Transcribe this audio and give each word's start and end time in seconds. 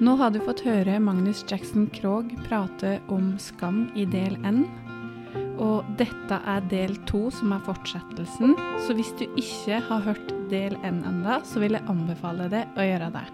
Nå 0.00 0.14
har 0.16 0.30
du 0.32 0.38
fått 0.40 0.62
høre 0.64 0.94
Magnus 0.96 1.42
Jackson 1.44 1.84
Krogh 1.92 2.30
prate 2.46 2.94
om 3.12 3.34
skam 3.36 3.82
i 3.92 4.06
del 4.08 4.38
N. 4.48 4.62
Og 5.60 5.84
dette 6.00 6.38
er 6.48 6.64
del 6.70 6.94
to, 7.10 7.26
som 7.36 7.52
er 7.52 7.60
fortsettelsen. 7.66 8.54
Så 8.86 8.96
hvis 8.96 9.10
du 9.20 9.26
ikke 9.28 9.82
har 9.90 10.06
hørt 10.06 10.32
del 10.48 10.78
N 10.80 11.02
enda, 11.04 11.42
så 11.44 11.60
vil 11.60 11.76
jeg 11.76 11.84
anbefale 11.92 12.48
deg 12.48 12.80
å 12.80 12.86
gjøre 12.88 13.10
det. 13.12 13.26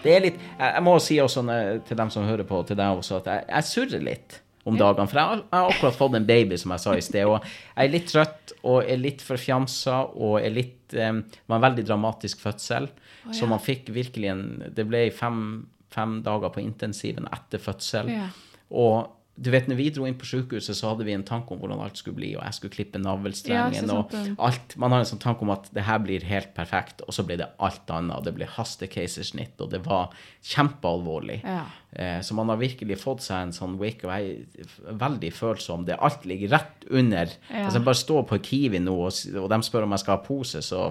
Det 0.00 0.14
er 0.16 0.24
litt 0.24 0.40
Jeg, 0.40 0.70
jeg 0.78 0.86
må 0.88 0.96
si 1.04 1.20
også 1.20 1.44
til 1.84 2.00
dem 2.00 2.16
som 2.16 2.24
hører 2.32 2.48
på, 2.48 2.62
til 2.64 2.80
deg 2.80 3.02
også, 3.02 3.20
at 3.20 3.28
jeg, 3.28 3.44
jeg 3.50 3.68
surrer 3.74 4.08
litt 4.08 4.40
om 4.70 4.78
dagene. 4.80 5.08
For 5.10 5.20
jeg, 5.20 5.42
har- 5.52 5.70
akkurat 5.70 5.98
fått 5.98 6.16
en 6.18 6.26
baby, 6.28 6.56
som 6.60 6.72
jeg 6.74 6.80
sa 6.84 6.94
i 6.96 7.04
sted, 7.04 7.26
og 7.26 7.42
jeg 7.42 7.88
er 7.88 7.92
litt 7.92 8.08
trøtt 8.10 8.54
og 8.62 8.82
er 8.90 9.00
litt 9.00 9.22
forfjamsa 9.24 9.98
og 10.16 10.38
er 10.40 10.50
litt 10.54 10.94
eh, 10.94 11.12
Det 11.12 11.46
var 11.48 11.60
en 11.60 11.66
veldig 11.68 11.84
dramatisk 11.86 12.40
fødsel, 12.42 12.88
så 13.36 13.46
man 13.50 13.60
fikk 13.62 13.90
virkelig 13.94 14.28
en 14.32 14.44
Det 14.74 14.86
ble 14.88 15.04
fem, 15.14 15.66
fem 15.92 16.20
dager 16.22 16.50
på 16.54 16.62
intensiven 16.64 17.26
etter 17.32 17.58
fødsel. 17.62 18.08
Ja. 18.14 18.28
Og 18.70 19.08
du 19.40 19.48
vet, 19.48 19.68
når 19.70 19.78
vi 19.78 19.86
dro 19.94 20.04
inn 20.04 20.18
på 20.20 20.26
sykehuset, 20.28 20.76
så 20.76 20.90
hadde 20.90 21.06
vi 21.06 21.14
en 21.16 21.24
tanke 21.24 21.54
om 21.54 21.60
hvordan 21.62 21.80
alt 21.80 21.96
skulle 21.96 22.18
bli, 22.18 22.34
og 22.36 22.42
jeg 22.44 22.58
skulle 22.58 22.74
klippe 22.74 23.00
navlestrengen 23.00 23.88
ja, 23.88 23.96
og 23.96 24.12
alt. 24.36 24.74
Man 24.80 24.92
har 24.92 25.00
en 25.00 25.08
sånn 25.08 25.22
tanke 25.22 25.46
om 25.46 25.52
at 25.54 25.70
det 25.72 25.86
her 25.86 26.02
blir 26.04 26.26
helt 26.28 26.52
perfekt, 26.56 27.00
og 27.06 27.16
så 27.16 27.24
ble 27.24 27.38
det 27.40 27.48
alt 27.64 27.88
annet. 27.96 28.26
Det 28.26 28.34
ble 28.36 28.48
hastekeisersnitt, 28.58 29.54
og 29.64 29.72
det 29.72 29.80
var 29.86 30.12
kjempealvorlig. 30.44 31.38
Ja. 31.40 31.64
Eh, 31.92 32.18
så 32.26 32.36
man 32.36 32.52
har 32.52 32.60
virkelig 32.60 33.00
fått 33.00 33.24
seg 33.24 33.46
en 33.46 33.56
sånn 33.56 33.78
wake, 33.80 34.04
og 34.04 34.12
jeg 34.12 34.66
er 34.66 35.00
veldig 35.00 35.32
følsom. 35.32 35.88
Det 35.88 35.96
alt 35.96 36.28
ligger 36.28 36.52
rett 36.58 36.84
under. 36.90 37.32
Ja. 37.48 37.64
Altså, 37.64 37.78
jeg 37.78 37.88
bare 37.88 38.02
står 38.02 38.26
på 38.28 38.42
Kiwi 38.50 38.82
nå, 38.84 38.98
og, 39.08 39.38
og 39.40 39.48
de 39.54 39.62
spør 39.64 39.88
om 39.88 39.96
jeg 39.96 40.04
skal 40.04 40.18
ha 40.18 40.26
pose, 40.26 40.60
så 40.66 40.90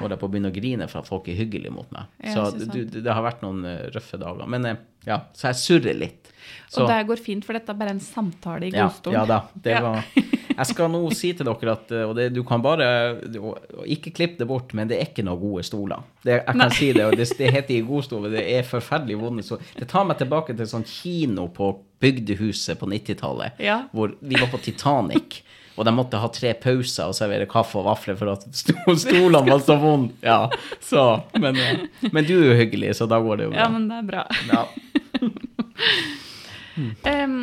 holder 0.00 0.16
jeg 0.16 0.22
på 0.22 0.26
å 0.28 0.32
begynne 0.32 0.50
å 0.50 0.54
grine 0.54 0.90
for 0.90 1.02
at 1.02 1.10
folk 1.10 1.28
er 1.30 1.38
hyggelige 1.38 1.74
mot 1.74 1.90
meg. 1.94 2.10
Ja, 2.18 2.34
så 2.34 2.46
sant. 2.50 2.74
du, 2.74 2.98
det 2.98 3.10
har 3.10 3.24
vært 3.24 3.44
noen 3.44 3.62
eh, 3.68 3.86
røffe 3.94 4.18
dager. 4.20 4.48
Men 4.50 4.66
eh, 4.68 4.80
ja, 5.06 5.22
så 5.36 5.52
jeg 5.52 5.60
surrer 5.62 5.98
litt. 5.98 6.23
Så, 6.68 6.82
Og 6.82 6.88
det 6.90 7.06
går 7.06 7.20
fint, 7.22 7.44
for 7.46 7.52
dette 7.56 7.70
er 7.70 7.78
bare 7.78 7.92
en 7.94 8.00
samtale 8.02 8.66
i 8.66 8.70
godstolen. 8.74 9.18
ja 9.20 9.24
da. 9.26 9.40
Det 9.54 9.76
var 9.84 10.04
Jeg 10.54 10.66
skal 10.70 10.90
nå 10.90 11.00
si 11.14 11.32
til 11.34 11.46
dere 11.48 11.72
at 11.72 11.90
eh, 11.90 12.02
Og 12.06 12.12
det, 12.14 12.28
du 12.34 12.42
kan 12.46 12.62
bare 12.62 12.86
Ikke 13.90 14.12
klipp 14.14 14.36
det 14.38 14.46
bort, 14.46 14.70
men 14.74 14.86
det 14.90 14.98
er 15.00 15.08
ikke 15.08 15.24
noen 15.26 15.40
gode 15.40 15.64
stoler. 15.66 16.02
Det, 16.22 16.36
jeg 16.44 16.58
kan 16.60 16.70
si 16.70 16.92
det, 16.94 17.04
og 17.08 17.16
det, 17.18 17.26
det 17.38 17.50
heter 17.56 17.74
i 17.78 17.80
godstol, 17.86 18.28
det 18.30 18.44
er 18.54 18.62
forferdelig 18.68 19.16
vonde 19.20 19.42
stoler. 19.46 19.64
Det 19.78 19.88
tar 19.90 20.06
meg 20.06 20.18
tilbake 20.22 20.54
til 20.56 20.66
sånn 20.70 20.86
kino 20.86 21.48
på 21.54 21.72
Bygdehuset 22.04 22.78
på 22.78 22.86
90-tallet, 22.90 23.58
Ja. 23.64 23.80
hvor 23.92 24.14
vi 24.20 24.36
var 24.38 24.50
på 24.52 24.58
Titanic. 24.62 25.40
Og 25.76 25.82
de 25.88 25.90
måtte 25.90 26.20
ha 26.22 26.28
tre 26.30 26.52
pauser 26.54 27.08
og 27.10 27.16
servere 27.18 27.48
kaffe 27.50 27.80
og 27.80 27.88
vafler 27.88 28.14
for 28.14 28.30
at 28.30 28.44
sto- 28.54 28.94
stolene 28.94 29.40
var 29.48 29.58
så 29.64 29.74
vonde. 29.82 30.12
Ja, 30.22 30.44
så, 30.86 31.22
men, 31.34 31.56
eh, 31.58 31.86
men 32.12 32.28
du 32.28 32.36
er 32.36 32.52
jo 32.52 32.58
hyggelig, 32.60 32.92
så 33.00 33.08
da 33.10 33.18
går 33.24 33.40
det 33.42 33.48
jo 33.48 33.54
bra. 33.56 33.64
Ja, 33.64 33.68
men 33.74 33.88
det 33.90 33.98
er 33.98 34.06
bra. 34.12 34.22
Ja. 34.52 34.68
Em, 36.76 37.38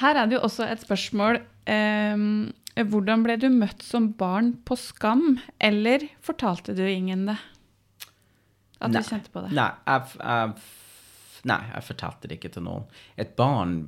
her 0.00 0.18
er 0.20 0.28
det 0.28 0.36
jo 0.38 0.44
også 0.46 0.66
et 0.68 0.84
spørsmål. 0.84 1.40
um, 1.66 2.52
hvordan 2.76 3.22
ble 3.24 3.38
du 3.40 3.48
møtt 3.48 3.80
som 3.80 4.10
barn 4.18 4.52
på 4.68 4.76
Skam, 4.76 5.38
eller 5.58 6.04
fortalte 6.20 6.74
du 6.76 6.82
ingen 6.84 7.24
det? 7.30 7.38
At 8.76 8.92
Nei. 8.92 9.00
du 9.00 9.08
kjente 9.08 9.32
på 9.32 9.40
det? 9.46 9.54
Nei, 9.56 9.70
jeg, 9.88 10.18
jeg, 10.20 10.50
nei, 11.48 11.60
jeg 11.72 11.86
fortalte 11.86 12.28
det 12.28 12.36
ikke 12.36 12.52
til 12.52 12.66
noen. 12.66 12.84
Et 13.16 13.32
barn 13.38 13.78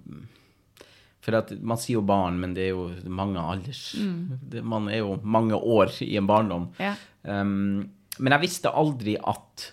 For 1.21 1.37
at 1.37 1.51
man 1.61 1.77
sier 1.77 1.99
jo 1.99 2.05
barn, 2.09 2.39
men 2.41 2.55
det 2.57 2.71
er 2.71 2.73
jo 2.73 2.87
mange 3.13 3.43
alders 3.43 3.91
det, 4.49 4.63
Man 4.65 4.89
er 4.89 5.03
jo 5.03 5.19
mange 5.21 5.59
år 5.59 5.93
i 6.07 6.15
en 6.17 6.29
barndom. 6.31 6.71
Ja. 6.81 6.95
Um, 7.29 7.91
men 8.19 8.35
jeg 8.35 8.47
visste 8.47 8.73
aldri 8.73 9.19
at 9.21 9.73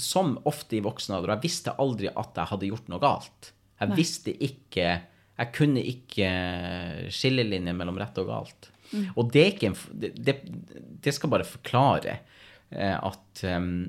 Som 0.00 0.38
ofte 0.48 0.78
i 0.78 0.82
voksen 0.82 1.18
alder, 1.18 1.34
jeg 1.36 1.44
visste 1.44 1.76
aldri 1.78 2.08
at 2.08 2.40
jeg 2.40 2.50
hadde 2.54 2.70
gjort 2.72 2.88
noe 2.88 3.02
galt. 3.02 3.52
Jeg 3.80 3.96
visste 3.98 4.32
ikke 4.32 4.86
Jeg 5.34 5.50
kunne 5.56 5.82
ikke 5.82 6.28
skillelinjer 7.10 7.74
mellom 7.74 7.98
rett 7.98 8.18
og 8.22 8.28
galt. 8.30 8.70
Og 9.18 9.32
det 9.34 9.48
en 9.66 9.74
det, 9.90 10.36
det, 11.02 11.12
skal 11.14 11.32
bare 11.32 11.46
forklare 11.48 12.18
eh, 12.70 12.94
at 12.94 13.42
um, 13.50 13.88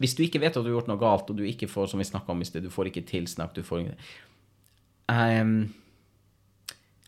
hvis 0.00 0.16
du 0.16 0.24
ikke 0.24 0.40
vet 0.40 0.56
at 0.56 0.64
du 0.64 0.70
har 0.72 0.80
gjort 0.80 0.88
noe 0.90 0.98
galt, 0.98 1.30
og 1.30 1.38
du 1.38 1.44
ikke 1.46 1.68
får 1.70 1.92
som 1.92 2.00
vi 2.00 2.08
om 2.32 2.40
i 2.40 2.48
sted, 2.48 2.64
du 2.64 2.72
får 2.72 2.88
ikke 2.90 3.06
tilsnakk 3.06 3.54
du 3.54 3.62
får 3.62 3.84
Ehm, 5.10 5.74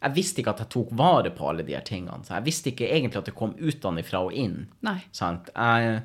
Jeg 0.03 0.17
visste 0.17 0.43
ikke 0.43 0.51
at 0.57 0.65
jeg 0.65 0.71
tok 0.75 0.89
vare 0.99 1.31
på 1.31 1.47
alle 1.47 1.63
de 1.63 1.77
her 1.77 1.85
tingene. 1.87 2.25
Så 2.27 2.35
jeg 2.35 2.47
visste 2.49 2.71
ikke 2.73 2.89
egentlig 2.91 3.21
at 3.21 3.29
det 3.31 3.37
kom 3.39 3.53
utenfra 3.55 4.25
og 4.27 4.35
inn. 4.35 4.65
Nei. 4.83 4.97
Sant? 5.15 5.53
Jeg, 5.55 6.01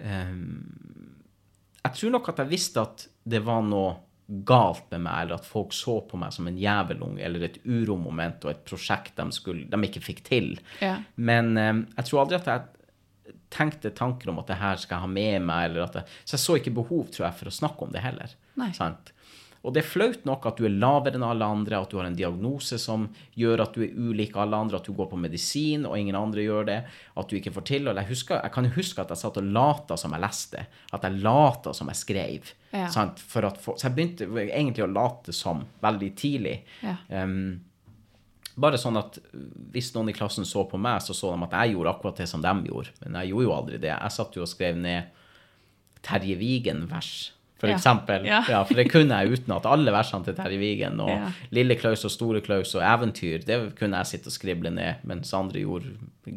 um, 0.00 1.18
jeg 1.82 1.92
tror 1.98 2.14
nok 2.14 2.30
at 2.32 2.40
jeg 2.40 2.50
visste 2.54 2.80
at 2.80 3.04
det 3.28 3.42
var 3.44 3.60
noe 3.66 3.90
galt 4.28 4.90
med 4.92 5.06
meg, 5.06 5.22
eller 5.22 5.38
at 5.38 5.46
folk 5.48 5.72
så 5.72 5.98
på 6.04 6.18
meg 6.20 6.34
som 6.36 6.48
en 6.50 6.58
jævelunge 6.60 7.22
eller 7.24 7.46
et 7.46 7.60
uromoment 7.64 8.44
og 8.44 8.52
et 8.52 8.64
prosjekt 8.68 9.16
de, 9.16 9.24
skulle, 9.32 9.64
de 9.72 9.88
ikke 9.88 10.04
fikk 10.04 10.20
til. 10.26 10.50
Ja. 10.84 10.98
Men 11.16 11.54
um, 11.56 11.86
jeg 11.96 12.10
tror 12.10 12.26
aldri 12.26 12.36
at 12.42 12.50
jeg 12.52 13.38
tenkte 13.54 13.94
tanker 13.96 14.28
om 14.28 14.42
at 14.42 14.50
det 14.50 14.58
her 14.60 14.80
skal 14.80 14.98
jeg 14.98 15.06
ha 15.06 15.12
med 15.12 15.46
meg, 15.48 15.70
eller 15.70 15.86
at 15.86 16.00
jeg, 16.00 16.18
så 16.24 16.36
jeg 16.36 16.44
så 16.44 16.58
ikke 16.60 16.76
behov, 16.76 17.06
tror 17.14 17.30
jeg, 17.30 17.38
for 17.40 17.48
å 17.48 17.56
snakke 17.60 17.86
om 17.86 17.94
det 17.94 18.04
heller. 18.04 18.34
Nei. 18.60 18.68
Sant? 18.76 19.14
Og 19.68 19.74
det 19.76 19.82
er 19.82 19.88
flaut 19.90 20.22
nok 20.24 20.46
at 20.48 20.56
du 20.56 20.64
er 20.64 20.72
lavere 20.80 21.18
enn 21.18 21.26
alle 21.26 21.44
andre, 21.44 21.82
at 21.82 21.90
du 21.92 21.98
har 22.00 22.06
en 22.08 22.16
diagnose 22.16 22.78
som 22.80 23.04
gjør 23.36 23.66
at 23.66 23.76
du 23.76 23.82
er 23.84 23.92
ulik 23.92 24.32
alle 24.40 24.56
andre, 24.56 24.80
at 24.80 24.88
du 24.88 24.94
går 24.96 25.10
på 25.10 25.20
medisin 25.20 25.84
og 25.84 25.98
ingen 25.98 26.16
andre 26.16 26.46
gjør 26.46 26.68
det, 26.70 26.78
at 26.88 27.28
du 27.28 27.36
ikke 27.36 27.52
får 27.52 27.66
til. 27.68 27.90
Og 27.90 28.00
jeg, 28.00 28.08
husker, 28.08 28.40
jeg 28.40 28.54
kan 28.54 28.70
huske 28.78 29.04
at 29.04 29.12
jeg 29.12 29.20
satt 29.20 29.40
og 29.42 29.52
lata 29.58 29.98
som 30.00 30.16
jeg 30.16 30.24
leste, 30.24 30.64
at 30.96 31.04
jeg 31.04 31.20
lata 31.20 31.76
som 31.76 31.92
jeg 31.92 32.00
skrev. 32.00 32.52
Ja. 32.72 32.88
At, 32.88 33.20
for, 33.20 33.50
så 33.52 33.90
jeg 33.90 33.96
begynte 33.98 34.30
egentlig 34.48 34.86
å 34.86 34.90
late 34.90 35.36
som 35.36 35.66
veldig 35.84 36.12
tidlig. 36.16 36.56
Ja. 36.80 36.96
Um, 37.12 37.60
bare 38.58 38.80
sånn 38.80 38.98
at 38.98 39.20
hvis 39.72 39.92
noen 39.94 40.10
i 40.10 40.16
klassen 40.16 40.48
så 40.48 40.64
på 40.66 40.80
meg, 40.80 41.04
så 41.04 41.14
så 41.14 41.30
de 41.34 41.44
at 41.46 41.60
jeg 41.60 41.76
gjorde 41.76 41.92
akkurat 41.92 42.24
det 42.24 42.26
som 42.30 42.42
de 42.42 42.54
gjorde. 42.66 42.96
Men 43.04 43.20
jeg 43.20 43.34
gjorde 43.34 43.46
jo 43.46 43.56
aldri 43.60 43.82
det. 43.84 43.92
Jeg 43.92 44.16
satt 44.16 44.38
jo 44.38 44.48
og 44.48 44.50
skrev 44.50 44.80
ned 44.80 45.12
Terje 46.08 46.38
Vigen-vers, 46.40 47.12
for 47.58 47.68
Ja. 47.68 47.74
eksempel. 47.76 48.24
Ja. 48.26 48.44
Ja, 48.48 48.62
for 48.64 48.74
det 48.78 48.86
kunne 48.92 49.16
jeg 49.18 49.32
utenat. 49.40 49.66
Alle 49.66 49.90
versene 49.90 50.24
til 50.24 50.34
Terje 50.38 50.58
Vigen 50.60 51.00
og 51.00 51.08
Ja. 51.10 51.30
Lille 51.50 51.74
Klaus 51.74 52.04
og 52.06 52.10
Store 52.14 52.40
Klaus 52.40 52.74
og 52.78 52.82
eventyr, 52.82 53.44
det 53.44 53.74
kunne 53.76 53.96
jeg 53.98 54.06
sitte 54.06 54.30
og 54.30 54.32
skrible 54.36 54.70
ned, 54.70 54.94
mens 55.04 55.32
andre 55.34 55.60
gjorde 55.64 55.90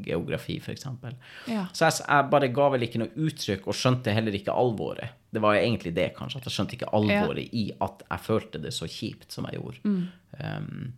geografi, 0.03 0.59
eksempel. 0.59 1.13
Ja. 1.47 1.67
Så 1.73 1.85
jeg, 1.89 2.05
jeg 2.07 2.29
bare 2.31 2.47
ga 2.53 2.69
vel 2.69 2.81
ikke 2.87 2.99
noe 3.03 3.13
uttrykk, 3.15 3.67
og 3.67 3.73
skjønte 3.77 4.13
heller 4.13 4.33
ikke 4.33 4.51
alvoret. 4.55 5.09
Det 5.31 5.41
var 5.41 5.55
egentlig 5.55 5.93
det, 5.95 6.13
kanskje, 6.17 6.37
at 6.41 6.47
jeg 6.49 6.53
skjønte 6.57 6.73
ikke 6.79 6.93
alvoret 6.93 7.49
i 7.53 7.71
at 7.79 8.03
jeg 8.09 8.19
følte 8.25 8.61
det 8.61 8.73
så 8.73 8.87
kjipt 8.89 9.31
som 9.31 9.45
jeg 9.45 9.61
gjorde. 9.61 9.79
Mm. 9.83 10.07
Um, 10.43 10.93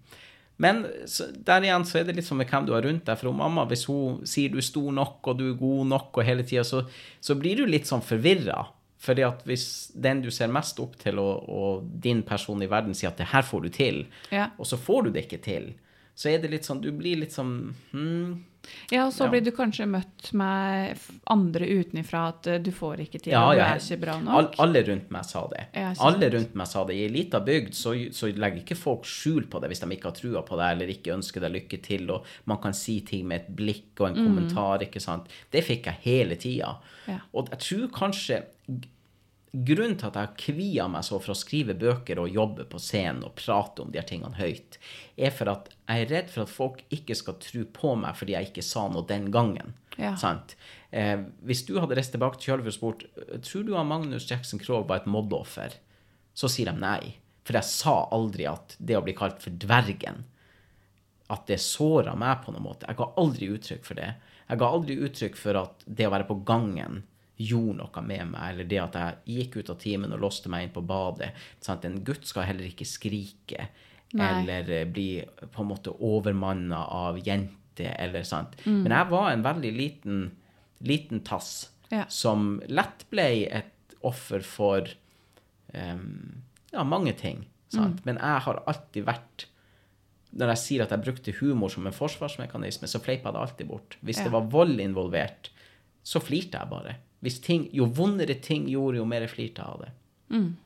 men 0.64 0.86
så, 1.10 1.28
der 1.44 1.66
igjen 1.66 1.84
så 1.86 2.00
er 2.00 2.04
det 2.08 2.16
litt 2.16 2.26
som 2.28 2.38
med 2.38 2.48
hvem 2.48 2.66
du 2.68 2.74
har 2.76 2.86
rundt 2.86 3.06
deg. 3.10 3.18
For 3.20 3.30
om 3.32 3.40
mamma, 3.42 3.66
hvis 3.70 3.86
hun 3.90 4.22
sier 4.30 4.50
du 4.54 4.60
er 4.62 4.66
stor 4.66 4.92
nok 4.94 5.28
og 5.28 5.38
du 5.40 5.48
er 5.52 5.58
god 5.60 5.88
nok, 5.90 6.18
og 6.18 6.24
hele 6.28 6.46
tida, 6.48 6.64
så, 6.64 6.84
så 7.20 7.36
blir 7.36 7.58
du 7.58 7.66
litt 7.66 7.90
sånn 7.90 8.02
forvirra. 8.06 8.68
Fordi 9.04 9.26
at 9.28 9.42
hvis 9.44 9.66
den 10.00 10.22
du 10.24 10.30
ser 10.32 10.48
mest 10.54 10.80
opp 10.80 10.96
til, 11.02 11.20
og, 11.20 11.50
og 11.52 11.84
din 12.04 12.22
person 12.24 12.62
i 12.64 12.70
verden 12.72 12.96
sier 12.96 13.12
at 13.12 13.20
det 13.20 13.32
her 13.34 13.44
får 13.44 13.66
du 13.68 13.70
til, 13.76 14.06
Ja. 14.32 14.50
og 14.58 14.66
så 14.70 14.80
får 14.80 15.04
du 15.10 15.12
det 15.18 15.26
ikke 15.28 15.42
til, 15.44 15.74
så 16.16 16.30
er 16.30 16.38
det 16.44 16.52
litt 16.54 16.64
sånn 16.68 16.80
Du 16.80 16.92
blir 16.94 17.18
litt 17.18 17.34
sånn 17.34 17.74
hmm, 17.92 18.34
ja, 18.94 19.08
og 19.08 19.12
så 19.12 19.26
Ja. 19.26 19.30
blir 19.34 19.42
du 19.44 19.50
kanskje 19.52 19.88
møtt 19.90 20.30
med 20.38 20.96
andre 21.28 21.66
utenfra 21.82 22.22
at 22.30 22.48
eh, 22.48 22.60
du 22.64 22.70
får 22.72 23.02
ikke 23.04 23.20
til, 23.20 23.34
Ja, 23.34 23.42
og 23.50 23.58
du 23.58 23.64
er 23.66 23.82
ikke 23.82 23.98
bra 24.06 24.14
All, 24.20 24.24
nok. 24.46 24.54
alle 24.64 24.84
rundt 24.88 25.10
meg 25.12 25.26
sa 25.26 25.42
det. 25.52 25.66
Alle 26.00 26.30
rundt 26.32 26.54
meg 26.56 26.68
sa 26.70 26.86
det. 26.88 26.96
I 26.96 27.02
ei 27.08 27.10
lita 27.12 27.42
bygd 27.44 27.74
så, 27.76 27.92
så 28.14 28.30
legger 28.32 28.62
ikke 28.62 28.78
folk 28.80 29.04
skjul 29.10 29.50
på 29.52 29.60
det 29.60 29.68
hvis 29.74 29.82
de 29.84 29.90
ikke 29.98 30.12
har 30.12 30.16
trua 30.22 30.46
på 30.48 30.56
deg 30.62 30.78
eller 30.78 30.94
ikke 30.96 31.16
ønsker 31.18 31.42
deg 31.44 31.52
lykke 31.58 31.82
til, 31.90 32.08
og 32.14 32.30
man 32.46 32.62
kan 32.64 32.78
si 32.78 33.02
ting 33.02 33.26
med 33.28 33.42
et 33.42 33.52
blikk 33.58 34.00
og 34.00 34.12
en 34.14 34.22
kommentar, 34.22 34.86
ikke 34.86 35.02
sant. 35.04 35.28
Det 35.52 35.66
fikk 35.66 35.90
jeg 35.92 36.00
hele 36.06 36.36
tida. 36.40 36.78
Mm. 36.78 37.14
Ja. 37.18 37.20
Og 37.34 37.50
jeg 37.52 37.60
tror 37.68 37.88
kanskje 38.00 38.44
Grunnen 39.54 40.00
til 40.02 40.10
at 40.10 40.16
jeg 40.18 40.38
kvia 40.42 40.88
meg 40.90 41.06
så 41.06 41.20
for 41.22 41.36
å 41.36 41.38
skrive 41.38 41.76
bøker 41.78 42.18
og 42.18 42.32
jobbe 42.34 42.66
på 42.66 42.80
scenen 42.82 43.22
og 43.28 43.36
prate 43.38 43.84
om 43.84 43.92
de 43.94 44.00
her 44.00 44.08
tingene 44.10 44.40
høyt, 44.40 44.80
er 45.14 45.30
for 45.36 45.52
at 45.52 45.70
jeg 45.86 46.06
er 46.08 46.10
redd 46.10 46.32
for 46.34 46.48
at 46.48 46.54
folk 46.54 46.82
ikke 46.96 47.14
skal 47.20 47.38
tro 47.44 47.62
på 47.76 47.94
meg 48.02 48.18
fordi 48.18 48.34
jeg 48.34 48.50
ikke 48.50 48.66
sa 48.66 48.88
noe 48.90 49.06
den 49.06 49.30
gangen. 49.36 49.76
Ja. 50.02 50.16
Sant? 50.18 50.56
Eh, 50.90 51.20
hvis 51.46 51.62
du 51.68 51.76
hadde 51.78 52.00
reist 52.00 52.16
tilbake 52.16 52.42
til 52.42 52.50
Kjølve 52.50 52.74
og 52.74 52.78
spurt 52.80 53.06
tror 53.46 53.68
du 53.68 53.76
at 53.78 53.86
Magnus 53.86 54.26
Jackson 54.30 54.62
Krogh 54.62 54.88
var 54.90 55.04
et 55.04 55.12
mobbeoffer, 55.14 55.78
så 56.34 56.50
sier 56.50 56.72
de 56.72 56.82
nei. 56.82 57.14
For 57.46 57.60
jeg 57.60 57.70
sa 57.70 57.96
aldri 58.16 58.50
at 58.50 58.74
det 58.82 58.98
å 58.98 59.06
bli 59.06 59.14
kalt 59.14 59.38
for 59.44 59.54
dvergen 59.54 60.24
at 61.34 61.48
det 61.50 61.62
såra 61.62 62.18
meg 62.18 62.42
på 62.42 62.54
noen 62.54 62.66
måte. 62.66 62.90
Jeg 62.90 62.98
ga 63.00 63.12
aldri 63.22 63.54
uttrykk 63.54 63.86
for 63.86 64.02
det. 64.02 64.12
Jeg 64.50 64.60
ga 64.62 64.70
aldri 64.76 64.98
uttrykk 65.08 65.38
for 65.40 65.62
at 65.62 65.86
det 65.86 66.08
å 66.08 66.14
være 66.14 66.30
på 66.30 66.42
gangen 66.48 67.04
gjorde 67.50 67.78
noe 67.82 68.02
med 68.06 68.28
meg, 68.32 68.44
eller 68.54 68.68
det 68.70 68.80
at 68.84 68.96
jeg 69.00 69.38
gikk 69.38 69.58
ut 69.62 69.70
av 69.74 69.80
timen 69.82 70.14
og 70.16 70.22
låste 70.24 70.50
meg 70.52 70.68
inn 70.68 70.74
på 70.76 70.84
badet. 70.88 71.32
Sant? 71.64 71.86
En 71.86 72.00
gutt 72.06 72.26
skal 72.30 72.48
heller 72.50 72.66
ikke 72.70 72.86
skrike 72.88 73.68
Nei. 74.14 74.28
eller 74.44 74.70
eh, 74.70 74.86
bli 74.86 75.08
på 75.52 75.62
en 75.64 75.70
måte 75.72 75.94
overmanna 76.00 76.84
av 76.94 77.18
jenter, 77.26 77.96
eller 77.98 78.24
sant. 78.24 78.54
Men 78.66 78.92
jeg 78.94 79.10
var 79.10 79.32
en 79.32 79.44
veldig 79.46 79.72
liten, 79.78 80.20
liten 80.86 81.24
tass 81.26 81.70
Ja. 81.94 82.06
som 82.10 82.62
lett 82.68 83.06
ble 83.10 83.48
et 83.54 83.96
offer 84.04 84.42
for 84.42 84.88
um, 85.74 86.44
ja, 86.72 86.84
mange 86.84 87.14
ting. 87.18 87.46
Sant? 87.74 88.04
Men 88.06 88.20
jeg 88.22 88.42
har 88.46 88.60
alltid 88.70 89.06
vært 89.08 89.48
Når 90.34 90.50
jeg 90.54 90.58
sier 90.64 90.82
at 90.84 90.90
jeg 90.94 91.04
brukte 91.06 91.34
humor 91.40 91.70
som 91.70 91.86
en 91.86 91.94
forsvarsmekanisme, 91.94 92.88
så 92.90 92.98
fleipa 93.02 93.30
jeg 93.30 93.34
det 93.36 93.42
alltid 93.44 93.68
bort. 93.70 93.98
Hvis 94.02 94.18
Ja. 94.18 94.24
det 94.26 94.32
var 94.34 94.48
vold 94.50 94.80
involvert, 94.82 95.52
så 96.04 96.20
flirte 96.20 96.58
jeg 96.58 96.70
bare. 96.72 96.96
Ting, 97.24 97.70
jo 97.72 97.86
vondere 97.86 98.36
ting 98.44 98.66
gjorde, 98.68 98.98
jo 99.00 99.06
mer 99.08 99.26
flirte 99.32 99.62
jeg 99.64 99.68
av 99.68 99.84
det. 99.86 99.92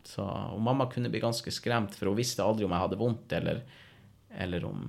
Så, 0.07 0.23
og 0.23 0.61
mamma 0.63 0.85
kunne 0.89 1.09
bli 1.11 1.19
ganske 1.19 1.51
skremt, 1.51 1.93
for 1.95 2.07
hun 2.09 2.15
visste 2.17 2.43
aldri 2.45 2.65
om 2.65 2.71
jeg 2.71 2.79
hadde 2.85 2.97
vondt, 3.01 3.33
eller, 3.35 3.59
eller 4.39 4.63
om 4.65 4.79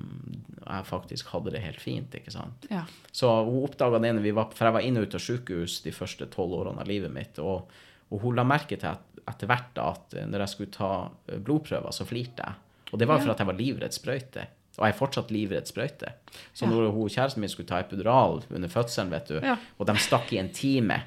jeg 0.62 0.84
faktisk 0.86 1.32
hadde 1.34 1.50
det 1.50 1.60
helt 1.64 1.80
fint. 1.82 2.14
ikke 2.14 2.30
sant? 2.30 2.68
Ja. 2.70 2.84
Så 3.12 3.28
hun 3.44 3.64
oppdaga 3.66 3.98
det 3.98 4.12
vi 4.22 4.30
var, 4.36 4.52
for 4.54 4.68
jeg 4.68 4.76
var 4.78 4.86
inne 4.86 5.02
og 5.02 5.08
ute 5.08 5.18
av 5.18 5.24
sykehus 5.24 5.80
de 5.82 5.92
første 5.96 6.28
tolv 6.30 6.54
årene 6.60 6.80
av 6.84 6.88
livet 6.88 7.10
mitt. 7.12 7.38
Og, 7.42 7.66
og 8.12 8.22
hun 8.22 8.36
la 8.38 8.44
merke 8.46 8.78
til 8.78 8.92
at 8.92 9.04
etter 9.28 9.50
hvert 9.50 9.76
at 9.82 10.14
når 10.30 10.40
jeg 10.46 10.54
skulle 10.54 10.72
ta 10.78 10.92
eh, 11.28 11.36
blodprøver, 11.44 11.90
så 11.92 12.06
flirte 12.08 12.46
jeg. 12.46 12.54
Og 12.92 12.98
det 13.02 13.08
var 13.10 13.18
for 13.20 13.34
at 13.34 13.42
jeg 13.42 13.50
var 13.50 13.58
livredd 13.58 13.92
sprøyte. 13.92 14.46
Og 14.78 14.84
jeg 14.86 14.94
er 14.94 14.96
fortsatt 14.96 15.32
livredd 15.34 15.66
sprøyte. 15.68 16.14
Så 16.54 16.64
Ja. 16.64 16.70
når 16.70 16.92
hun, 16.94 17.10
kjæresten 17.10 17.42
min 17.42 17.50
skulle 17.50 17.68
ta 17.68 17.80
epidural 17.82 18.44
under 18.48 18.68
fødselen, 18.72 19.10
vet 19.10 19.26
du, 19.28 19.40
og 19.78 19.86
de 19.90 19.96
stakk 20.00 20.32
i 20.32 20.38
en 20.38 20.48
time, 20.54 21.02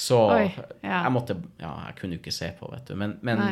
så 0.00 0.18
Oi, 0.32 0.46
ja. 0.80 1.02
jeg 1.04 1.12
måtte 1.12 1.34
Ja, 1.60 1.74
jeg 1.90 1.96
kunne 1.98 2.16
jo 2.16 2.20
ikke 2.22 2.32
se 2.32 2.48
på, 2.58 2.70
vet 2.72 2.86
du. 2.88 2.94
Men, 2.96 3.18
men 3.26 3.42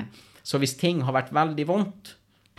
så 0.47 0.57
hvis 0.63 0.77
ting 0.81 1.03
har 1.05 1.13
vært 1.17 1.33
veldig 1.37 1.67
vondt, 1.69 2.15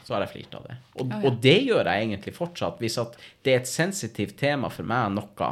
så 0.06 0.16
har 0.16 0.26
jeg 0.28 0.32
flirt 0.36 0.54
av 0.60 0.68
det. 0.70 0.76
Og, 1.00 1.02
oh, 1.08 1.10
ja. 1.16 1.22
og 1.30 1.40
det 1.42 1.56
gjør 1.66 1.90
jeg 1.90 2.06
egentlig 2.06 2.34
fortsatt. 2.38 2.78
Hvis 2.82 3.00
det 3.46 3.54
er 3.56 3.60
et 3.64 3.70
sensitivt 3.70 4.38
tema 4.42 4.70
for 4.74 4.86
meg, 4.90 5.12
noe, 5.18 5.50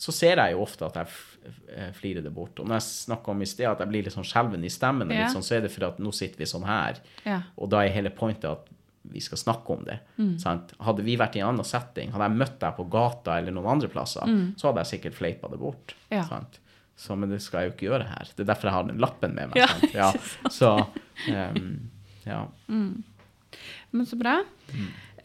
så 0.00 0.14
ser 0.14 0.40
jeg 0.40 0.54
jo 0.56 0.62
ofte 0.64 0.86
at 0.86 0.96
jeg 1.00 1.10
f- 1.10 1.92
flirer 1.98 2.24
det 2.24 2.32
bort. 2.34 2.58
Og 2.62 2.66
når 2.70 2.78
jeg 2.78 2.86
snakka 2.88 3.32
om 3.34 3.42
i 3.44 3.48
sted 3.50 3.68
at 3.68 3.82
jeg 3.82 3.90
blir 3.92 4.06
litt 4.06 4.14
sånn 4.14 4.26
skjelven 4.26 4.64
i 4.66 4.70
stemmen, 4.72 5.10
Ja. 5.12 5.26
sånn, 5.32 5.44
så 5.46 5.58
er 5.58 5.66
det 5.66 5.70
fordi 5.74 5.86
at 5.90 5.98
nå 6.02 6.12
sitter 6.16 6.38
vi 6.40 6.48
sånn 6.50 6.66
her. 6.66 6.98
Ja. 7.26 7.42
Og 7.58 7.70
da 7.74 7.82
er 7.84 7.92
hele 7.94 8.10
pointet 8.14 8.46
at 8.50 8.70
vi 9.10 9.20
skal 9.24 9.38
snakke 9.40 9.70
om 9.76 9.84
det. 9.86 9.98
Mm. 10.18 10.34
Sant? 10.38 10.74
Hadde 10.86 11.02
vi 11.06 11.16
vært 11.20 11.36
i 11.36 11.40
en 11.42 11.50
annen 11.54 11.64
setting, 11.66 12.10
hadde 12.14 12.26
jeg 12.30 12.38
møtt 12.42 12.58
deg 12.62 12.74
på 12.76 12.84
gata 12.92 13.38
eller 13.40 13.54
noen 13.56 13.70
andre 13.76 13.88
plasser, 13.92 14.28
så 14.60 14.68
hadde 14.70 14.82
jeg 14.84 14.92
sikkert 15.00 15.16
fleipa 15.18 15.48
det 15.50 15.58
bort. 15.62 15.94
Mm. 16.12 16.24
Sant? 16.28 16.58
Så, 17.00 17.16
men 17.16 17.32
det 17.32 17.40
skal 17.40 17.64
jeg 17.64 17.70
jo 17.70 17.74
ikke 17.76 17.86
gjøre 17.88 18.08
her. 18.10 18.32
Det 18.36 18.44
er 18.44 18.50
derfor 18.50 18.68
jeg 18.68 18.76
har 18.76 18.88
den 18.90 19.00
lappen 19.00 19.32
med 19.36 19.52
meg. 19.52 19.60
Ja? 19.62 19.68
Ja. 19.96 20.10
Så 20.58 20.74
um, 20.76 21.70
ja. 22.26 22.42
Men 23.90 24.06
så 24.06 24.18
bra. 24.20 24.42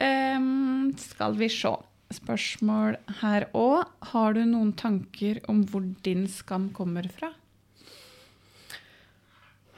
Ehm, 0.00 0.94
skal 0.98 1.36
vi 1.36 1.50
se. 1.52 1.74
Spørsmål 2.16 2.96
her 3.20 3.48
òg. 3.58 3.88
Har 4.12 4.36
du 4.36 4.44
noen 4.46 4.70
tanker 4.78 5.40
om 5.50 5.64
hvor 5.66 5.82
din 6.06 6.28
skam 6.30 6.68
kommer 6.74 7.08
fra? 7.10 7.32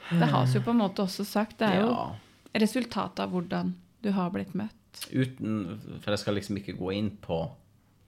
Det 0.09 0.29
har 0.29 0.45
vi 0.45 0.57
jo 0.57 0.61
på 0.65 0.73
en 0.73 0.81
måte 0.83 1.03
også 1.05 1.25
sagt. 1.25 1.57
Det 1.59 1.69
er 1.69 1.81
jo 1.81 1.89
ja. 1.89 2.05
resultatet 2.61 3.23
av 3.25 3.33
hvordan 3.33 3.73
du 4.05 4.11
har 4.13 4.29
blitt 4.33 4.53
møtt. 4.57 5.03
uten 5.09 5.79
For 6.01 6.13
jeg 6.13 6.21
skal 6.21 6.37
liksom 6.37 6.61
ikke 6.61 6.77
gå 6.77 6.93
inn 6.97 7.11
på 7.21 7.43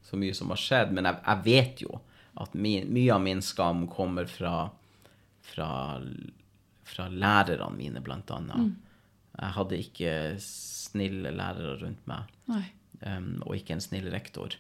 så 0.05 0.17
mye 0.17 0.33
som 0.38 0.49
har 0.53 0.61
skjedd, 0.61 0.93
men 0.97 1.05
jeg, 1.05 1.17
jeg 1.25 1.43
vet 1.45 1.83
jo 1.85 1.99
at 2.41 2.53
min, 2.57 2.89
mye 2.93 3.13
av 3.15 3.21
min 3.23 3.41
skam 3.45 3.85
kommer 3.91 4.29
fra, 4.29 4.69
fra, 5.45 5.69
fra 6.88 7.07
lærerne 7.09 7.77
mine, 7.77 8.03
blant 8.03 8.31
annet. 8.35 8.73
Jeg 9.38 9.55
hadde 9.57 9.79
ikke 9.79 10.15
snille 10.43 11.31
lærere 11.33 11.77
rundt 11.81 12.03
meg, 12.09 12.33
um, 13.05 13.38
og 13.45 13.55
ikke 13.57 13.77
en 13.77 13.83
snill 13.83 14.09
rektor. 14.13 14.57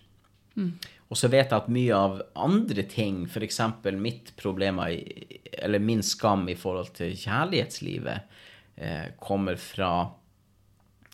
Og 1.11 1.19
så 1.19 1.27
vet 1.31 1.51
jeg 1.51 1.57
at 1.57 1.69
mye 1.71 1.95
av 1.95 2.21
andre 2.39 2.83
ting, 2.89 3.25
f.eks. 3.27 3.59
mitt 3.99 4.33
problem, 4.39 4.79
eller 4.83 5.83
min 5.83 6.03
skam 6.03 6.47
i 6.51 6.57
forhold 6.59 6.93
til 6.97 7.15
kjærlighetslivet, 7.19 8.37
eh, 8.75 9.07
kommer 9.19 9.59
fra 9.59 10.11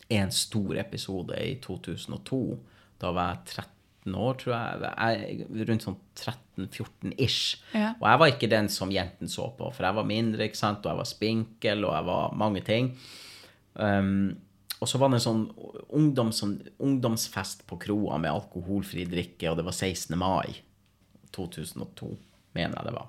en 0.08 0.30
stor 0.32 0.78
episode 0.78 1.38
i 1.42 1.56
2002. 1.62 2.42
Da 2.98 3.12
var 3.12 3.34
jeg 3.34 3.58
13 3.58 3.77
år, 4.16 4.36
tror 4.40 4.54
jeg. 4.54 4.90
jeg 4.96 5.68
rundt 5.68 5.84
sånn 5.84 5.98
13-14-ish. 6.16 7.58
Ja. 7.74 7.92
Og 7.98 8.06
jeg 8.08 8.20
var 8.22 8.32
ikke 8.32 8.50
den 8.52 8.70
som 8.72 8.92
jentene 8.94 9.32
så 9.32 9.48
på, 9.58 9.70
for 9.74 9.88
jeg 9.88 9.98
var 9.98 10.08
mindre, 10.08 10.48
ikke 10.48 10.60
sant, 10.60 10.84
og 10.84 10.92
jeg 10.92 11.00
var 11.02 11.10
spinkel, 11.10 11.84
og 11.88 11.96
jeg 11.96 12.08
var 12.08 12.36
mange 12.40 12.62
ting. 12.66 12.92
Um, 13.74 14.38
og 14.78 14.90
så 14.90 15.00
var 15.00 15.10
det 15.10 15.18
en 15.18 15.26
sånn 15.26 15.44
ungdom, 15.98 16.30
sånn 16.34 16.56
ungdomsfest 16.82 17.64
på 17.68 17.80
kroa 17.82 18.18
med 18.22 18.30
alkoholfri 18.30 19.06
drikke, 19.10 19.50
og 19.50 19.58
det 19.58 19.66
var 19.66 19.74
16. 19.74 20.14
mai 20.18 20.60
2002, 21.34 22.12
mener 22.56 22.78
jeg 22.78 22.88
det 22.88 22.94
var. 22.94 23.08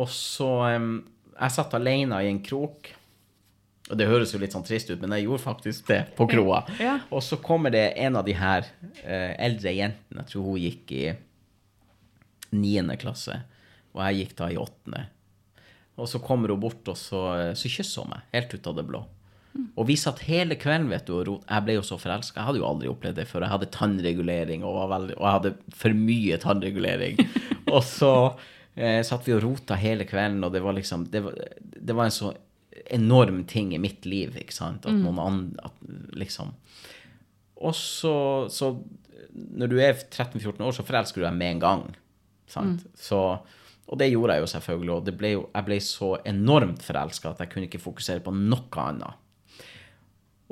Og 0.00 0.08
så 0.08 0.50
um, 0.78 0.92
Jeg 1.32 1.52
satt 1.52 1.74
alene 1.76 2.18
i 2.22 2.28
en 2.30 2.42
krok. 2.44 2.92
Og 3.90 3.98
det 3.98 4.06
høres 4.06 4.30
jo 4.32 4.38
litt 4.40 4.54
sånn 4.54 4.64
trist 4.66 4.90
ut, 4.92 5.00
men 5.02 5.16
jeg 5.16 5.26
gjorde 5.26 5.42
faktisk 5.42 5.88
det 5.90 6.02
på 6.16 6.28
kroa. 6.30 6.62
Ja. 6.78 6.98
Og 7.10 7.24
så 7.26 7.38
kommer 7.42 7.72
det 7.74 7.88
en 8.00 8.16
av 8.20 8.26
de 8.28 8.36
her 8.38 8.68
eh, 9.02 9.32
eldre 9.42 9.74
jentene, 9.74 10.22
jeg 10.22 10.30
tror 10.30 10.46
hun 10.46 10.62
gikk 10.62 10.92
i 10.94 11.06
niende 12.52 12.96
klasse, 13.00 13.40
og 13.92 14.04
jeg 14.06 14.22
gikk 14.22 14.36
da 14.38 14.52
i 14.52 14.60
åttende. 14.60 15.06
Og 16.00 16.08
så 16.08 16.22
kommer 16.24 16.52
hun 16.52 16.62
bort, 16.62 16.86
og 16.88 16.96
så, 16.96 17.24
så 17.58 17.72
kysser 17.72 18.04
hun 18.04 18.14
meg, 18.14 18.30
helt 18.36 18.54
ut 18.54 18.70
av 18.70 18.78
det 18.78 18.86
blå. 18.88 19.02
Og 19.76 19.84
vi 19.88 19.98
satt 20.00 20.22
hele 20.24 20.56
kvelden, 20.60 20.88
vet 20.92 21.04
du, 21.08 21.12
og 21.18 21.26
rot. 21.28 21.44
Jeg 21.48 21.64
ble 21.66 21.76
jo 21.76 21.84
så 21.84 21.98
forelska. 22.00 22.38
Jeg 22.38 22.48
hadde 22.48 22.60
jo 22.62 22.68
aldri 22.68 22.88
opplevd 22.88 23.18
det 23.20 23.26
før. 23.28 23.44
Jeg 23.44 23.52
hadde 23.52 23.68
tannregulering, 23.74 24.64
og, 24.64 24.78
var 24.78 24.92
veldig, 24.94 25.16
og 25.18 25.26
jeg 25.26 25.36
hadde 25.36 25.76
for 25.82 25.98
mye 25.98 26.38
tannregulering. 26.40 27.20
og 27.74 27.82
så 27.84 28.12
eh, 28.76 29.02
satt 29.04 29.28
vi 29.28 29.36
og 29.36 29.42
rota 29.44 29.76
hele 29.80 30.08
kvelden, 30.08 30.40
og 30.46 30.54
det 30.54 30.64
var 30.64 30.76
liksom 30.78 31.06
Det 31.12 31.24
var, 31.26 31.36
det 31.60 31.98
var 31.98 32.08
en 32.08 32.16
så 32.16 32.32
enorm 32.92 33.42
ting 33.48 33.72
i 33.74 33.80
mitt 33.82 34.04
liv, 34.08 34.34
ikke 34.36 34.54
sant, 34.56 34.86
at 34.86 34.92
noen 34.94 35.18
andre 35.22 35.66
at, 35.70 35.78
Liksom. 36.18 36.52
Og 37.62 37.74
så, 37.78 38.12
så 38.52 38.72
Når 39.32 39.70
du 39.72 39.76
er 39.80 39.94
13-14 39.94 40.60
år, 40.60 40.72
så 40.76 40.84
forelsker 40.84 41.22
du 41.22 41.26
deg 41.26 41.36
med 41.38 41.54
en 41.56 41.60
gang. 41.62 41.82
Sant? 42.52 42.82
Så, 42.98 43.18
og 43.88 43.98
det 43.98 44.10
gjorde 44.12 44.34
jeg 44.36 44.44
jo 44.44 44.50
selvfølgelig. 44.52 44.94
Og 44.98 45.04
det 45.06 45.14
ble 45.16 45.30
jo, 45.36 45.44
jeg 45.54 45.64
ble 45.70 45.78
så 45.80 46.10
enormt 46.28 46.82
forelska 46.84 47.30
at 47.32 47.40
jeg 47.40 47.52
kunne 47.54 47.68
ikke 47.70 47.80
fokusere 47.80 48.20
på 48.26 48.34
noe 48.36 48.82
annet. 48.82 49.18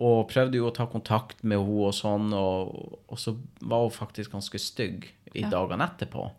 Og 0.00 0.22
prøvde 0.30 0.56
jo 0.56 0.70
å 0.70 0.72
ta 0.72 0.86
kontakt 0.88 1.42
med 1.44 1.60
henne 1.60 1.90
og 1.90 1.92
sånn, 1.92 2.30
og, 2.32 3.00
og 3.10 3.18
så 3.20 3.34
var 3.60 3.82
hun 3.84 3.92
faktisk 3.92 4.32
ganske 4.32 4.58
stygg 4.62 5.10
i 5.34 5.42
Ja. 5.44 5.50
dagene 5.52 5.84
etterpå. 5.90 6.30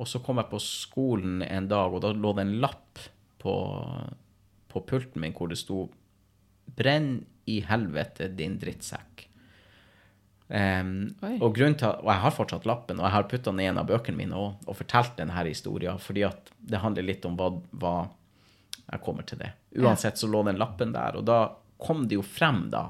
Og 0.00 0.08
så 0.08 0.22
kom 0.24 0.40
jeg 0.40 0.48
på 0.48 0.60
skolen 0.64 1.42
en 1.44 1.68
dag, 1.68 1.92
og 1.92 2.00
da 2.00 2.14
lå 2.16 2.32
det 2.38 2.46
en 2.46 2.54
lapp 2.62 3.02
på, 3.42 3.52
på 4.70 4.82
pulten 4.86 5.22
min 5.22 5.34
hvor 5.36 5.50
det 5.50 5.58
sto 5.60 5.88
'Brenn 6.70 7.24
i 7.50 7.60
helvete, 7.66 8.28
din 8.28 8.58
drittsekk'. 8.60 9.26
Um, 10.50 11.12
og, 11.38 11.54
til, 11.54 11.86
og 11.86 12.08
jeg 12.10 12.22
har 12.24 12.32
fortsatt 12.34 12.64
lappen, 12.66 12.98
og 12.98 13.06
jeg 13.06 13.14
har 13.14 13.26
putta 13.30 13.52
den 13.52 13.60
i 13.62 13.68
en 13.70 13.78
av 13.78 13.86
bøkene 13.86 14.18
mine 14.18 14.34
og, 14.34 14.64
og 14.66 14.78
fortalt 14.80 15.14
denne 15.18 15.44
historien, 15.46 15.98
fordi 16.02 16.24
at 16.26 16.50
det 16.58 16.80
handler 16.82 17.06
litt 17.06 17.26
om 17.28 17.36
hva, 17.38 17.52
hva 17.70 17.94
Jeg 18.90 19.02
kommer 19.04 19.22
til 19.22 19.38
det. 19.38 19.52
Uansett 19.78 20.18
så 20.18 20.26
lå 20.26 20.42
den 20.42 20.58
lappen 20.58 20.90
der, 20.90 21.14
og 21.14 21.22
da 21.28 21.54
kom 21.78 22.08
det 22.08 22.18
jo 22.18 22.24
frem 22.26 22.64
da 22.72 22.88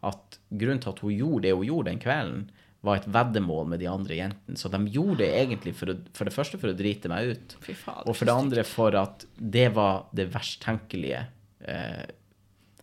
at 0.00 0.38
grunnen 0.48 0.80
til 0.80 0.94
at 0.94 1.02
hun 1.04 1.12
gjorde 1.12 1.42
det 1.44 1.52
hun 1.52 1.66
gjorde 1.68 1.90
den 1.90 2.00
kvelden, 2.00 2.46
var 2.82 2.98
et 2.98 3.06
veddemål 3.14 3.68
med 3.70 3.78
de 3.82 3.86
andre 3.86 4.16
jentene. 4.18 4.58
Så 4.58 4.68
de 4.72 4.80
gjorde 4.90 5.20
det 5.22 5.28
egentlig 5.38 5.72
for, 5.78 5.92
å, 5.92 5.96
for 6.18 6.26
det 6.26 6.34
første 6.34 6.58
for 6.58 6.72
å 6.72 6.76
drite 6.78 7.10
meg 7.12 7.30
ut, 7.36 7.54
fader, 7.62 8.08
og 8.10 8.16
for 8.18 8.26
det 8.26 8.34
andre 8.34 8.64
for 8.66 8.96
at 8.98 9.22
det 9.38 9.68
var 9.76 10.08
det 10.12 10.26
verst 10.34 10.60
tenkelige 10.64 11.20
eh, 11.62 12.02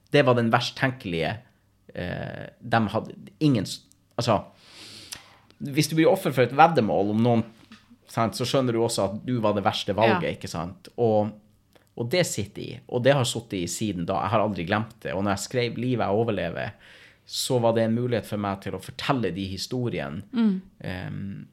Det 0.09 0.23
var 0.25 0.37
den 0.39 0.51
verst 0.53 0.77
tenkelige 0.79 1.33
eh, 1.93 2.45
De 2.63 2.79
hadde 2.95 3.17
ingen 3.43 3.67
Altså, 4.19 4.37
hvis 5.59 5.87
du 5.91 5.97
blir 5.99 6.09
offer 6.11 6.31
for 6.35 6.47
et 6.47 6.55
veddemål 6.55 7.11
om 7.13 7.21
noen 7.23 7.43
sant, 8.09 8.35
så 8.35 8.47
skjønner 8.47 8.75
du 8.75 8.81
også 8.83 9.05
at 9.05 9.19
du 9.27 9.35
var 9.43 9.53
det 9.55 9.63
verste 9.67 9.93
valget, 9.95 10.25
Ja. 10.27 10.35
ikke 10.35 10.49
sant? 10.51 10.89
Og, 10.99 11.29
og 11.99 12.09
det 12.11 12.25
sitter 12.27 12.63
i, 12.63 12.71
og 12.87 13.03
det 13.05 13.13
har 13.15 13.27
sittet 13.27 13.61
i 13.61 13.67
siden 13.71 14.07
da. 14.09 14.17
Jeg 14.25 14.33
har 14.33 14.43
aldri 14.43 14.65
glemt 14.67 14.95
det. 15.03 15.13
Og 15.15 15.23
når 15.23 15.35
jeg 15.37 15.45
skrev 15.45 15.77
'Livet 15.79 16.03
jeg 16.07 16.19
overlever', 16.23 16.71
så 17.29 17.59
var 17.61 17.75
det 17.77 17.83
en 17.85 17.93
mulighet 17.93 18.25
for 18.25 18.41
meg 18.41 18.61
til 18.63 18.73
å 18.73 18.81
fortelle 18.81 19.29
de 19.35 19.43
historiene 19.51 20.23
em, 20.81 21.47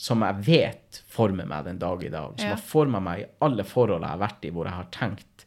som 0.00 0.22
jeg 0.24 0.44
vet 0.46 1.00
former 1.12 1.44
meg 1.50 1.66
den 1.66 1.80
dag 1.82 2.00
i 2.06 2.08
dag. 2.12 2.38
Som 2.40 2.48
Ja. 2.48 2.54
har 2.54 2.62
forma 2.64 3.00
meg 3.04 3.20
i 3.20 3.26
alle 3.44 3.64
forhold 3.68 4.00
jeg 4.00 4.08
har 4.14 4.22
vært 4.22 4.46
i 4.48 4.52
hvor 4.56 4.64
jeg 4.64 4.72
har 4.78 4.88
tenkt 4.94 5.44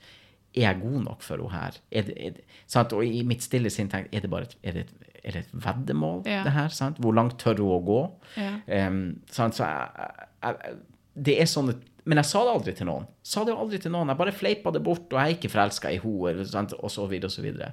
er 0.53 0.67
jeg 0.67 0.81
god 0.83 0.99
nok 1.07 1.23
for 1.25 1.41
henne 1.41 1.49
her? 1.57 1.79
Er 1.91 2.03
det, 2.05 2.13
er 2.21 2.35
det, 2.35 2.43
sant? 2.69 2.93
Og 2.93 3.01
i 3.03 3.23
mitt 3.25 3.41
stille 3.41 3.71
sinn 3.73 3.89
tenkt 3.89 4.13
er 4.13 4.21
det 4.21 4.29
bare 4.29 4.45
et, 4.45 4.55
er 4.63 4.71
det 4.77 4.83
et, 4.85 4.93
er 5.23 5.31
det 5.31 5.41
et 5.47 5.55
veddemål, 5.65 6.21
Ja. 6.29 6.43
det 6.45 6.53
her? 6.53 6.67
Sant? 6.69 6.99
Hvor 7.01 7.15
langt 7.17 7.39
tør 7.41 7.57
hun 7.57 7.73
å 7.73 7.81
gå? 7.87 7.99
Ja. 8.37 8.87
Um, 8.87 9.21
sant? 9.31 9.55
Så 9.57 9.65
jeg, 9.65 10.13
jeg, 10.43 10.77
det 11.15 11.39
er 11.41 11.45
sånne 11.49 11.79
Men 12.05 12.17
jeg 12.19 12.25
sa 12.25 12.43
det 12.43 12.51
aldri 12.53 12.73
til 12.75 12.85
noen. 12.85 13.05
Sa 13.23 13.45
det 13.47 13.53
aldri 13.55 13.79
til 13.79 13.91
noen. 13.95 14.09
Jeg 14.11 14.17
bare 14.19 14.31
fleipa 14.35 14.71
det 14.75 14.83
bort, 14.83 15.05
og 15.13 15.17
jeg 15.17 15.23
er 15.31 15.37
ikke 15.37 15.49
forelska 15.53 15.89
i 15.89 15.97
henne, 16.03 16.73
og 16.83 16.91
så 16.91 17.05
videre 17.07 17.29
og 17.29 17.31
så 17.31 17.41
videre. 17.41 17.69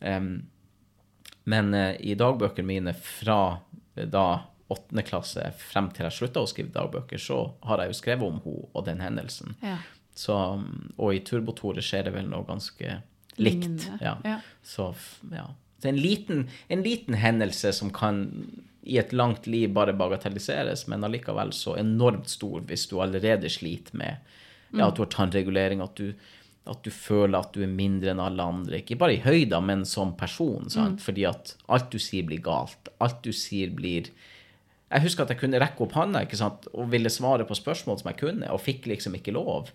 Em, 0.00 0.46
men 1.44 1.74
eh, 1.74 1.94
i 2.00 2.16
dagbøkene 2.18 2.66
mine 2.66 2.94
fra 2.94 3.60
eh, 3.96 4.06
da 4.08 4.42
åttende 4.70 5.02
klasse 5.02 5.48
frem 5.58 5.88
til 5.94 6.06
jeg 6.06 6.14
slutta 6.14 6.44
å 6.44 6.50
skrive 6.50 6.70
dagbøker, 6.74 7.18
så 7.18 7.40
har 7.66 7.82
jeg 7.82 7.90
jo 7.90 7.98
skrevet 7.98 8.26
om 8.28 8.38
henne 8.44 8.68
og 8.70 8.84
den 8.86 9.00
hendelsen. 9.02 9.56
Ja. 9.64 9.78
Så, 10.14 10.36
og 10.96 11.14
i 11.14 11.22
Turbotore 11.26 11.82
skjer 11.82 12.06
det 12.06 12.14
vel 12.14 12.28
noe 12.30 12.46
ganske 12.46 13.00
likt. 13.40 13.88
Ja. 14.02 14.18
ja. 14.26 14.38
Så 14.62 14.92
ja. 15.32 15.48
Så 15.80 15.88
en 15.88 15.96
liten, 15.96 16.48
en 16.68 16.82
liten 16.84 17.16
hendelse 17.16 17.72
som 17.72 17.90
kan 17.90 18.26
i 18.82 18.98
et 19.00 19.12
langt 19.12 19.46
liv 19.46 19.72
bare 19.72 19.94
bagatelliseres, 19.96 20.86
men 20.92 21.04
allikevel 21.04 21.54
så 21.56 21.76
enormt 21.80 22.28
stor 22.28 22.60
hvis 22.68 22.86
du 22.90 22.98
allerede 23.00 23.48
sliter 23.52 23.96
med 23.96 24.18
ja, 24.76 24.86
at 24.86 24.96
du 24.96 25.02
har 25.02 25.10
tannregulering, 25.12 25.80
at 25.82 25.96
du, 25.96 26.12
at 26.68 26.82
du 26.84 26.90
føler 26.92 27.38
at 27.38 27.54
du 27.54 27.62
er 27.64 27.72
mindre 27.72 28.12
enn 28.12 28.20
alle 28.22 28.44
andre. 28.44 28.80
Ikke 28.82 28.98
bare 29.00 29.16
i 29.16 29.22
høyda, 29.24 29.62
men 29.64 29.86
som 29.88 30.12
person. 30.18 30.68
Sant? 30.72 31.00
Fordi 31.02 31.24
at 31.28 31.54
alt 31.72 31.88
du 31.92 31.98
sier, 32.02 32.26
blir 32.28 32.42
galt. 32.44 32.92
Alt 33.00 33.22
du 33.24 33.32
sier, 33.34 33.72
blir 33.74 34.10
jeg 34.90 35.04
husker 35.04 35.22
at 35.22 35.30
jeg 35.30 35.38
kunne 35.38 35.60
rekke 35.62 35.84
opp 35.84 35.92
hånda 35.94 36.24
og 36.74 36.88
ville 36.90 37.12
svare 37.14 37.44
på 37.46 37.54
spørsmål 37.54 38.00
som 38.00 38.08
jeg 38.10 38.18
kunne, 38.24 38.48
og 38.50 38.62
fikk 38.64 38.88
liksom 38.90 39.14
ikke 39.14 39.34
lov. 39.36 39.70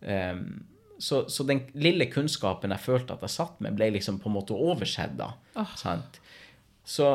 Um, 0.00 0.64
så, 0.96 1.26
så 1.28 1.44
den 1.44 1.66
lille 1.76 2.06
kunnskapen 2.08 2.72
jeg 2.72 2.84
følte 2.86 3.12
at 3.12 3.24
jeg 3.26 3.34
satt 3.34 3.60
med, 3.60 3.76
ble 3.76 3.90
liksom 3.98 4.16
på 4.22 4.30
en 4.30 4.36
måte 4.38 4.56
oversett 4.56 5.12
da. 5.18 5.34
Sant? 5.76 6.20
Så 6.88 7.10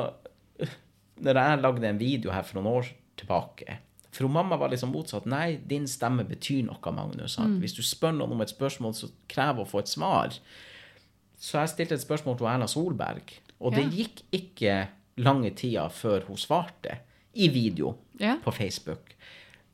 når 1.26 1.40
jeg 1.42 1.64
lagde 1.64 1.90
en 1.90 2.02
video 2.02 2.34
her 2.34 2.46
for 2.46 2.60
noen 2.60 2.76
år 2.76 2.92
tilbake 3.18 3.80
For 4.12 4.28
mamma 4.28 4.58
var 4.60 4.70
liksom 4.74 4.92
motsatt. 4.92 5.26
Nei, 5.26 5.56
din 5.68 5.86
stemme 5.88 6.26
betyr 6.28 6.66
noe, 6.68 6.92
Magnus. 6.92 7.38
Mm. 7.40 7.60
Hvis 7.64 7.76
du 7.78 7.82
spør 7.86 8.12
noen 8.18 8.34
om 8.36 8.42
et 8.44 8.52
spørsmål, 8.52 8.94
så 8.98 9.08
krever 9.32 9.64
å 9.64 9.70
få 9.70 9.80
et 9.80 9.88
svar. 9.92 10.36
Så 11.40 11.58
jeg 11.62 11.70
stilte 11.72 11.96
et 11.96 12.04
spørsmål 12.04 12.38
til 12.38 12.48
Erna 12.52 12.68
Solberg, 12.70 13.32
og 13.62 13.74
det 13.74 13.86
Ja. 13.86 13.90
gikk 13.90 14.22
ikke 14.36 14.76
lange 15.18 15.52
tida 15.56 15.88
før 15.90 16.26
hun 16.28 16.38
svarte 16.38 16.98
i 17.34 17.48
video 17.48 17.96
Ja. 18.20 18.36
på 18.44 18.52
Facebook. 18.54 19.16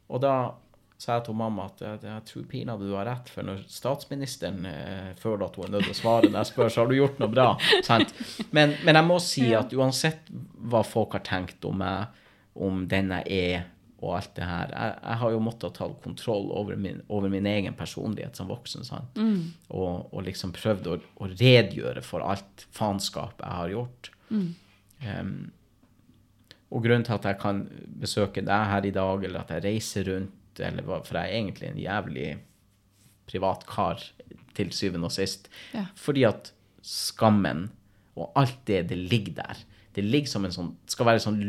Og 0.10 0.22
da 0.22 0.51
sa 1.00 1.15
jeg 1.17 1.25
til 1.25 1.34
mamma 1.36 1.65
at 1.65 1.79
jeg, 1.82 2.00
jeg 2.03 2.25
tror 2.25 2.44
pinadø 2.50 2.88
du 2.89 2.96
har 2.96 3.06
rett, 3.06 3.29
for 3.29 3.41
når 3.44 3.63
statsministeren 3.67 4.65
eh, 4.65 5.13
føler 5.15 5.46
at 5.46 5.56
hun 5.56 5.65
er 5.65 5.70
nødt 5.75 5.84
til 5.84 5.94
å 5.94 6.01
svare 6.01 6.29
når 6.29 6.39
jeg 6.46 6.51
spør, 6.53 6.70
så 6.70 6.82
har 6.82 6.88
du 6.88 6.96
gjort 6.96 7.20
noe 7.20 7.29
bra. 7.29 7.58
Sant? 7.84 8.13
Men, 8.51 8.75
men 8.86 8.96
jeg 8.96 9.06
må 9.06 9.20
si 9.22 9.53
at 9.53 9.74
uansett 9.74 10.29
hva 10.62 10.84
folk 10.86 11.12
har 11.17 11.25
tenkt 11.27 11.65
om 11.65 11.77
meg, 11.77 12.08
om 12.56 12.88
den 12.88 13.10
jeg 13.10 13.25
er, 13.53 13.65
og 14.00 14.12
alt 14.20 14.36
det 14.38 14.46
her, 14.46 14.70
jeg, 14.75 14.96
jeg 15.01 15.18
har 15.24 15.32
jo 15.34 15.39
måttet 15.42 15.74
ta 15.74 15.88
kontroll 16.04 16.51
over 16.54 16.75
min, 16.77 17.00
over 17.10 17.32
min 17.34 17.48
egen 17.50 17.74
personlighet 17.74 18.38
som 18.38 18.48
voksen. 18.51 18.84
Sant? 18.86 19.18
Og, 19.74 20.08
og 20.13 20.24
liksom 20.27 20.51
prøvd 20.54 20.89
å, 20.94 20.98
å 21.18 21.30
redegjøre 21.32 22.04
for 22.06 22.22
alt 22.22 22.68
faenskap 22.77 23.42
jeg 23.42 23.56
har 23.58 23.74
gjort. 23.74 24.12
Em, 25.01 25.32
og 26.70 26.84
grunnen 26.84 27.06
til 27.08 27.16
at 27.16 27.25
jeg 27.30 27.39
kan 27.42 27.63
besøke 28.01 28.44
deg 28.46 28.70
her 28.74 28.86
i 28.86 28.92
dag, 28.94 29.24
eller 29.24 29.42
at 29.42 29.54
jeg 29.56 29.63
reiser 29.66 30.06
rundt, 30.12 30.62
eller 30.62 30.84
for 31.06 31.18
jeg 31.18 31.30
er 31.32 31.38
egentlig 31.39 31.70
en 31.72 31.82
jævlig 31.82 32.27
privat 33.30 33.66
kar 33.70 34.01
til 34.58 34.72
syvende 34.74 35.10
og 35.10 35.13
sist, 35.16 35.50
Ja. 35.74 35.86
fordi 35.96 36.24
at 36.27 36.51
skammen 36.86 37.68
og 38.18 38.32
alt 38.39 38.60
det, 38.66 38.88
det 38.89 38.98
ligger 38.98 39.34
der. 39.42 39.58
Det 39.96 40.04
ligger 40.06 40.30
som 40.30 40.46
en 40.46 40.54
sånn, 40.54 40.72
skal 40.89 41.06
være 41.10 41.20
en 41.22 41.25
sånn 41.32 41.42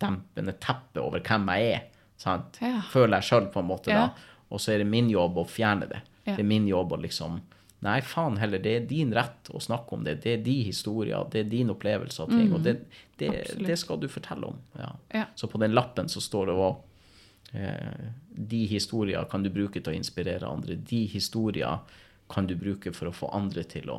lyddempende 0.00 0.52
teppe 0.60 1.00
over 1.00 1.20
hvem 1.20 1.48
jeg 1.48 1.72
er, 1.74 1.82
sant? 2.16 2.58
Ja. 2.60 2.80
Føler 2.90 3.18
jeg 3.20 3.24
selv 3.24 3.52
på 3.52 3.60
en 3.60 3.68
måte 3.68 3.90
Ja. 3.90 4.06
da. 4.06 4.14
Og 4.50 4.60
så 4.60 4.72
er 4.72 4.78
det 4.78 4.86
min 4.86 5.08
jobb 5.10 5.36
å 5.36 5.46
fjerne 5.46 5.88
det. 5.88 6.02
Ja. 6.26 6.36
Det 6.36 6.40
er 6.40 6.44
min 6.48 6.66
jobb 6.66 6.92
å 6.92 7.00
liksom 7.00 7.40
Nei, 7.84 8.00
faen 8.00 8.38
heller, 8.38 8.58
det 8.58 8.70
er 8.76 8.86
din 8.88 9.12
rett 9.12 9.50
å 9.52 9.60
snakke 9.60 9.92
om 9.92 10.04
det. 10.04 10.22
Det 10.22 10.32
er 10.32 10.42
din 10.42 10.64
historie, 10.64 11.18
det 11.30 11.40
er 11.40 11.44
din 11.50 11.68
opplevelse 11.68 12.22
av 12.22 12.28
ting. 12.30 12.50
Og 12.54 12.62
det, 12.62 12.78
det, 13.18 13.58
det 13.60 13.76
skal 13.76 13.98
du 14.00 14.08
fortelle 14.08 14.46
om. 14.46 14.56
Ja. 15.12 15.26
Så 15.34 15.46
på 15.48 15.58
den 15.60 15.74
lappen 15.74 16.08
så 16.08 16.18
står 16.18 16.46
det 16.46 16.54
òg 16.54 16.78
eh, 17.52 18.08
De 18.30 18.64
historier 18.66 19.24
kan 19.28 19.42
du 19.42 19.50
bruke 19.50 19.82
til 19.82 19.92
å 19.92 19.96
inspirere 19.98 20.48
andre. 20.48 20.76
De 20.76 21.04
historier 21.12 21.78
kan 22.26 22.46
du 22.46 22.56
bruke 22.56 22.90
for 22.96 23.08
å 23.08 23.12
få 23.12 23.28
andre 23.36 23.64
til 23.68 23.90
å 23.90 23.98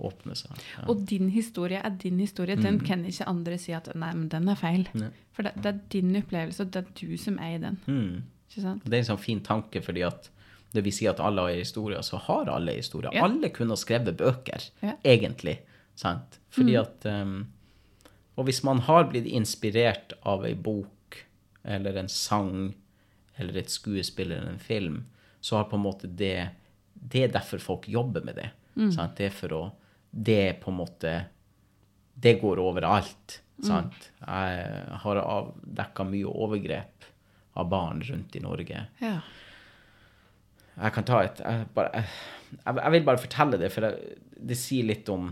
åpne 0.00 0.34
seg. 0.36 0.50
Ja. 0.76 0.84
Og 0.90 1.04
din 1.06 1.28
historie 1.30 1.78
er 1.84 1.90
din 2.02 2.18
historie. 2.18 2.56
Den 2.58 2.80
kan 2.82 3.04
ikke 3.06 3.28
andre 3.30 3.58
si 3.58 3.72
at 3.72 3.88
nei, 3.94 4.12
men 4.14 4.28
den 4.28 4.48
er 4.50 4.58
feil. 4.58 4.88
Ne. 4.98 5.10
For 5.32 5.46
det, 5.46 5.52
det 5.62 5.70
er 5.70 5.80
din 5.94 6.16
opplevelse, 6.18 6.62
og 6.66 6.72
det 6.74 6.82
er 6.82 6.92
du 6.98 7.16
som 7.20 7.38
er 7.38 7.54
i 7.54 7.60
den. 7.62 7.78
Mm. 7.86 8.22
Det 8.54 8.92
er 8.92 8.98
en 9.00 9.08
sånn 9.12 9.18
fin 9.22 9.40
tanke, 9.42 9.80
fordi 9.82 10.02
at 10.06 10.30
det 10.74 10.82
vil 10.84 10.92
si 10.94 11.06
at 11.06 11.20
alle 11.22 11.42
har 11.46 11.54
historier, 11.54 12.02
så 12.02 12.18
har 12.26 12.50
alle 12.50 12.74
historier. 12.76 13.14
Ja. 13.14 13.24
Alle 13.28 13.50
kunne 13.54 13.74
ha 13.74 13.78
skrevet 13.78 14.16
bøker, 14.18 14.62
Ja. 14.82 14.96
egentlig. 15.04 15.60
Sant? 15.94 16.40
Fordi 16.50 16.74
at 16.76 17.04
um, 17.06 17.46
Og 18.36 18.44
hvis 18.48 18.64
man 18.66 18.80
har 18.82 19.04
blitt 19.06 19.26
inspirert 19.30 20.12
av 20.26 20.44
ei 20.44 20.54
bok 20.54 21.20
eller 21.64 21.94
en 22.00 22.08
sang 22.08 22.74
eller 23.38 23.56
et 23.60 23.70
skuespill 23.70 24.32
eller 24.32 24.50
en 24.50 24.58
film, 24.58 25.04
så 25.40 25.56
har 25.60 25.64
på 25.70 25.76
en 25.78 25.84
måte 25.86 26.08
det 26.10 26.48
Det 26.94 27.22
er 27.22 27.28
derfor 27.28 27.58
folk 27.58 27.86
jobber 27.88 28.24
med 28.24 28.34
det. 28.34 28.50
Sant? 28.92 29.14
Det 29.16 29.26
er 29.26 29.30
for 29.30 29.48
å 29.54 29.62
Det 30.14 30.40
er 30.48 30.60
på 30.60 30.70
en 30.70 30.78
måte 30.78 31.14
Det 32.14 32.36
går 32.40 32.60
overalt. 32.62 33.40
Sant? 33.64 34.10
Jeg 34.20 34.98
har 35.02 35.20
avdekka 35.22 36.06
mye 36.06 36.30
overgrep 36.30 37.08
av 37.58 37.68
barn 37.70 38.02
rundt 38.02 38.36
i 38.36 38.42
Norge. 38.42 38.84
Ja. 39.02 39.16
Jeg 40.74 40.94
kan 40.96 41.06
ta 41.06 41.20
et 41.22 41.40
Jeg, 41.42 41.66
bare, 41.74 42.02
jeg, 42.50 42.76
jeg 42.80 42.94
vil 42.96 43.06
bare 43.06 43.22
fortelle 43.22 43.60
det, 43.60 43.70
for 43.74 43.86
jeg, 43.86 44.18
det 44.50 44.58
sier 44.58 44.88
litt 44.88 45.10
om 45.12 45.30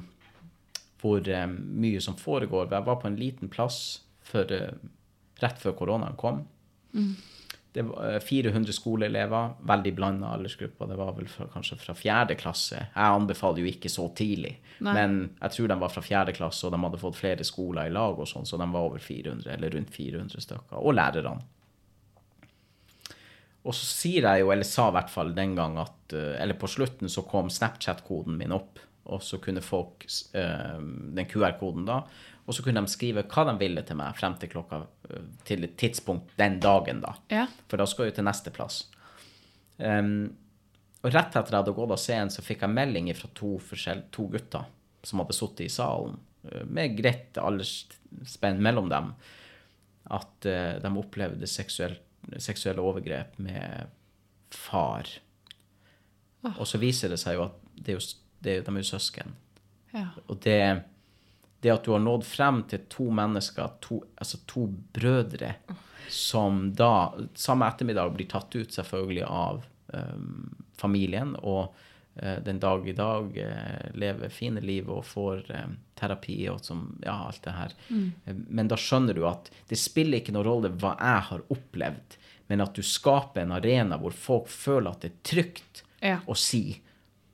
hvor 1.02 1.26
um, 1.26 1.56
mye 1.82 2.00
som 2.02 2.14
foregår. 2.18 2.70
Jeg 2.70 2.86
var 2.86 3.00
på 3.02 3.10
en 3.10 3.18
liten 3.18 3.50
plass 3.50 3.78
for, 4.22 4.46
uh, 4.46 4.70
rett 5.42 5.58
før 5.58 5.74
koronaen 5.78 6.18
kom. 6.18 6.44
Det 7.72 7.82
var 7.88 8.14
eh, 8.14 8.20
400 8.20 8.74
skoleelever, 8.76 9.54
veldig 9.68 9.92
blanda 9.96 10.34
aldersgrupper. 10.36 10.90
Det 10.90 10.98
var 11.00 11.14
vel 11.16 11.30
fra, 11.32 11.46
kanskje 11.54 11.78
fra 11.80 11.94
fjerde 11.96 12.36
klasse. 12.40 12.82
Jeg 12.90 13.16
anbefaler 13.16 13.64
jo 13.64 13.70
ikke 13.70 13.92
så 13.92 14.10
tidlig, 14.16 14.58
Nei. 14.84 14.92
men 14.98 15.16
jeg 15.40 15.56
tror 15.56 15.72
de 15.72 15.78
var 15.80 15.94
fra 15.94 16.04
fjerde 16.04 16.36
klasse, 16.36 16.66
og 16.68 16.74
de 16.74 16.82
hadde 16.84 17.00
fått 17.00 17.18
flere 17.20 17.48
skoler 17.48 17.88
i 17.88 17.94
lag, 17.94 18.20
og 18.20 18.28
sånn, 18.28 18.48
så 18.48 18.60
de 18.60 18.68
var 18.74 18.90
over 18.90 19.00
400, 19.00 19.48
eller 19.56 19.72
rundt 19.76 19.96
400 19.96 20.44
stykker. 20.44 20.78
Og 20.82 20.96
lærerne. 20.98 21.40
Og 23.62 23.74
så 23.78 23.86
sier 23.86 24.26
jeg 24.26 24.42
jo, 24.42 24.50
eller 24.52 24.66
sa 24.66 24.88
i 24.90 24.96
hvert 24.96 25.12
fall 25.12 25.32
den 25.36 25.52
gang 25.54 25.76
at 25.78 26.14
eh, 26.16 26.34
Eller 26.42 26.58
på 26.58 26.70
slutten 26.70 27.10
så 27.12 27.22
kom 27.28 27.50
Snapchat-koden 27.52 28.34
min 28.38 28.54
opp, 28.54 28.80
og 29.06 29.22
så 29.22 29.38
kunne 29.42 29.62
folk 29.64 30.06
eh, 30.34 30.78
Den 31.14 31.28
QR-koden 31.30 31.86
da, 31.86 32.02
og 32.46 32.54
så 32.56 32.62
kunne 32.64 32.82
de 32.82 32.90
skrive 32.90 33.22
hva 33.30 33.44
de 33.48 33.54
ville 33.60 33.82
til 33.86 33.96
meg 34.00 34.16
frem 34.18 34.34
til 34.40 34.50
klokka 34.50 34.80
eh, 35.10 35.26
Til 35.46 35.64
et 35.68 35.76
tidspunkt 35.78 36.32
den 36.40 36.58
dagen, 36.62 37.00
da. 37.04 37.14
Ja. 37.30 37.46
For 37.70 37.78
da 37.80 37.86
skal 37.86 38.06
jeg 38.08 38.12
jo 38.12 38.16
til 38.20 38.26
neste 38.26 38.50
plass. 38.54 38.80
Um, 39.78 40.32
og 41.02 41.10
rett 41.14 41.34
etter 41.34 41.50
jeg 41.54 41.58
hadde 41.62 41.74
gått 41.74 41.94
av 41.94 41.98
scenen, 42.02 42.30
så 42.30 42.42
fikk 42.46 42.62
jeg 42.62 42.74
melding 42.76 43.08
fra 43.18 43.30
to, 43.34 43.56
to 44.14 44.26
gutter 44.30 44.66
som 45.02 45.18
hadde 45.22 45.34
sittet 45.34 45.64
i 45.66 45.72
salen, 45.72 46.18
eh, 46.50 46.62
med 46.66 46.94
greit 46.98 47.38
aldersspenn 47.42 48.60
mellom 48.62 48.90
dem, 48.92 49.12
at 50.14 50.46
uh, 50.50 50.76
de 50.82 50.92
opplevde 50.98 51.46
seksuell, 51.50 51.96
seksuelle 52.42 52.82
overgrep 52.82 53.38
med 53.42 53.90
far. 54.54 55.08
Og 56.58 56.66
så 56.66 56.78
viser 56.82 57.10
det 57.14 57.18
seg 57.22 57.38
jo 57.38 57.46
at 57.48 57.58
det 57.78 57.94
er 57.94 57.98
jo, 57.98 58.06
det 58.42 58.50
er, 58.52 58.56
jo- 58.60 58.64
de 58.66 58.74
er 58.76 58.82
jo 58.82 58.90
søsken. 58.90 59.34
Ja. 59.94 60.08
Og 60.28 60.38
det, 60.44 60.58
det 61.62 61.70
at 61.70 61.84
du 61.86 61.92
har 61.94 62.02
nådd 62.02 62.24
frem 62.26 62.62
til 62.70 62.82
to 62.90 63.06
mennesker, 63.14 63.76
to, 63.84 64.00
altså 64.18 64.40
to 64.50 64.66
brødre, 64.94 65.54
som 66.10 66.64
da 66.74 67.12
samme 67.38 67.68
ettermiddag 67.70 68.10
blir 68.16 68.28
tatt 68.30 68.54
ut 68.56 68.74
selvfølgelig 68.74 69.24
av 69.28 69.62
um, 69.94 70.50
familien, 70.76 71.36
og 71.38 71.70
uh, 72.18 72.38
den 72.42 72.58
dag 72.62 72.88
i 72.90 72.96
dag 72.98 73.38
uh, 73.38 73.86
lever 73.94 74.34
fine 74.34 74.60
liv 74.64 74.90
og 74.90 75.04
får 75.06 75.44
um, 75.54 75.76
terapi 75.98 76.40
og 76.50 76.64
som, 76.66 76.82
ja, 77.04 77.14
alt 77.28 77.42
det 77.46 77.54
her. 77.54 77.76
Mm. 77.88 78.08
Men 78.58 78.72
da 78.72 78.78
skjønner 78.80 79.14
du 79.14 79.22
at 79.30 79.52
det 79.70 79.78
spiller 79.78 80.18
ikke 80.18 80.34
noen 80.34 80.48
rolle 80.48 80.72
hva 80.82 80.96
jeg 80.98 81.28
har 81.30 81.46
opplevd, 81.54 82.18
men 82.50 82.64
at 82.66 82.74
du 82.74 82.82
skaper 82.84 83.44
en 83.44 83.54
arena 83.54 84.00
hvor 84.02 84.12
folk 84.12 84.50
føler 84.50 84.90
at 84.90 85.06
det 85.06 85.12
er 85.12 85.22
trygt 85.30 85.84
Ja. 86.02 86.18
å 86.26 86.34
si 86.34 86.80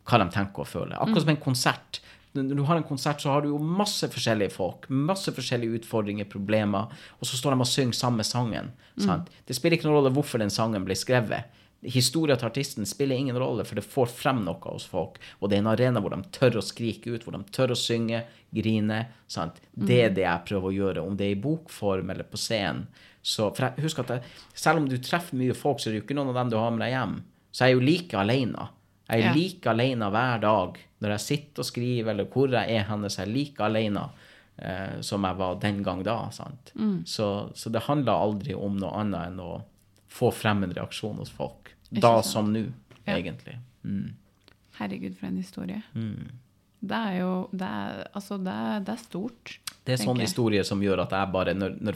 hva 0.04 0.20
de 0.20 0.28
tenker 0.32 0.64
og 0.64 0.68
føler. 0.68 0.96
Akkurat 1.00 1.24
som 1.24 1.32
en 1.32 1.40
konsert. 1.40 2.00
Når 2.36 2.54
du 2.54 2.64
har 2.68 2.76
en 2.76 2.86
konsert, 2.86 3.22
så 3.22 3.32
har 3.32 3.42
du 3.42 3.48
jo 3.50 3.58
masse 3.58 4.08
forskjellige 4.12 4.52
folk, 4.54 4.88
masse 4.92 5.32
forskjellige 5.34 5.80
utfordringer, 5.80 6.28
problemer, 6.28 6.90
og 7.18 7.26
så 7.26 7.38
står 7.38 7.54
de 7.54 7.64
og 7.64 7.70
synger 7.70 7.96
samme 7.96 8.26
sangen. 8.26 8.72
Sant? 9.00 9.30
Det 9.48 9.56
spiller 9.56 9.78
ikke 9.78 9.88
noen 9.88 10.00
rolle 10.00 10.12
hvorfor 10.14 10.42
den 10.42 10.52
sangen 10.52 10.84
ble 10.86 10.96
skrevet. 10.98 11.56
Historia 11.86 12.34
til 12.34 12.48
artisten 12.48 12.86
spiller 12.90 13.16
ingen 13.16 13.38
rolle, 13.38 13.64
for 13.64 13.78
det 13.78 13.86
får 13.86 14.10
frem 14.10 14.42
noe 14.44 14.58
hos 14.66 14.86
folk. 14.90 15.20
Og 15.38 15.48
det 15.48 15.58
er 15.58 15.62
en 15.62 15.70
arena 15.70 16.02
hvor 16.02 16.14
de 16.14 16.24
tør 16.34 16.58
å 16.58 16.64
skrike 16.64 17.12
ut, 17.14 17.22
hvor 17.22 17.36
de 17.36 17.42
tør 17.54 17.72
å 17.74 17.78
synge, 17.78 18.24
grine. 18.50 19.04
Sant? 19.30 19.60
Det 19.72 20.00
er 20.08 20.14
det 20.16 20.24
jeg 20.24 20.46
prøver 20.48 20.68
å 20.68 20.74
gjøre, 20.74 21.04
om 21.06 21.16
det 21.16 21.28
er 21.28 21.36
i 21.36 21.42
bokform 21.42 22.10
eller 22.10 22.26
på 22.26 22.40
scenen. 22.40 22.88
Så, 23.22 23.50
for 23.54 23.66
jeg 23.66 23.84
husk 23.84 23.98
at 24.02 24.10
jeg, 24.14 24.34
selv 24.56 24.82
om 24.82 24.88
du 24.88 24.96
treffer 25.02 25.36
mye 25.38 25.54
folk, 25.56 25.80
så 25.80 25.88
er 25.88 25.94
det 25.94 26.00
jo 26.00 26.06
ikke 26.06 26.16
noen 26.18 26.32
av 26.32 26.40
dem 26.40 26.52
du 26.52 26.58
har 26.58 26.72
med 26.74 26.82
deg 26.84 26.94
hjem. 26.94 27.14
Så 27.52 27.64
jeg 27.64 27.74
er 27.74 27.78
jo 27.78 27.86
like 27.86 28.18
alene. 28.18 28.68
Jeg 29.08 29.20
er 29.22 29.26
Ja. 29.26 29.32
like 29.34 29.66
alene 29.70 30.10
hver 30.10 30.40
dag 30.40 30.78
når 31.00 31.08
jeg 31.10 31.20
sitter 31.20 31.60
og 31.62 31.66
skriver, 31.66 32.10
eller 32.10 32.24
hvor 32.26 32.48
jeg 32.50 32.76
er 32.76 32.84
hennes 32.84 33.14
så 33.16 33.22
er 33.22 33.26
like 33.32 33.60
alene. 33.64 34.08
eh, 34.60 35.00
som 35.00 35.22
jeg 35.22 35.36
var 35.38 35.54
den 35.60 35.82
gang 35.84 36.02
da. 36.02 36.30
sant? 36.30 36.72
Mm. 36.74 37.04
Så, 37.06 37.52
så 37.54 37.70
det 37.70 37.82
handla 37.86 38.12
aldri 38.12 38.54
om 38.58 38.76
noe 38.76 38.90
annet 38.90 39.28
enn 39.28 39.38
å 39.38 39.62
få 40.10 40.32
frem 40.34 40.64
en 40.64 40.72
reaksjon 40.74 41.16
hos 41.16 41.30
folk. 41.30 41.70
Ikke 41.92 42.00
Da 42.02 42.22
sant? 42.22 42.26
som 42.32 42.52
nå, 42.52 42.72
Ja. 43.06 43.14
egentlig. 43.20 43.54
Mm. 43.84 44.14
Herregud, 44.80 45.14
for 45.16 45.26
en 45.26 45.36
historie. 45.36 45.82
Mm. 45.94 46.30
Det 46.82 46.96
er 46.96 47.18
jo 47.20 47.48
Det 47.52 47.62
er, 47.68 48.08
altså, 48.14 48.38
det 48.42 48.52
er, 48.52 48.80
det 48.80 48.88
er 48.94 48.96
stort. 49.04 49.58
Det 49.84 49.92
er 49.94 50.04
sånne 50.04 50.18
jeg. 50.18 50.26
historier 50.26 50.62
som 50.64 50.80
gjør 50.82 51.02
at 51.02 51.10
jeg 51.10 51.32
bare 51.32 51.54
når, 51.54 51.78
når, 51.80 51.94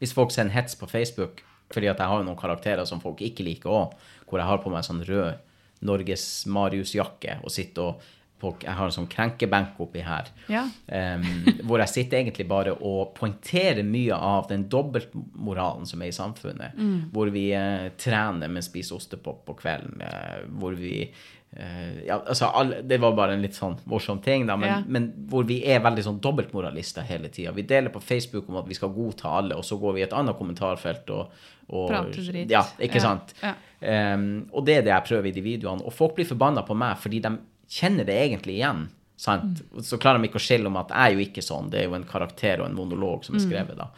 Hvis 0.00 0.12
folk 0.12 0.30
sender 0.32 0.52
hets 0.52 0.74
på 0.74 0.88
Facebook, 0.90 1.42
fordi 1.70 1.86
at 1.86 1.98
jeg 1.98 2.06
har 2.08 2.18
jo 2.18 2.24
noen 2.24 2.36
karakterer 2.36 2.84
som 2.86 2.98
folk 3.00 3.18
ikke 3.20 3.44
liker 3.44 3.70
òg, 3.70 3.94
hvor 4.26 4.38
jeg 4.38 4.46
har 4.46 4.58
på 4.58 4.70
meg 4.70 4.82
sånn 4.82 5.04
rød 5.06 5.38
Norges 5.86 6.24
Marius-jakke 6.50 7.40
og 7.44 7.52
sitter 7.54 7.92
og 7.92 8.08
på, 8.40 8.54
Jeg 8.64 8.72
har 8.72 8.88
en 8.88 8.94
sånn 8.94 9.08
krenkebenk 9.10 9.80
oppi 9.84 10.00
her. 10.00 10.30
Ja. 10.48 10.62
Um, 10.88 11.26
hvor 11.68 11.82
jeg 11.82 11.92
sitter 11.92 12.22
egentlig 12.22 12.46
bare 12.48 12.72
og 12.72 13.12
poengterer 13.18 13.84
mye 13.84 14.16
av 14.16 14.48
den 14.48 14.64
dobbeltmoralen 14.72 15.84
som 15.88 16.00
er 16.00 16.08
i 16.08 16.16
samfunnet. 16.16 16.78
Hvor 17.12 17.28
vi 17.34 17.50
uh, 17.52 17.90
trener, 18.00 18.48
men 18.48 18.64
spiser 18.64 18.96
ostepop 18.96 19.44
på 19.44 19.58
kvelden. 19.60 20.00
Uh, 20.00 20.48
hvor 20.56 20.78
vi 20.78 21.10
eh, 21.56 22.04
ja, 22.06 22.18
altså 22.26 22.50
alle, 22.54 22.82
Det 22.82 22.98
var 23.00 23.12
bare 23.16 23.32
en 23.34 23.42
litt 23.42 23.54
sånn 23.58 23.76
morsom 23.86 24.20
ting, 24.22 24.46
da, 24.46 24.56
men, 24.56 24.68
Ja. 24.68 24.82
men 24.86 25.08
hvor 25.28 25.44
vi 25.44 25.64
er 25.66 25.80
veldig 25.80 26.04
sånn 26.04 26.20
dobbeltmoralister 26.20 27.02
hele 27.02 27.28
tida. 27.28 27.52
Vi 27.52 27.62
deler 27.62 27.90
på 27.90 28.00
Facebook 28.02 28.48
om 28.48 28.56
at 28.56 28.68
vi 28.68 28.74
skal 28.74 28.88
godta 28.94 29.28
alle, 29.38 29.56
og 29.56 29.64
så 29.64 29.78
går 29.80 29.94
vi 29.94 30.00
i 30.00 30.04
et 30.04 30.12
annet 30.12 30.36
kommentarfelt 30.38 31.10
og, 31.10 31.30
og 31.70 31.88
Prater 31.90 32.22
dritt. 32.32 32.50
Ja, 32.50 32.62
ikke 32.78 32.94
Ja, 32.96 33.00
sant? 33.00 33.34
Em, 33.80 34.48
og 34.52 34.64
det 34.66 34.78
er 34.78 34.82
det 34.82 34.92
jeg 34.92 35.04
prøver 35.08 35.26
i 35.28 35.32
de 35.32 35.40
videoene. 35.42 35.82
Og 35.86 35.92
folk 35.92 36.14
blir 36.16 36.26
forbanna 36.26 36.62
på 36.66 36.76
meg 36.76 36.96
fordi 36.98 37.20
de 37.22 37.38
kjenner 37.68 38.04
det 38.04 38.16
egentlig 38.30 38.58
igjen. 38.58 38.88
Sant? 39.16 39.62
Mm. 39.72 39.82
Så 39.84 39.98
klarer 40.00 40.18
de 40.20 40.28
ikke 40.28 40.40
å 40.40 40.46
skille 40.46 40.66
om 40.66 40.76
at 40.80 40.88
jeg 40.88 40.98
er 40.98 41.12
jo 41.14 41.24
ikke 41.26 41.42
sånn, 41.44 41.70
det 41.70 41.80
er 41.80 41.88
jo 41.88 41.94
en 41.94 42.04
karakter 42.04 42.60
og 42.60 42.66
en 42.70 42.74
monolog 42.76 43.20
Mm. 43.20 43.24
som 43.24 43.34
er 43.36 43.40
skrevet 43.40 43.76
da. 43.76 43.88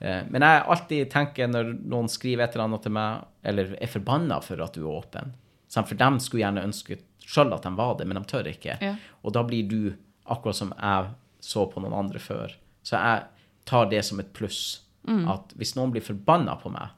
Eh, 0.00 0.22
Men 0.30 0.42
jeg 0.42 0.62
alltid 0.66 1.10
tenker 1.10 1.48
når 1.48 1.78
noen 1.88 2.08
skriver 2.08 2.44
et 2.44 2.54
eller 2.54 2.64
annet 2.68 2.82
til 2.82 2.92
meg, 2.92 3.24
eller 3.44 3.76
er 3.80 3.86
forbanna 3.86 4.40
for 4.42 4.60
at 4.62 4.72
du 4.74 4.82
er 4.86 5.00
åpen? 5.02 5.32
For 5.74 5.94
de 6.00 6.10
skulle 6.24 6.42
gjerne 6.44 6.64
ønske 6.64 6.98
sjøl 7.28 7.52
at 7.52 7.62
de 7.66 7.72
var 7.76 7.96
det, 7.98 8.06
men 8.08 8.16
de 8.16 8.24
tør 8.28 8.46
ikke. 8.48 8.78
Ja. 8.80 8.94
Og 9.22 9.34
da 9.36 9.42
blir 9.44 9.66
du 9.68 9.80
akkurat 10.24 10.56
som 10.56 10.72
jeg 10.76 11.10
så 11.44 11.66
på 11.70 11.80
noen 11.84 11.96
andre 11.96 12.18
før. 12.22 12.54
Så 12.82 12.96
jeg 12.96 13.26
tar 13.68 13.90
det 13.90 14.00
som 14.04 14.20
et 14.20 14.32
pluss. 14.32 14.80
Mm. 15.08 15.26
At 15.28 15.52
hvis 15.60 15.74
noen 15.76 15.92
blir 15.92 16.04
forbanna 16.04 16.56
på 16.60 16.72
meg, 16.72 16.94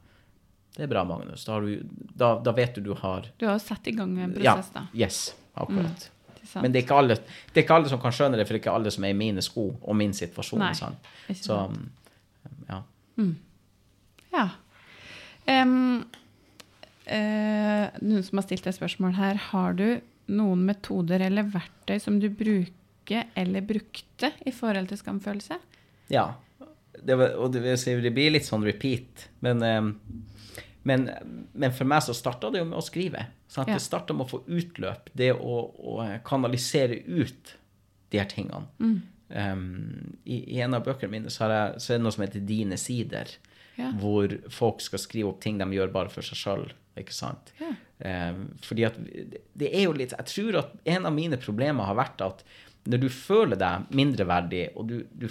det 0.77 0.87
er 0.87 0.91
bra, 0.93 1.03
Magnus. 1.05 1.45
Da, 1.45 1.57
har 1.59 1.67
du, 1.67 1.83
da, 2.15 2.31
da 2.47 2.53
vet 2.55 2.79
du 2.79 2.81
du 2.81 2.95
har 2.95 3.27
Du 3.39 3.47
har 3.49 3.59
satt 3.59 3.87
i 3.91 3.93
gang 3.93 4.15
en 4.19 4.37
Ja. 4.41 4.55
prosess, 4.55 4.71
da. 4.75 4.87
Yes, 4.95 5.35
akkurat. 5.55 6.07
Mm. 6.07 6.47
sant? 6.47 6.63
Men 6.63 6.73
det 6.73 6.79
er, 6.81 6.85
ikke 6.87 6.97
alle, 7.03 7.15
det 7.17 7.59
er 7.59 7.65
ikke 7.67 7.75
alle 7.75 7.91
som 7.91 8.01
kan 8.01 8.15
skjønne 8.15 8.39
det, 8.39 8.47
for 8.47 8.55
det 8.55 8.61
er 8.61 8.65
ikke 8.65 8.75
alle 8.79 8.91
som 8.95 9.05
er 9.05 9.13
i 9.13 9.19
mine 9.19 9.43
sko 9.45 9.67
og 9.83 9.97
min 9.99 10.15
situasjon. 10.17 10.63
Nei, 10.63 10.73
sant? 10.79 11.11
Så, 11.43 11.59
ja. 12.71 12.81
Ja. 14.33 14.47
Em, 15.51 16.05
eh, 17.13 17.87
noen 18.01 18.27
som 18.27 18.41
har 18.41 18.47
stilt 18.47 18.69
et 18.71 18.77
spørsmål 18.77 19.17
her. 19.19 19.41
Har 19.51 19.77
du 19.79 19.87
noen 20.31 20.63
metoder 20.69 21.23
eller 21.27 21.49
verktøy 21.51 21.99
som 22.03 22.21
du 22.23 22.29
bruker 22.31 23.27
eller 23.39 23.65
brukte 23.67 24.33
i 24.47 24.55
forhold 24.55 24.93
til 24.93 25.03
skamfølelse? 25.03 25.61
ja. 26.13 26.31
Det, 27.01 27.15
var, 27.17 27.31
og 27.41 27.55
det, 27.55 27.63
det 27.65 28.11
blir 28.13 28.33
litt 28.35 28.45
sånn 28.45 28.65
repeat, 28.67 29.23
men, 29.41 29.63
eh, 29.65 30.67
men, 30.85 31.07
men 31.57 31.73
for 31.73 31.89
meg 31.89 32.03
så 32.05 32.13
starta 32.13 32.51
det 32.53 32.61
jo 32.61 32.67
med 32.69 32.77
å 32.77 32.85
skrive. 32.85 33.23
Sant? 33.49 33.71
Ja. 33.71 33.79
Det 33.79 33.85
starta 33.87 34.13
med 34.13 34.27
å 34.27 34.33
få 34.35 34.43
utløp, 34.51 35.09
det 35.17 35.31
å, 35.33 35.63
å 35.71 35.95
kanalisere 36.27 36.99
ut 37.07 37.55
de 38.13 38.21
her 38.21 38.29
tingene. 38.29 38.67
Mm. 38.83 38.99
Um, 39.31 40.19
i, 40.25 40.43
I 40.57 40.61
en 40.67 40.75
av 40.75 40.85
bøkene 40.85 41.13
mine 41.15 41.31
så, 41.31 41.45
har 41.47 41.55
jeg, 41.55 41.83
så 41.83 41.93
er 41.93 42.01
det 42.01 42.05
noe 42.05 42.15
som 42.17 42.25
heter 42.27 42.45
Dine 42.47 42.79
sider. 42.81 43.33
Ja. 43.79 43.93
Hvor 43.97 44.35
folk 44.53 44.83
skal 44.85 45.01
skrive 45.01 45.31
opp 45.31 45.41
ting 45.43 45.61
de 45.61 45.69
gjør 45.73 45.93
bare 45.95 46.13
for 46.13 46.27
seg 46.27 46.39
sjøl. 46.39 46.67
Ikke 46.99 47.15
sant? 47.15 47.53
Ja. 47.61 47.71
Eh, 48.01 48.41
fordi 48.67 48.87
at 48.89 48.97
det- 49.55 49.71
er 49.75 49.85
jo 49.85 49.93
litt 49.93 50.11
Jeg 50.17 50.27
tror 50.27 50.59
at 50.59 50.73
en 50.87 51.07
av 51.07 51.13
mine 51.15 51.37
problemer 51.37 51.85
har 51.85 51.95
vært 51.95 52.21
at 52.27 52.45
når 52.89 53.01
du 53.01 53.09
føler 53.13 53.59
deg 53.61 53.91
mindreverdig, 53.93 54.71
og 54.75 54.89
du, 54.89 55.05
du, 55.13 55.27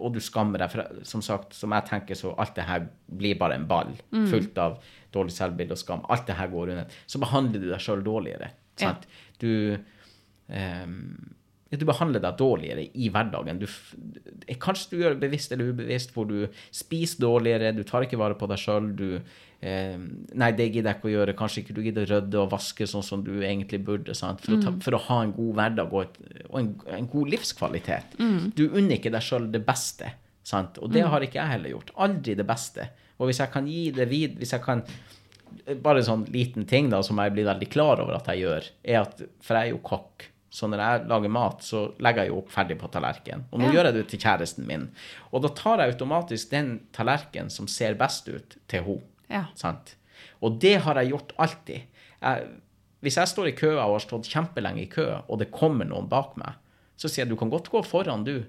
og 0.00 0.14
du 0.14 0.18
skammer 0.18 0.58
deg 0.58 0.70
For 0.72 1.04
som 1.04 1.20
sagt, 1.20 1.52
som 1.54 1.70
jeg 1.70 1.84
tenker, 1.90 2.16
så 2.16 2.34
alt 2.40 2.54
det 2.56 2.64
her 2.64 2.88
blir 3.06 3.36
bare 3.38 3.54
en 3.54 3.66
ball 3.68 3.92
fullt 4.10 4.56
av 4.58 4.78
dårlig 5.12 5.32
selvbilde 5.36 5.76
og 5.76 5.78
skam. 5.78 6.04
Alt 6.08 6.26
det 6.26 6.36
her 6.36 6.48
går 6.48 6.70
under. 6.72 6.86
Så 7.06 7.20
behandler 7.20 7.60
du 7.60 7.68
deg 7.70 7.80
sjøl 7.84 8.02
dårligere. 8.02 8.50
Ja. 8.80 8.94
Sant? 8.94 9.06
Du 9.38 9.76
eh, 10.48 10.86
ja, 11.66 11.78
du 11.80 11.84
behandler 11.88 12.22
deg 12.22 12.36
dårligere 12.38 12.84
i 12.94 13.08
hverdagen. 13.10 13.58
Du, 13.58 13.66
kanskje 14.62 14.92
du 14.92 15.00
gjør 15.00 15.16
det 15.16 15.24
bevisst 15.26 15.52
eller 15.52 15.72
ubevisst, 15.72 16.12
hvor 16.14 16.28
du 16.30 16.46
spiser 16.70 17.24
dårligere, 17.24 17.74
du 17.74 17.82
tar 17.86 18.06
ikke 18.06 18.20
vare 18.20 18.38
på 18.38 18.46
deg 18.50 18.60
sjøl, 18.62 18.92
du 18.96 19.08
eh, 19.60 19.96
Nei, 20.34 20.50
det 20.52 20.66
gidder 20.72 20.90
jeg 20.92 20.98
ikke 21.00 21.08
å 21.08 21.14
gjøre. 21.14 21.34
Kanskje 21.38 21.62
ikke 21.62 21.74
du 21.76 21.82
gidder 21.82 22.04
å 22.06 22.10
rydde 22.20 22.40
og 22.42 22.50
vaske 22.52 22.86
sånn 22.86 23.02
som 23.06 23.24
du 23.24 23.32
egentlig 23.42 23.80
burde. 23.86 24.14
Sant? 24.14 24.40
For, 24.44 24.56
å 24.56 24.62
ta, 24.62 24.72
for 24.84 24.98
å 24.98 25.02
ha 25.08 25.22
en 25.24 25.32
god 25.36 25.54
hverdag 25.60 25.92
og, 25.96 26.02
et, 26.04 26.44
og 26.50 26.60
en, 26.60 26.70
en 26.98 27.08
god 27.12 27.32
livskvalitet. 27.36 28.16
Du 28.56 28.66
unner 28.68 28.96
ikke 28.98 29.10
deg 29.14 29.22
sjøl 29.24 29.50
det 29.52 29.64
beste. 29.66 30.12
Sant? 30.46 30.78
Og 30.78 30.92
det 30.94 31.02
har 31.02 31.20
ikke 31.26 31.40
jeg 31.40 31.54
heller 31.56 31.72
gjort. 31.74 31.90
Aldri 32.06 32.36
det 32.38 32.46
beste. 32.46 32.88
Og 33.18 33.26
hvis 33.30 33.40
jeg 33.42 33.50
kan 33.54 33.66
gi 33.66 33.90
det 33.96 34.06
vid, 34.10 34.36
hvis 34.38 34.52
jeg 34.54 34.62
kan 34.62 34.82
bare 35.82 35.98
en 36.02 36.06
sånn 36.06 36.24
liten 36.30 36.66
ting 36.68 36.90
da, 36.92 37.00
som 37.06 37.18
jeg 37.22 37.32
blir 37.34 37.46
veldig 37.48 37.68
klar 37.72 38.00
over 38.02 38.18
at 38.18 38.26
jeg 38.30 38.44
gjør, 38.44 38.66
er 38.84 38.98
at 39.00 39.22
For 39.42 39.56
jeg 39.56 39.70
er 39.70 39.74
jo 39.74 39.80
kokk. 39.86 40.26
Så 40.56 40.68
når 40.70 40.80
jeg 40.80 41.06
lager 41.10 41.32
mat, 41.32 41.64
så 41.66 41.80
legger 42.00 42.24
jeg 42.24 42.30
jo 42.30 42.36
opp 42.40 42.52
ferdig 42.54 42.76
på 42.80 42.88
tallerkenen. 42.92 43.42
Og 43.52 43.58
nå 43.60 43.66
Ja. 43.66 43.72
gjør 43.74 43.88
jeg 43.90 43.94
det 43.98 44.04
til 44.08 44.20
kjæresten 44.22 44.66
min. 44.68 44.86
Og 45.32 45.42
da 45.44 45.48
tar 45.48 45.82
jeg 45.82 45.92
automatisk 45.92 46.50
den 46.54 46.70
tallerkenen 46.96 47.50
som 47.52 47.66
ser 47.68 47.94
best 47.98 48.28
ut, 48.28 48.56
til 48.68 48.84
henne. 48.86 49.02
Ja. 49.32 49.44
Sant? 49.58 49.96
Og 50.44 50.58
det 50.62 50.76
har 50.84 50.98
jeg 51.00 51.12
gjort 51.12 51.32
alltid. 51.42 51.80
Jeg, 52.22 52.46
hvis 53.04 53.16
jeg 53.20 53.28
står 53.28 53.50
i 53.50 53.56
køa 53.58 53.84
og 53.84 53.96
har 53.98 54.04
stått 54.04 54.28
kjempelenge 54.32 54.82
i 54.84 54.90
kø, 54.90 55.06
og 55.28 55.38
det 55.42 55.50
kommer 55.54 55.88
noen 55.88 56.08
bak 56.10 56.36
meg, 56.40 56.54
så 56.96 57.08
sier 57.10 57.24
jeg 57.26 57.32
du 57.34 57.36
kan 57.40 57.50
godt 57.52 57.68
gå 57.72 57.82
foran, 57.84 58.24
du. 58.24 58.44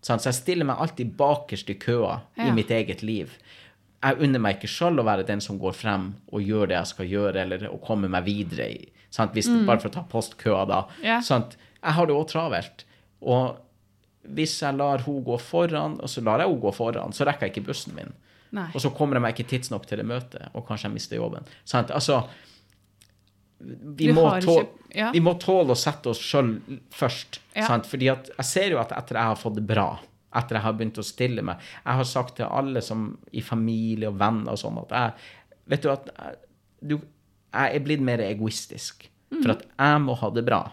Sant? 0.00 0.22
Så 0.24 0.30
jeg 0.30 0.38
stiller 0.40 0.64
meg 0.68 0.80
alltid 0.80 1.12
bakerst 1.18 1.68
i 1.70 1.76
køa 1.80 2.20
Ja. 2.38 2.46
i 2.48 2.54
mitt 2.56 2.70
eget 2.72 3.02
liv. 3.04 3.34
Jeg 4.00 4.16
unner 4.24 4.40
meg 4.40 4.56
ikke 4.56 4.70
sjøl 4.72 4.96
å 5.02 5.04
være 5.04 5.26
den 5.28 5.42
som 5.44 5.58
går 5.60 5.74
frem 5.76 6.14
og 6.32 6.40
gjør 6.40 6.70
det 6.70 6.78
jeg 6.78 6.86
skal 6.94 7.06
gjøre, 7.10 7.42
eller 7.42 7.66
å 7.68 7.76
komme 7.84 8.08
meg 8.08 8.24
videre. 8.24 8.70
Hvis, 9.34 9.50
Bare 9.66 9.80
for 9.82 9.90
å 9.90 9.92
ta 9.92 10.02
postkøa, 10.08 10.62
da. 10.70 10.84
Yeah. 11.02 11.20
Sant? 11.20 11.58
Jeg 11.82 11.92
har 11.98 12.06
det 12.08 12.14
òg 12.16 12.28
travelt. 12.30 12.84
Og 13.20 13.58
hvis 14.24 14.54
jeg 14.62 14.76
lar 14.78 15.02
hun 15.04 15.20
gå 15.26 15.36
foran, 15.40 15.98
og 16.00 16.08
så 16.08 16.22
lar 16.24 16.40
jeg 16.40 16.48
hun 16.48 16.60
gå 16.62 16.72
foran, 16.76 17.12
så 17.12 17.26
rekker 17.28 17.48
jeg 17.48 17.54
ikke 17.56 17.66
bussen 17.68 17.94
min. 17.96 18.12
Nei. 18.56 18.68
Og 18.74 18.82
så 18.82 18.90
kommer 18.96 19.14
de 19.18 19.22
meg 19.24 19.36
ikke 19.36 19.48
tidsnok 19.52 19.84
til 19.86 20.00
det 20.02 20.06
møtet, 20.10 20.48
og 20.54 20.64
kanskje 20.66 20.88
jeg 20.88 20.94
mister 20.96 21.20
jobben. 21.20 21.46
Sant? 21.68 21.92
Altså, 21.94 22.24
vi 23.60 24.08
må, 24.12 24.24
tåle, 24.40 24.64
ikke- 24.64 24.96
ja. 24.96 25.10
vi 25.12 25.20
må 25.20 25.34
tåle 25.38 25.74
å 25.74 25.78
sette 25.78 26.08
oss 26.10 26.18
sjøl 26.18 26.54
først. 26.90 27.40
Ja. 27.54 27.66
Sant? 27.66 27.86
Fordi 27.86 28.08
at 28.10 28.30
jeg 28.38 28.46
ser 28.48 28.70
jo 28.70 28.78
at 28.80 28.92
etter 28.96 29.18
jeg 29.20 29.22
har 29.30 29.36
fått 29.36 29.54
det 29.58 29.66
bra, 29.68 29.98
etter 30.34 30.56
jeg 30.56 30.62
har 30.64 30.72
begynt 30.78 30.98
å 30.98 31.02
stille 31.02 31.42
meg 31.42 31.58
Jeg 31.84 31.94
har 31.98 32.04
sagt 32.06 32.36
til 32.36 32.46
alle 32.46 32.80
som 32.86 33.18
i 33.34 33.40
familie 33.42 34.06
og 34.08 34.14
venner 34.20 34.52
og 34.54 34.60
sånn 34.60 34.76
at 34.78 34.92
jeg 34.94 35.12
Vet 35.66 35.82
du 35.82 35.90
at 35.90 36.06
jeg, 36.06 36.36
du, 36.82 36.94
jeg 37.52 37.74
er 37.76 37.82
blitt 37.84 38.00
mer 38.02 38.18
egoistisk. 38.18 39.08
Mm. 39.30 39.42
For 39.42 39.50
at 39.52 39.64
jeg 39.66 40.00
må 40.02 40.14
ha 40.18 40.30
det 40.30 40.42
bra. 40.46 40.72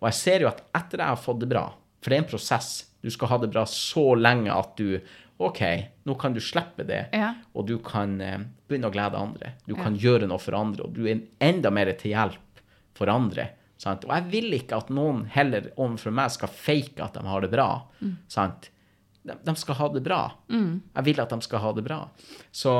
Og 0.00 0.06
jeg 0.08 0.14
ser 0.14 0.40
jo 0.44 0.48
at 0.48 0.62
etter 0.76 0.98
jeg 1.02 1.08
har 1.08 1.16
fått 1.20 1.40
det 1.40 1.48
bra, 1.50 1.66
for 2.00 2.10
det 2.10 2.16
er 2.18 2.22
en 2.22 2.30
prosess 2.30 2.68
Du 3.02 3.10
skal 3.10 3.28
ha 3.28 3.38
det 3.38 3.50
bra 3.52 3.64
så 3.66 4.14
lenge 4.18 4.50
at 4.54 4.76
du 4.76 5.00
OK, 5.38 5.60
nå 6.04 6.14
kan 6.18 6.34
du 6.34 6.40
slippe 6.42 6.82
det, 6.86 7.08
Ja. 7.14 7.34
og 7.54 7.66
du 7.68 7.76
kan 7.78 8.16
eh, 8.20 8.38
begynne 8.68 8.88
å 8.90 8.92
glede 8.94 9.14
andre. 9.20 9.52
Du 9.66 9.74
Ja. 9.76 9.82
kan 9.84 9.96
gjøre 9.96 10.26
noe 10.26 10.38
for 10.42 10.56
andre, 10.58 10.84
og 10.88 10.92
du 10.96 11.04
er 11.06 11.20
enda 11.40 11.70
mer 11.70 11.92
til 11.92 12.10
hjelp 12.10 12.62
for 12.98 13.06
andre. 13.12 13.50
Sant? 13.78 14.02
Og 14.04 14.10
jeg 14.10 14.24
vil 14.32 14.52
ikke 14.58 14.76
at 14.76 14.88
noen 14.90 15.26
heller 15.30 15.68
overfor 15.78 16.10
meg 16.12 16.32
skal 16.34 16.48
fake 16.50 16.98
at 17.04 17.14
de 17.14 17.22
har 17.22 17.40
det 17.46 17.50
bra. 17.52 17.68
Sant? 18.26 18.70
De, 19.22 19.36
de 19.44 19.54
skal 19.54 19.74
ha 19.78 19.88
det 19.94 20.02
bra. 20.02 20.32
Jeg 20.50 21.04
vil 21.06 21.20
at 21.22 21.30
de 21.30 21.38
skal 21.46 21.60
ha 21.62 21.72
det 21.76 21.84
bra. 21.86 22.00
Så, 22.50 22.72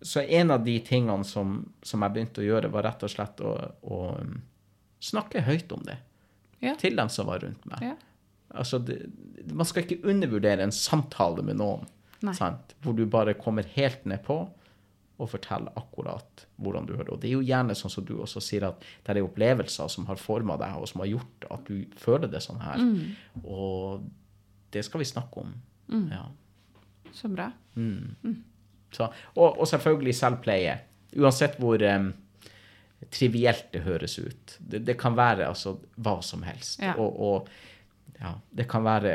så 0.00 0.22
en 0.22 0.52
av 0.54 0.62
de 0.64 0.78
tingene 0.86 1.24
som, 1.26 1.56
som 1.82 2.02
jeg 2.06 2.14
begynte 2.14 2.44
å 2.44 2.46
gjøre, 2.46 2.70
var 2.70 2.86
rett 2.86 3.02
og 3.02 3.10
slett 3.10 3.42
å, 3.42 3.56
å 3.82 3.98
um, 4.20 4.36
snakke 5.02 5.42
høyt 5.42 5.72
om 5.74 5.82
det 5.82 5.98
Ja. 6.62 6.76
til 6.78 6.94
dem 6.96 7.08
som 7.10 7.26
var 7.26 7.40
rundt 7.42 7.66
meg. 7.66 7.96
Altså, 8.54 8.78
det, 8.78 9.00
man 9.52 9.66
skal 9.66 9.82
ikke 9.82 10.04
undervurdere 10.06 10.62
en 10.62 10.70
samtale 10.70 11.42
med 11.42 11.56
noen? 11.58 11.88
Hvor 12.22 12.94
du 12.96 13.04
bare 13.10 13.34
kommer 13.38 13.66
helt 13.74 14.04
ned 14.08 14.22
på 14.26 14.38
og 15.14 15.30
forteller 15.30 15.74
akkurat 15.78 16.46
hvordan 16.58 16.86
du 16.88 16.94
hører. 16.96 17.12
Og 17.14 17.20
det 17.22 17.28
er 17.28 17.36
jo 17.36 17.44
gjerne 17.46 17.76
sånn 17.78 17.92
som 17.92 18.06
du 18.06 18.16
også 18.18 18.42
sier, 18.42 18.66
at 18.66 18.80
det 19.06 19.14
er 19.14 19.26
opplevelser 19.26 19.90
som 19.92 20.08
har 20.08 20.18
forma 20.18 20.56
deg, 20.58 20.74
og 20.74 20.88
som 20.90 21.04
har 21.04 21.12
gjort 21.12 21.46
at 21.54 21.68
du 21.70 21.84
føler 22.00 22.30
det 22.32 22.42
sånn 22.42 22.62
her. 22.62 22.82
Mm. 22.82 23.44
Og 23.44 24.08
det 24.74 24.82
skal 24.86 25.04
vi 25.04 25.06
snakke 25.06 25.44
om. 25.44 25.54
Ja. 26.10 26.24
Så 27.14 27.30
bra. 27.30 27.46
Så, 28.94 29.06
og, 29.36 29.60
og 29.60 29.68
selvfølgelig 29.70 30.16
selvpleie. 30.18 30.74
Uansett 31.14 31.60
hvor 31.62 31.78
um, 31.78 32.10
trivielt 33.14 33.70
det 33.74 33.84
høres 33.86 34.18
ut. 34.18 34.58
Det, 34.58 34.82
det 34.86 34.98
kan 34.98 35.14
være 35.18 35.46
altså 35.46 35.76
hva 35.94 36.18
som 36.26 36.42
helst. 36.46 36.82
Ja. 36.82 36.96
Og, 36.98 37.14
og 37.14 38.18
ja, 38.18 38.34
det 38.50 38.66
kan 38.70 38.86
være 38.86 39.14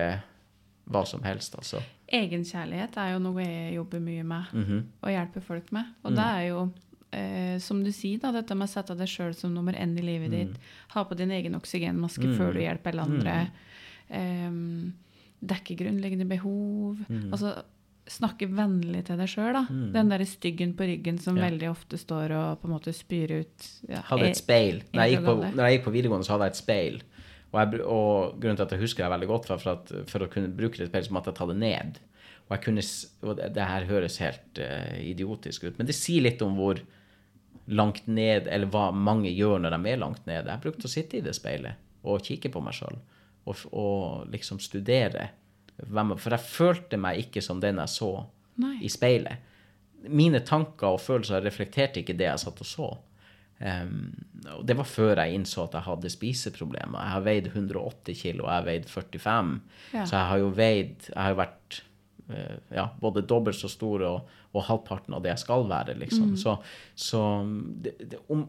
hva 0.89 1.03
som 1.07 1.23
helst, 1.27 1.59
altså. 1.59 1.83
Egenkjærlighet 2.11 2.97
er 2.97 3.13
jo 3.13 3.19
noe 3.19 3.43
jeg 3.43 3.75
jobber 3.75 3.99
mye 4.01 4.23
med 4.25 4.53
Mhm. 4.53 4.83
og 5.03 5.09
hjelper 5.09 5.41
folk 5.45 5.71
med. 5.71 5.85
Og 6.03 6.15
det 6.15 6.25
er 6.25 6.47
jo, 6.49 6.71
eh, 7.13 7.57
som 7.59 7.83
du 7.83 7.91
sier, 7.91 8.19
da, 8.19 8.31
dette 8.31 8.55
med 8.55 8.67
å 8.67 8.71
sette 8.71 8.97
deg 8.97 9.07
sjøl 9.07 9.35
som 9.35 9.53
nummer 9.53 9.73
én 9.73 9.97
i 9.97 10.01
livet 10.01 10.31
ditt. 10.31 10.55
Ha 10.95 11.03
på 11.05 11.15
din 11.15 11.29
egen 11.31 11.53
oksygenmaske 11.55 12.35
før 12.37 12.53
du 12.53 12.59
hjelper 12.59 12.91
alle 12.93 13.01
andre. 13.05 13.49
em, 14.11 14.93
dekke 15.45 15.75
grunnleggende 15.77 16.27
behov. 16.27 16.97
Altså 17.31 17.61
snakke 18.09 18.47
vennlig 18.49 19.03
til 19.05 19.17
deg 19.17 19.27
sjøl, 19.29 19.53
da. 19.53 19.67
Den 19.69 20.09
derre 20.09 20.25
styggen 20.25 20.73
på 20.73 20.81
ryggen 20.89 21.19
som 21.21 21.37
Ja. 21.37 21.43
veldig 21.47 21.69
ofte 21.69 21.95
står 21.95 22.31
og 22.31 22.61
på 22.61 22.65
en 22.65 22.73
måte 22.79 22.91
spyr 22.91 23.29
ut 23.41 23.67
ja, 23.87 24.01
hadde 24.01 24.29
et 24.29 24.35
speil. 24.35 24.81
Når 24.91 25.09
jeg, 25.11 25.19
på, 25.23 25.35
når 25.55 25.69
jeg 25.69 25.77
gikk 25.79 25.85
på 25.85 25.93
videregående, 25.93 26.25
så 26.25 26.29
hadde 26.39 26.41
jeg 26.41 26.49
et 26.49 26.55
speil. 26.55 27.01
Og, 27.49 27.57
jeg, 27.57 27.81
og 27.81 28.37
grunnen 28.37 28.59
til 28.59 28.67
at 28.67 28.75
jeg 28.75 28.83
husker 28.83 29.05
det 29.05 29.13
veldig 29.15 29.29
godt, 29.31 29.49
var 29.49 29.61
for 29.61 29.73
at 29.73 29.91
for 30.09 30.25
å 30.25 30.29
kunne 30.31 30.51
bruke 30.53 30.77
det 30.77 30.89
speilet, 30.91 31.09
så 31.09 31.15
måtte 31.15 31.31
jeg 31.31 31.39
ta 31.39 31.47
det 31.49 31.57
ned. 31.57 31.99
Og, 32.49 32.55
kunne, 32.63 32.83
og 33.25 33.35
det, 33.37 33.51
det 33.57 33.67
her 33.71 33.87
høres 33.89 34.17
helt 34.21 34.61
uh, 34.61 34.95
idiotisk 35.01 35.67
ut, 35.67 35.77
men 35.77 35.89
det 35.89 35.97
sier 35.97 36.25
litt 36.25 36.41
om 36.45 36.55
hvor 36.57 36.81
langt 37.69 38.07
ned, 38.09 38.47
eller 38.49 38.69
hva 38.73 38.89
mange 38.93 39.29
gjør 39.29 39.61
når 39.61 39.75
de 39.75 39.91
er 39.91 40.01
langt 40.01 40.25
nede. 40.29 40.49
Jeg 40.49 40.63
brukte 40.63 40.89
å 40.89 40.93
sitte 40.93 41.19
i 41.19 41.25
det 41.25 41.35
speilet 41.37 41.77
og 42.07 42.23
kikke 42.25 42.49
på 42.53 42.61
meg 42.63 42.77
sjøl, 42.77 42.97
og, 43.49 43.65
og 43.75 44.31
liksom 44.33 44.61
studere. 44.63 45.29
Hvem, 45.79 46.15
for 46.19 46.35
jeg 46.35 46.47
følte 46.47 46.99
meg 47.01 47.25
ikke 47.25 47.43
som 47.43 47.61
den 47.61 47.81
jeg 47.81 47.93
så 47.93 48.11
Nei. 48.61 48.77
i 48.85 48.89
speilet. 48.91 49.45
Mine 50.09 50.41
tanker 50.47 50.95
og 50.95 51.03
følelser 51.03 51.43
reflekterte 51.43 52.01
ikke 52.01 52.17
det 52.17 52.29
jeg 52.29 52.41
satt 52.45 52.63
og 52.63 52.69
så. 52.69 52.89
Em, 53.59 54.13
og 54.55 54.63
det 54.67 54.77
var 54.79 54.87
før 54.87 55.19
jeg 55.19 55.35
innså 55.35 55.65
at 55.65 55.75
jeg 55.75 55.87
hadde 55.87 56.11
spiseproblemer. 56.13 56.99
Jeg 56.99 57.13
har 57.15 57.25
veid 57.25 57.49
180 57.51 58.21
kilo, 58.21 58.45
og 58.45 58.51
jeg 58.51 58.61
har 58.61 58.67
veid 58.69 58.89
45. 58.89 59.53
Ja. 59.93 60.03
Så 60.05 60.15
jeg 60.15 60.25
har 60.31 60.43
jo 60.43 60.51
veid 60.55 61.09
Jeg 61.09 61.19
har 61.19 61.33
jo 61.33 61.39
vært 61.41 61.79
uh, 62.29 62.57
ja, 62.75 62.87
både 63.01 63.25
dobbelt 63.27 63.59
så 63.59 63.71
stor 63.71 64.05
og, 64.07 64.37
og 64.53 64.65
halvparten 64.69 65.17
av 65.17 65.25
det 65.25 65.33
jeg 65.33 65.43
skal 65.43 65.67
være, 65.69 65.97
liksom. 65.99 66.37
Så, 66.39 66.55
så 66.95 67.23
det, 67.83 67.97
det, 67.99 68.21
om, 68.31 68.47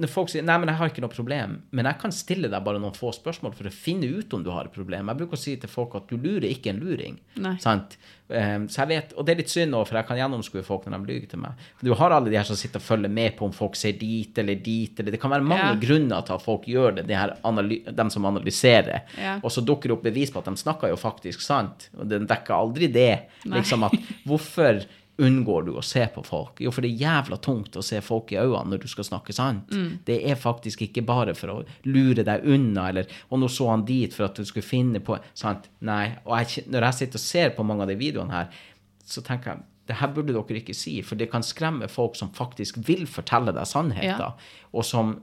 når 0.00 0.10
folk 0.10 0.28
sier 0.32 0.42
nei, 0.42 0.56
men 0.58 0.68
jeg 0.72 0.76
har 0.80 0.88
ikke 0.90 1.02
noe 1.04 1.12
problem, 1.12 1.52
men 1.70 1.86
jeg 1.86 1.98
kan 2.00 2.10
stille 2.10 2.48
deg 2.50 2.64
bare 2.66 2.80
noen 2.82 2.96
få 2.96 3.12
spørsmål 3.14 3.52
for 3.54 3.68
å 3.68 3.70
finne 3.70 4.08
ut 4.18 4.32
om 4.34 4.42
du 4.42 4.50
har 4.50 4.66
et 4.66 4.74
problem. 4.74 5.06
Jeg 5.12 5.20
bruker 5.20 5.38
å 5.38 5.42
si 5.44 5.54
til 5.62 5.70
folk 5.70 5.94
at 5.94 6.08
du 6.10 6.16
lurer 6.18 6.48
ikke 6.50 6.72
en 6.72 6.80
luring. 6.82 7.18
Sant? 7.62 7.94
Um, 8.26 8.64
så 8.72 8.80
jeg 8.82 8.88
vet, 8.88 9.12
Og 9.20 9.26
det 9.26 9.34
er 9.34 9.38
litt 9.42 9.52
synd 9.52 9.70
nå, 9.70 9.82
for 9.86 9.98
jeg 10.00 10.06
kan 10.08 10.16
gjennomskue 10.18 10.62
folk 10.64 10.86
når 10.88 11.02
de 11.04 11.12
lyver 11.12 11.28
til 11.30 11.38
meg. 11.44 11.60
For 11.76 11.86
Du 11.86 11.94
har 12.00 12.10
alle 12.16 12.30
de 12.32 12.38
her 12.40 12.48
som 12.48 12.56
sitter 12.56 12.80
og 12.80 12.86
følger 12.88 13.12
med 13.12 13.36
på 13.36 13.44
om 13.46 13.52
folk 13.54 13.76
ser 13.76 13.92
dit 14.00 14.38
eller 14.40 14.54
dit. 14.64 14.98
eller 14.98 15.12
Det 15.12 15.20
kan 15.20 15.30
være 15.30 15.44
mange 15.46 15.68
Ja. 15.68 15.74
grunner 15.86 16.24
til 16.26 16.34
at 16.34 16.42
folk 16.42 16.64
gjør 16.66 16.96
det, 16.96 17.06
de, 17.06 17.78
de 17.92 18.10
som 18.10 18.24
analyserer. 18.26 19.02
Ja. 19.20 19.36
Og 19.44 19.50
så 19.52 19.60
dukker 19.64 19.82
det 19.92 19.98
opp 19.98 20.02
bevis 20.02 20.30
på 20.32 20.38
at 20.40 20.46
de 20.50 20.56
snakker 20.56 20.88
jo 20.90 20.96
faktisk 20.96 21.40
sant. 21.44 21.90
Og 21.98 22.08
den 22.08 22.26
dekker 22.26 22.54
aldri 22.56 22.88
det. 22.90 23.28
Nei. 23.44 23.60
Liksom 23.60 23.84
at 23.84 23.92
Hvorfor 24.26 24.82
unngår 25.16 25.66
du 25.68 25.72
å 25.78 25.82
se 25.84 26.02
på 26.10 26.22
folk? 26.26 26.58
Jo, 26.62 26.72
for 26.74 26.82
det 26.82 26.90
er 26.90 27.02
jævla 27.04 27.38
tungt 27.42 27.76
å 27.78 27.82
se 27.86 28.00
folk 28.02 28.32
i 28.34 28.38
øynene 28.40 28.72
når 28.72 28.82
du 28.82 28.88
skal 28.90 29.06
snakke 29.06 29.34
sant. 29.36 29.70
Mm. 29.70 30.00
Det 30.06 30.16
er 30.30 30.40
faktisk 30.40 30.82
ikke 30.88 31.04
bare 31.06 31.36
for 31.38 31.52
å 31.52 31.58
lure 31.86 32.24
deg 32.26 32.46
unna, 32.50 32.88
eller 32.90 33.10
Og 33.28 33.38
nå 33.40 33.50
så 33.52 33.68
han 33.70 33.84
dit 33.86 34.14
for 34.14 34.26
at 34.26 34.38
du 34.38 34.44
skulle 34.44 34.66
finne 34.66 35.02
på 35.04 35.18
Sant? 35.38 35.68
Nei. 35.86 36.16
Og 36.24 36.34
jeg, 36.40 36.66
når 36.70 36.88
jeg 36.88 36.98
sitter 37.00 37.20
og 37.20 37.24
ser 37.24 37.54
på 37.54 37.66
mange 37.66 37.86
av 37.86 37.92
de 37.92 37.98
videoene 38.00 38.34
her, 38.34 38.64
så 39.04 39.22
tenker 39.22 39.54
jeg 39.54 39.64
det 39.84 39.98
her 40.00 40.08
burde 40.16 40.32
dere 40.32 40.62
ikke 40.62 40.74
si, 40.76 40.96
for 41.04 41.20
det 41.20 41.28
kan 41.28 41.44
skremme 41.44 41.90
folk 41.92 42.14
som 42.16 42.30
faktisk 42.32 42.78
vil 42.86 43.04
fortelle 43.10 43.52
deg 43.52 43.68
sannheten. 43.68 44.16
Ja. 44.16 44.32
og 44.72 44.86
som 44.88 45.18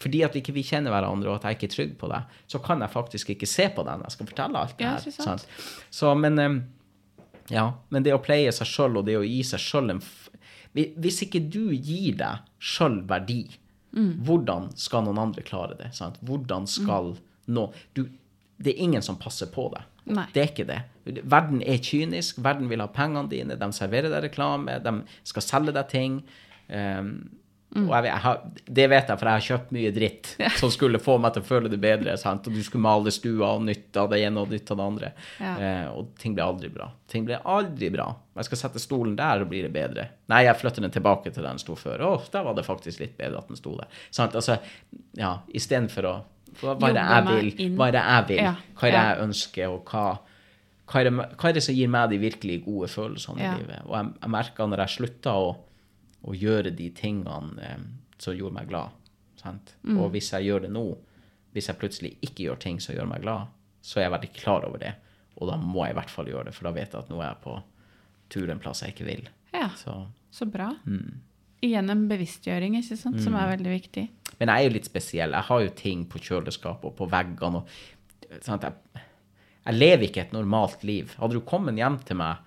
fordi 0.00 0.22
at 0.26 0.34
ikke 0.36 0.52
vi 0.52 0.64
kjenner 0.66 0.92
hverandre, 0.92 1.30
og 1.30 1.38
at 1.38 1.46
jeg 1.48 1.56
ikke 1.56 1.68
er 1.70 1.72
trygg 1.72 1.92
på 2.00 2.08
deg, 2.10 2.32
så 2.52 2.60
kan 2.60 2.82
jeg 2.84 2.92
faktisk 2.92 3.30
ikke 3.32 3.48
se 3.48 3.68
på 3.72 3.84
deg 3.86 3.96
når 3.96 4.10
jeg 4.10 4.16
skal 4.16 4.28
fortelle 4.28 4.60
alt 4.60 4.74
det 4.76 4.90
her. 4.90 5.06
Ja? 5.24 5.36
Så, 5.88 6.10
men 6.20 6.36
ja, 7.50 7.72
men 7.90 8.02
det 8.02 8.12
å 8.14 8.22
pleie 8.22 8.52
seg 8.52 8.66
sjøl 8.66 8.96
og 8.98 9.06
det 9.06 9.16
å 9.18 9.24
gi 9.26 9.42
seg 9.46 9.60
sjøl 9.62 9.90
en 9.94 10.02
Hvis 10.76 11.22
ikke 11.24 11.40
du 11.48 11.72
gir 11.72 12.16
deg 12.16 12.38
sjøl 12.60 13.02
verdi, 13.08 13.46
Mm. 13.96 14.24
hvordan 14.26 14.76
skal 14.76 15.04
noen 15.06 15.16
andre 15.18 15.40
klare 15.42 15.74
det? 15.78 15.94
Sant? 15.96 16.18
Hvordan 16.20 16.66
skal 16.68 17.14
nå 17.48 17.72
du, 17.94 18.02
Det 18.58 18.74
er 18.74 18.82
ingen 18.82 19.00
som 19.02 19.16
passer 19.16 19.46
på 19.46 19.70
deg. 19.72 19.82
Nei. 20.06 20.26
Det 20.34 20.42
er 20.42 20.50
ikke 20.52 20.66
det. 20.66 21.22
Verden 21.24 21.62
er 21.62 21.78
kynisk. 21.78 22.36
Verden 22.44 22.68
vil 22.68 22.80
ha 22.80 22.86
pengene 22.88 23.28
dine. 23.28 23.56
De 23.56 23.68
serverer 23.72 24.08
deg 24.10 24.22
reklame. 24.30 24.82
De 24.82 24.92
skal 25.24 25.42
selge 25.42 25.72
deg 25.72 25.88
ting. 25.88 26.22
Um, 26.68 27.30
Mm. 27.76 27.86
Og 27.90 27.94
jeg, 27.98 28.06
jeg 28.08 28.22
har, 28.24 28.38
det 28.78 28.84
vet 28.88 29.10
jeg, 29.12 29.18
for 29.20 29.28
jeg 29.28 29.36
har 29.40 29.46
kjøpt 29.46 29.72
mye 29.76 29.90
dritt 29.92 30.30
som 30.60 30.70
skulle 30.72 31.00
få 31.02 31.16
meg 31.20 31.34
til 31.34 31.44
å 31.44 31.48
føle 31.50 31.70
det 31.72 31.78
bedre. 31.82 32.14
Sant? 32.20 32.46
Og 32.48 32.56
du 32.56 32.62
skulle 32.64 32.86
male 32.86 33.12
stua 33.12 33.50
og 33.58 33.66
nytte 33.66 34.00
av 34.00 34.08
det 34.12 34.20
ene 34.24 34.42
og 34.44 34.52
nytte 34.54 34.72
av 34.72 34.80
det 34.80 34.86
andre. 34.86 35.10
Ja. 35.42 35.54
Eh, 35.60 35.88
og 35.92 36.14
ting 36.22 36.36
ble 36.36 36.46
aldri 36.46 36.70
bra. 36.72 36.88
Ting 37.12 37.26
ble 37.28 37.38
aldri 37.44 37.90
bra. 37.92 38.06
Jeg 38.36 38.48
skal 38.48 38.62
sette 38.62 38.80
stolen 38.82 39.16
der, 39.18 39.44
og 39.44 39.50
blir 39.52 39.66
det 39.68 39.72
bedre. 39.76 40.06
Nei, 40.32 40.42
jeg 40.48 40.58
flytter 40.60 40.84
den 40.86 40.94
tilbake 40.94 41.30
til 41.32 41.42
der 41.44 41.52
den 41.52 41.60
sto 41.62 41.76
før. 41.78 42.04
Å, 42.08 42.14
der 42.32 42.46
var 42.48 42.56
det 42.56 42.64
faktisk 42.66 43.02
litt 43.04 43.16
bedre 43.20 43.42
at 43.44 43.52
den 43.52 43.60
sto 43.60 43.74
der. 43.78 43.92
Sant? 44.14 44.36
Altså, 44.38 44.56
ja, 45.20 45.36
istedenfor 45.56 46.08
å 46.10 46.14
Hva 46.62 46.72
er 46.88 46.96
det 46.96 47.04
jeg 47.04 47.26
vil? 47.28 47.76
Hva 47.76 47.90
er 47.90 47.94
det 47.98 48.02
jeg 48.06 48.26
vil? 48.30 48.62
Hva 48.80 48.88
er 48.88 48.94
det 48.96 49.04
jeg 49.04 49.28
ønsker, 49.28 49.74
og 49.76 49.92
hva 49.92 50.06
hva 50.86 51.00
er, 51.02 51.08
det, 51.08 51.24
hva 51.34 51.48
er 51.50 51.56
det 51.56 51.62
som 51.66 51.74
gir 51.74 51.88
meg 51.90 52.12
de 52.12 52.18
virkelig 52.22 52.60
gode 52.62 52.86
følelsene 52.92 53.42
Ja. 53.42 53.54
i 53.56 53.62
livet? 53.64 53.80
Og 53.88 53.96
jeg, 53.98 54.10
jeg 54.22 54.30
merka 54.30 54.66
når 54.70 54.84
jeg 54.84 54.92
slutta 54.94 55.32
å, 55.34 55.48
å 56.26 56.34
gjøre 56.34 56.72
de 56.74 56.90
tingene 56.96 57.62
eh, 57.62 57.82
som 58.22 58.36
gjorde 58.36 58.58
meg 58.58 58.70
glad. 58.70 58.94
Sant? 59.40 59.74
Mm. 59.86 59.98
Og 60.00 60.10
hvis 60.14 60.32
jeg 60.34 60.48
gjør 60.48 60.66
det 60.66 60.72
nå, 60.74 60.84
hvis 61.54 61.70
jeg 61.70 61.78
plutselig 61.80 62.14
ikke 62.26 62.48
gjør 62.48 62.60
ting 62.66 62.80
som 62.82 62.96
gjør 62.96 63.08
meg 63.10 63.22
glad, 63.24 63.52
så 63.86 64.00
er 64.00 64.08
jeg 64.08 64.14
veldig 64.16 64.32
klar 64.36 64.66
over 64.66 64.82
det. 64.82 64.94
Og 65.36 65.50
da 65.50 65.56
må 65.60 65.84
jeg 65.84 65.94
i 65.94 65.98
hvert 66.00 66.12
fall 66.12 66.28
gjøre 66.32 66.48
det, 66.48 66.54
for 66.56 66.68
da 66.68 66.74
vet 66.76 66.92
jeg 66.92 67.04
at 67.04 67.10
nå 67.12 67.20
er 67.20 67.28
jeg 67.30 67.42
på 67.44 67.56
tur 68.32 68.50
en 68.50 68.60
plass 68.62 68.82
jeg 68.82 68.94
ikke 68.96 69.06
vil. 69.08 69.26
Ja, 69.54 69.68
Så, 69.78 69.94
så 70.34 70.48
bra. 70.50 70.72
Mm. 70.88 71.20
Igjen 71.64 71.92
en 71.92 72.06
bevisstgjøring, 72.10 72.74
ikke 72.80 72.98
sant, 73.00 73.20
som 73.24 73.36
er 73.38 73.52
veldig 73.54 73.70
viktig. 73.72 74.02
men 74.38 74.50
jeg 74.52 74.56
er 74.58 74.66
jo 74.66 74.74
litt 74.74 74.88
spesiell. 74.88 75.32
Jeg 75.32 75.48
har 75.48 75.62
jo 75.62 75.70
ting 75.78 76.02
på 76.10 76.20
kjøleskapet 76.20 76.90
og 76.90 76.96
på 76.98 77.06
veggene. 77.12 77.62
Og, 77.62 78.34
sant? 78.44 78.66
Jeg, 78.66 79.04
jeg 79.64 79.78
lever 79.78 80.08
ikke 80.08 80.26
et 80.26 80.34
normalt 80.36 80.84
liv. 80.84 81.14
Hadde 81.20 81.38
du 81.38 81.44
kommet 81.48 81.78
hjem 81.80 81.96
til 82.06 82.18
meg 82.20 82.42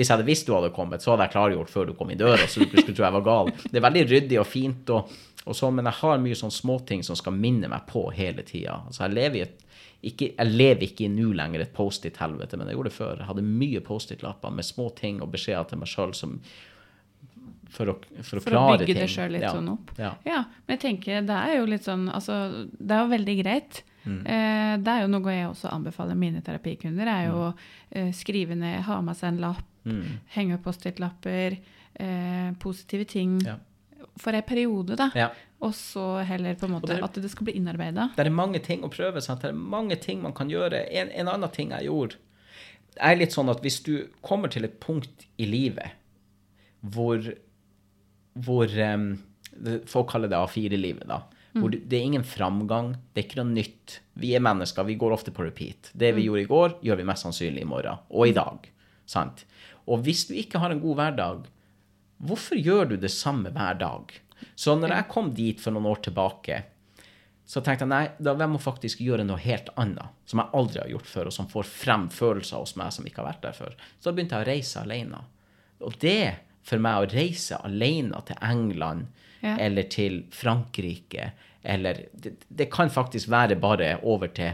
hvis 0.00 0.08
jeg 0.08 0.16
hadde 0.16 0.26
visst 0.30 0.46
du 0.48 0.54
hadde 0.56 0.72
kommet, 0.72 1.04
så 1.04 1.12
hadde 1.12 1.26
jeg 1.28 1.34
klargjort 1.36 1.70
før 1.70 1.90
du 1.90 1.94
kom 1.98 2.10
i 2.10 2.16
døra, 2.18 2.46
så 2.48 2.64
du 2.64 2.72
skulle 2.80 2.96
tro 2.96 3.04
jeg 3.04 3.16
var 3.20 3.26
gal. 3.26 3.50
Det 3.68 3.76
er 3.76 3.84
veldig 3.84 4.04
ryddig 4.10 4.38
og 4.40 4.46
fint, 4.48 4.90
og, 4.96 5.12
og 5.44 5.54
sånn, 5.58 5.74
men 5.76 5.84
jeg 5.92 5.98
har 6.00 6.18
mye 6.24 6.38
sånn 6.40 6.52
småting 6.56 7.04
som 7.06 7.18
skal 7.20 7.36
minne 7.36 7.68
meg 7.68 7.84
på 7.90 8.06
hele 8.16 8.42
tida. 8.48 8.80
Altså, 8.88 9.04
jeg 9.06 9.14
lever 9.20 9.36
i 9.36 9.44
et 9.48 9.66
ikke, 10.00 10.30
jeg 10.32 10.48
lever 10.56 10.86
ikke 10.86 11.04
i 11.04 11.08
nå 11.12 11.26
lenger 11.36 11.60
et 11.60 11.74
Post-It-helvete, 11.76 12.56
men 12.56 12.70
jeg 12.70 12.78
gjorde 12.78 12.88
det 12.88 12.96
før. 12.96 13.18
Jeg 13.20 13.28
hadde 13.28 13.42
mye 13.44 13.80
Post-It-lapper 13.84 14.50
med 14.56 14.64
små 14.64 14.86
ting 14.96 15.18
og 15.20 15.28
beskjeder 15.34 15.66
til 15.68 15.82
meg 15.82 15.90
sjøl 15.92 16.14
for 17.70 17.92
å, 17.92 17.94
for 18.24 18.40
å 18.40 18.42
For 18.42 18.56
å 18.56 18.62
bygge 18.72 18.86
ting. 18.94 18.96
det 19.02 19.10
sjøl 19.12 19.30
litt 19.36 19.44
Ja. 19.44 19.52
sånn 19.54 19.68
opp. 19.74 19.92
Ja. 20.00 20.14
Ja, 20.26 20.40
men 20.66 20.76
jeg 20.78 20.80
tenker 20.86 21.20
det 21.26 21.36
er 21.36 21.56
jo 21.58 21.66
litt 21.70 21.84
sånn 21.86 22.08
Altså, 22.12 22.66
det 22.72 22.90
er 22.96 23.04
jo 23.04 23.12
veldig 23.12 23.36
greit. 23.44 23.82
Mm. 24.06 24.20
Eh, 24.26 24.76
det 24.80 24.88
er 24.88 25.02
jo 25.04 25.08
noe 25.12 25.30
jeg 25.36 25.46
også 25.52 25.70
anbefaler 25.70 26.16
mine 26.16 26.40
terapikunder, 26.42 27.06
er 27.06 27.26
jo 27.28 27.52
Mm. 27.52 27.54
eh, 27.92 28.10
skrive 28.12 28.56
ned, 28.56 28.82
ha 28.82 29.00
med 29.02 29.16
seg 29.16 29.28
en 29.34 29.38
lapp, 29.40 29.64
henge 29.84 30.54
opp 30.54 30.64
Post-It-lapper, 30.64 31.56
eh, 32.00 32.52
positive 32.58 33.04
ting 33.04 33.40
Ja. 33.44 33.56
for 34.18 34.32
en 34.32 34.42
periode, 34.42 34.96
da. 34.96 35.10
Ja. 35.14 35.30
Og 35.60 35.72
så 35.74 36.24
heller 36.24 36.54
på 36.54 36.64
en 36.66 36.72
måte 36.72 36.86
det- 36.94 37.02
at 37.02 37.12
det 37.14 37.30
skal 37.30 37.44
bli 37.44 37.52
innarbeida. 37.54 38.10
Det 38.16 38.26
er 38.26 38.30
mange 38.30 38.58
ting 38.62 38.82
å 38.82 38.90
prøve. 38.90 39.20
Sant? 39.22 39.42
Det 39.42 39.50
er 39.50 39.54
mange 39.54 39.96
ting 40.00 40.22
man 40.22 40.32
kan 40.32 40.48
gjøre. 40.48 40.86
En, 40.90 41.08
en 41.10 41.28
annen 41.28 41.50
ting 41.50 41.70
jeg 41.70 41.84
gjorde 41.84 42.16
er 43.00 43.16
litt 43.16 43.30
sånn 43.32 43.48
at 43.50 43.60
hvis 43.62 43.82
du 43.84 44.08
kommer 44.22 44.48
til 44.50 44.64
et 44.64 44.80
punkt 44.80 45.26
i 45.38 45.46
livet 45.46 45.92
hvor, 46.84 47.34
hvor 48.38 48.66
um, 48.94 49.22
Folk 49.86 50.08
kaller 50.08 50.28
det 50.30 50.38
A4-livet, 50.38 51.06
da. 51.10 51.18
Hvor 51.52 51.68
det 51.74 51.92
er 51.92 52.04
ingen 52.06 52.22
framgang, 52.24 52.94
det 53.12 53.24
er 53.24 53.26
ikke 53.28 53.40
noe 53.44 53.52
nytt. 53.52 53.96
Vi 54.16 54.30
er 54.34 54.40
mennesker, 54.40 54.86
vi 54.86 54.94
går 54.96 55.12
ofte 55.12 55.32
på 55.34 55.44
repeat. 55.44 55.90
Det 55.92 56.14
vi 56.14 56.22
gjorde 56.28 56.44
i 56.44 56.48
går, 56.48 56.76
gjør 56.86 56.96
vi 56.96 57.04
mest 57.04 57.26
sannsynlig 57.26 57.60
i 57.60 57.68
morgen. 57.68 57.98
Og 58.10 58.28
i 58.28 58.32
dag. 58.32 58.70
Sant? 59.10 59.44
Og 59.90 60.04
hvis 60.06 60.26
du 60.28 60.34
ikke 60.38 60.60
har 60.62 60.70
en 60.74 60.82
god 60.82 60.98
hverdag, 61.00 61.46
hvorfor 62.22 62.58
gjør 62.60 62.92
du 62.92 62.96
det 63.02 63.10
samme 63.10 63.50
hver 63.54 63.78
dag? 63.80 64.12
Så 64.56 64.76
når 64.78 64.94
jeg 64.94 65.08
kom 65.12 65.32
dit 65.36 65.60
for 65.60 65.74
noen 65.74 65.88
år 65.90 66.02
tilbake, 66.06 66.60
så 67.50 67.58
tenkte 67.66 67.82
jeg 67.82 67.90
nei, 67.90 68.04
da 68.22 68.36
jeg 68.38 68.52
må 68.52 68.60
faktisk 68.62 69.00
gjøre 69.02 69.24
noe 69.26 69.40
helt 69.42 69.72
annet, 69.80 70.12
som 70.30 70.38
jeg 70.38 70.54
aldri 70.54 70.78
har 70.84 70.92
gjort 70.92 71.08
før, 71.10 71.30
og 71.30 71.34
som 71.34 71.48
får 71.50 71.66
frem 71.66 72.04
følelser 72.14 72.62
hos 72.62 72.76
meg 72.78 72.92
som 72.94 73.08
ikke 73.08 73.24
har 73.24 73.32
vært 73.32 73.42
der 73.48 73.56
før. 73.56 73.74
Så 73.98 74.06
da 74.06 74.14
begynte 74.14 74.38
jeg 74.38 74.46
å 74.46 74.50
reise 74.52 74.84
alene. 74.84 75.22
Og 75.82 75.96
det, 76.04 76.20
for 76.62 76.82
meg 76.84 77.00
å 77.02 77.08
reise 77.10 77.58
alene 77.66 78.22
til 78.28 78.38
England, 78.46 79.08
Ja. 79.40 79.54
eller 79.56 79.86
til 79.88 80.18
Frankrike, 80.36 81.30
eller 81.64 82.02
det, 82.12 82.34
det 82.52 82.66
kan 82.70 82.90
faktisk 82.92 83.30
være 83.32 83.56
bare 83.56 83.94
over 84.04 84.28
til 84.36 84.52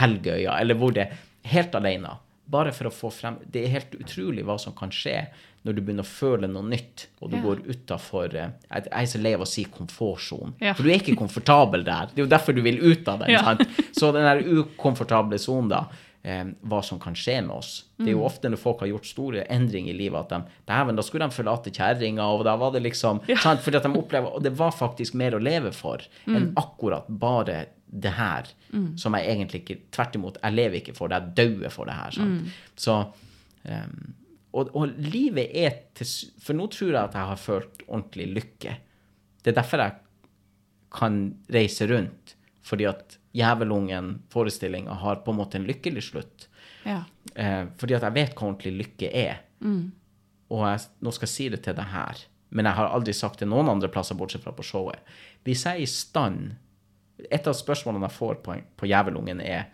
Helgøya, 0.00 0.56
eller 0.60 0.74
hvor 0.74 0.90
det 0.92 1.08
Helt 1.44 1.74
alene. 1.76 2.08
Bare 2.46 2.72
for 2.76 2.84
å 2.90 2.92
få 2.92 3.08
frem 3.12 3.38
Det 3.50 3.62
er 3.64 3.68
helt 3.78 3.94
utrolig 3.96 4.44
hva 4.44 4.58
som 4.60 4.74
kan 4.76 4.90
skje 4.90 5.26
når 5.64 5.74
du 5.74 5.80
begynner 5.80 6.04
å 6.04 6.10
føle 6.10 6.46
noe 6.46 6.62
nytt, 6.68 7.06
og 7.22 7.30
du 7.30 7.36
Ja. 7.38 7.42
går 7.42 7.62
utafor 7.72 8.28
Jeg 8.34 8.52
jeg 8.84 8.88
er 8.92 9.06
så 9.06 9.18
lei 9.22 9.32
av 9.32 9.40
å 9.40 9.46
si 9.48 9.64
komfortsonen. 9.64 10.52
Ja. 10.60 10.74
For 10.74 10.82
du 10.84 10.90
er 10.90 10.98
ikke 11.00 11.16
komfortabel 11.16 11.82
der. 11.86 12.10
Det 12.12 12.18
er 12.20 12.26
jo 12.26 12.28
derfor 12.28 12.52
du 12.54 12.60
vil 12.60 12.76
ut 12.84 13.08
av 13.08 13.20
den. 13.20 13.30
Ja. 13.30 13.40
sant? 13.42 13.60
Så 13.96 14.12
den 14.12 14.24
der 14.28 14.42
ukomfortable 14.44 15.38
sonen, 15.40 15.70
da, 15.70 15.78
eh, 15.88 16.03
hva 16.24 16.78
som 16.80 16.96
kan 17.00 17.12
skje 17.12 17.34
med 17.44 17.52
oss. 17.52 17.70
Det 17.98 18.06
er 18.06 18.14
jo 18.14 18.22
ofte 18.24 18.48
når 18.48 18.60
folk 18.62 18.80
har 18.80 18.88
gjort 18.88 19.08
store 19.10 19.42
endringer 19.52 19.92
i 19.92 19.98
livet, 19.98 20.24
at 20.24 20.30
de 20.32 20.62
Dæven, 20.70 20.96
da 20.96 21.04
skulle 21.04 21.28
de 21.28 21.36
forlate 21.36 21.72
kjerringa, 21.74 22.24
og 22.32 22.46
da 22.48 22.54
var 22.56 22.72
det 22.72 22.80
liksom 22.86 23.20
sant? 23.42 23.60
Fordi 23.60 23.76
at 23.76 23.84
de 23.84 24.00
opplever 24.00 24.32
Og 24.32 24.42
det 24.44 24.54
var 24.56 24.72
faktisk 24.72 25.18
mer 25.20 25.36
å 25.36 25.42
leve 25.42 25.74
for 25.76 26.00
enn 26.30 26.54
akkurat 26.56 27.08
bare 27.08 27.58
det 27.94 28.14
her, 28.16 28.48
som 28.98 29.14
jeg 29.14 29.28
egentlig 29.30 29.60
ikke 29.62 29.76
Tvert 29.94 30.16
imot, 30.18 30.40
jeg 30.42 30.56
lever 30.56 30.80
ikke 30.80 30.96
for 30.96 31.12
det, 31.12 31.20
jeg 31.20 31.36
dauer 31.42 31.74
for 31.74 31.90
det 31.90 31.98
her. 31.98 32.16
Sant? 32.16 32.54
Så 32.80 32.96
um, 33.68 34.14
og, 34.54 34.70
og 34.78 34.94
livet 35.02 35.50
er 35.50 35.76
til 35.98 36.08
For 36.42 36.56
nå 36.56 36.68
tror 36.72 36.92
jeg 36.92 37.00
at 37.02 37.18
jeg 37.18 37.30
har 37.32 37.40
følt 37.42 37.84
ordentlig 37.88 38.28
lykke. 38.36 38.76
Det 39.42 39.52
er 39.52 39.58
derfor 39.58 39.82
jeg 39.82 39.96
kan 40.94 41.20
reise 41.52 41.88
rundt. 41.90 42.36
Fordi 42.64 42.86
at 42.88 43.18
Jævelungen-forestillinga 43.34 44.94
har 45.02 45.22
på 45.24 45.32
en 45.32 45.40
måte 45.40 45.58
en 45.58 45.66
lykkelig 45.66 46.04
slutt. 46.10 46.48
Ja. 46.84 47.02
Eh, 47.34 47.64
fordi 47.80 47.96
at 47.96 48.06
jeg 48.06 48.14
vet 48.14 48.34
hva 48.36 48.48
ordentlig 48.48 48.74
lykke 48.78 49.10
er. 49.10 49.40
Og 50.52 50.66
jeg, 50.68 50.84
nå 51.02 51.12
skal 51.14 51.26
jeg 51.26 51.34
si 51.34 51.48
det 51.50 51.62
til 51.64 51.76
deg 51.78 51.88
her, 51.90 52.20
men 52.54 52.68
jeg 52.68 52.78
har 52.78 52.92
aldri 52.94 53.14
sagt 53.16 53.40
det 53.42 53.48
noen 53.50 53.70
andre 53.72 53.90
plasser 53.90 54.18
bortsett 54.18 54.44
fra 54.44 54.52
på 54.54 54.66
showet. 54.66 55.00
Hvis 55.46 55.64
jeg 55.66 55.80
er 55.80 55.86
i 55.86 55.90
stand 55.90 56.60
Et 57.30 57.46
av 57.46 57.54
spørsmålene 57.54 58.08
jeg 58.08 58.16
får 58.16 58.40
på, 58.42 58.54
på 58.74 58.86
Jævelungen, 58.90 59.38
er 59.40 59.68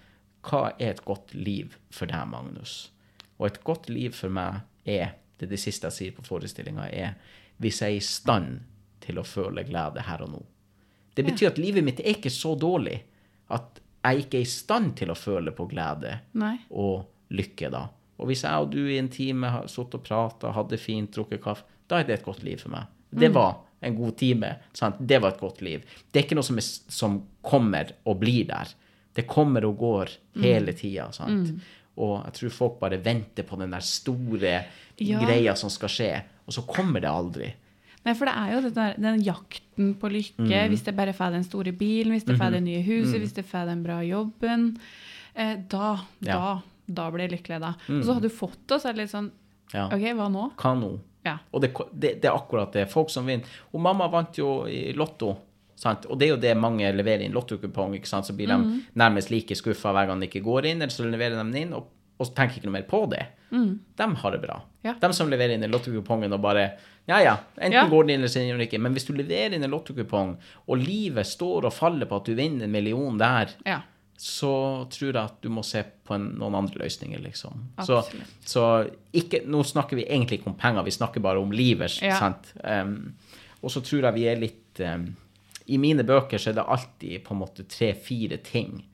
hva 0.44 0.75
er 0.77 0.90
et 0.92 1.01
godt 1.07 1.33
liv 1.33 1.73
for 1.90 2.07
deg, 2.07 2.29
Magnus? 2.29 2.92
Og 3.40 3.46
et 3.49 3.57
godt 3.64 3.88
liv 3.88 4.12
for 4.12 4.29
meg 4.29 4.61
er 4.85 5.14
det 5.40 5.49
er 5.49 5.55
det 5.55 5.61
siste 5.62 5.88
jeg 5.88 5.96
sier 5.96 6.12
på 6.12 6.25
forestillinga, 6.27 6.90
er 6.92 7.16
hvis 7.64 7.81
jeg 7.81 7.94
er 7.94 7.96
i 7.96 8.05
stand 8.05 8.59
til 9.01 9.18
å 9.18 9.25
føle 9.25 9.64
glede 9.64 10.05
her 10.05 10.20
og 10.27 10.35
nå. 10.35 10.42
Det 11.16 11.25
betyr 11.25 11.49
at 11.49 11.59
livet 11.59 11.85
mitt 11.85 12.03
er 12.05 12.12
ikke 12.12 12.33
så 12.33 12.53
dårlig 12.61 12.99
at 13.51 13.81
jeg 14.01 14.25
ikke 14.25 14.39
er 14.39 14.47
i 14.47 14.51
stand 14.51 14.95
til 14.97 15.13
å 15.13 15.19
føle 15.19 15.53
på 15.53 15.67
glede 15.69 16.19
Nei. 16.41 16.55
og 16.71 17.35
lykke, 17.37 17.71
da. 17.73 17.83
Og 18.21 18.29
hvis 18.31 18.45
jeg 18.45 18.65
og 18.65 18.71
du 18.73 18.81
i 18.85 18.99
en 19.01 19.11
time 19.13 19.51
har 19.53 19.69
sittet 19.71 19.99
og 20.01 20.05
prata, 20.07 20.53
hadde 20.57 20.79
fint, 20.81 21.11
drukket 21.15 21.43
kaffe, 21.45 21.65
da 21.89 22.01
er 22.01 22.09
det 22.09 22.19
et 22.19 22.25
godt 22.27 22.43
liv 22.47 22.61
for 22.63 22.73
meg. 22.75 22.89
Det 23.11 23.33
var 23.35 23.57
en 23.81 23.97
god 23.97 24.17
time. 24.21 24.53
Sant? 24.77 25.01
Det 25.01 25.19
var 25.23 25.35
et 25.35 25.41
godt 25.41 25.63
liv. 25.65 25.85
Det 26.11 26.21
er 26.21 26.27
ikke 26.27 26.37
noe 26.39 26.47
som, 26.47 26.61
er, 26.61 26.67
som 27.01 27.17
kommer 27.43 27.93
og 28.05 28.21
blir 28.21 28.45
der. 28.51 28.73
Det 29.17 29.27
kommer 29.29 29.65
og 29.67 29.79
går 29.81 30.13
hele 30.45 30.75
tida. 30.79 31.09
Mm. 31.27 31.57
Og 32.01 32.13
jeg 32.25 32.37
tror 32.37 32.55
folk 32.55 32.77
bare 32.83 33.01
venter 33.03 33.49
på 33.49 33.59
den 33.61 33.73
der 33.75 33.85
store 33.85 34.55
Ja. 35.01 35.19
greia 35.25 35.55
som 35.57 35.71
skal 35.73 35.89
skje, 35.89 36.11
og 36.47 36.53
så 36.53 36.63
kommer 36.69 37.01
det 37.01 37.09
aldri. 37.09 37.47
Nei, 38.07 38.15
for 38.17 38.25
det 38.25 38.35
er 38.35 38.53
jo 38.55 38.71
der, 38.71 38.95
den 38.99 39.21
jakten 39.23 39.95
på 40.01 40.09
lykke, 40.11 40.47
Mm. 40.49 40.69
hvis 40.73 40.85
det 40.85 40.97
bare 40.97 41.13
får 41.13 41.33
den 41.33 41.45
store 41.45 41.73
bilen, 41.73 42.13
hvis 42.13 42.25
det 42.25 42.39
får 42.39 42.51
det 42.53 42.63
nye 42.63 42.83
huset, 42.83 43.21
hvis 43.21 43.35
det 43.35 43.45
får 43.45 43.67
den 43.67 43.83
bra 43.83 44.01
jobben, 44.03 44.79
eh, 45.37 45.57
da, 45.69 45.99
Ja. 46.21 46.37
Mm. 46.37 46.41
da, 46.41 46.63
da 47.03 47.11
blir 47.11 47.29
jeg 47.29 47.33
lykkelig 47.43 47.61
da. 47.61 47.75
Og 47.89 48.05
så 48.05 48.15
har 48.15 48.21
du 48.21 48.29
fått 48.29 48.57
det, 48.67 48.75
og 48.75 48.81
så 48.81 48.89
er 48.89 48.93
det 48.95 49.03
litt 49.03 49.11
sånn, 49.15 49.31
Ja. 49.75 49.87
ok, 49.87 50.01
hva 50.17 50.29
nå? 50.33 50.53
Hva 50.57 50.75
nå? 50.81 50.99
Ja. 51.25 51.39
Og 51.53 51.61
det, 51.61 51.75
det, 51.93 52.21
det 52.23 52.25
er 52.31 52.35
akkurat 52.37 52.73
det. 52.73 52.89
Folk 52.91 53.11
som 53.11 53.27
vinner. 53.27 53.45
Og 53.75 53.81
mamma 53.81 54.09
vant 54.09 54.33
jo 54.39 54.65
i 54.67 54.93
Lotto. 54.97 55.37
Sant? 55.77 56.07
Og 56.07 56.19
det 56.19 56.27
er 56.29 56.35
jo 56.35 56.41
det 56.41 56.57
mange 56.57 56.91
leverer 56.93 57.23
inn 57.25 57.33
lottokupong. 57.33 57.95
Så 58.05 58.35
blir 58.35 58.49
Mhm. 58.49 58.85
de 58.95 59.01
nærmest 59.01 59.31
like 59.31 59.55
skuffa 59.55 59.93
hver 59.93 60.07
gang 60.07 60.21
de 60.21 60.27
ikke 60.27 60.43
går 60.43 60.65
inn, 60.67 60.77
eller 60.83 60.89
så 60.91 61.05
leverer 61.05 61.31
de 61.37 61.37
den 61.53 61.55
inn, 61.69 61.73
og, 61.75 61.87
og 62.19 62.27
så 62.27 62.35
tenker 62.35 62.57
ikke 62.57 62.65
noe 62.65 62.73
mer 62.73 62.83
på 62.89 63.09
det. 63.11 63.27
De 63.51 64.15
har 64.17 64.31
det 64.31 64.41
bra. 64.43 64.57
Mhm. 64.57 64.85
Ja. 64.85 64.95
De 64.95 65.13
som 65.13 65.29
leverer 65.29 65.55
inn 65.55 65.63
en 65.65 65.71
lottokupongen 65.71 66.33
og 66.33 66.41
bare 66.43 66.73
Ja, 67.11 67.18
ja, 67.25 67.37
enten 67.59 67.73
Ja. 67.77 67.85
går 67.90 68.07
den 68.07 68.14
inn 68.14 68.20
eller 68.25 68.31
så 68.33 68.66
ikke. 68.66 68.81
Men 68.81 68.94
hvis 68.96 69.07
du 69.09 69.12
leverer 69.18 69.55
inn 69.57 69.64
en 69.66 69.70
lottokupong, 69.75 70.37
og 70.68 70.79
livet 70.79 71.27
står 71.27 71.66
og 71.68 71.73
faller 71.75 72.07
på 72.07 72.16
at 72.20 72.29
du 72.31 72.35
vinner 72.38 72.64
en 72.68 72.73
million 72.73 73.18
der, 73.18 73.51
Ja. 73.66 73.81
så 74.16 74.87
tror 74.92 75.12
jeg 75.12 75.16
at 75.25 75.40
du 75.42 75.49
må 75.49 75.62
se 75.64 75.83
på 76.07 76.14
en, 76.14 76.29
noen 76.38 76.55
andre 76.55 76.83
løsninger, 76.85 77.20
liksom. 77.25 77.62
Så, 77.85 77.99
Absolutt. 77.99 78.35
så 78.44 78.64
ikke, 79.16 79.42
nå 79.49 79.62
snakker 79.64 79.96
vi 79.96 80.05
egentlig 80.07 80.40
ikke 80.40 80.49
om 80.53 80.59
penger, 80.61 80.85
vi 80.85 80.90
snakker 80.90 81.20
bare 81.25 81.40
om 81.40 81.51
livet, 81.51 82.01
Ja. 82.03 82.18
sant? 82.18 82.53
Um, 82.62 83.14
og 83.62 83.70
så 83.70 83.81
tror 83.83 84.03
jeg 84.03 84.14
vi 84.14 84.25
er 84.29 84.37
litt 84.37 84.81
um, 84.81 85.16
I 85.68 85.77
mine 85.79 86.03
bøker 86.05 86.38
så 86.38 86.51
er 86.51 86.55
det 86.55 86.64
alltid 86.66 87.25
på 87.25 87.33
en 87.35 87.40
måte 87.40 87.64
tre-fire 87.68 88.38
ting 88.42 88.85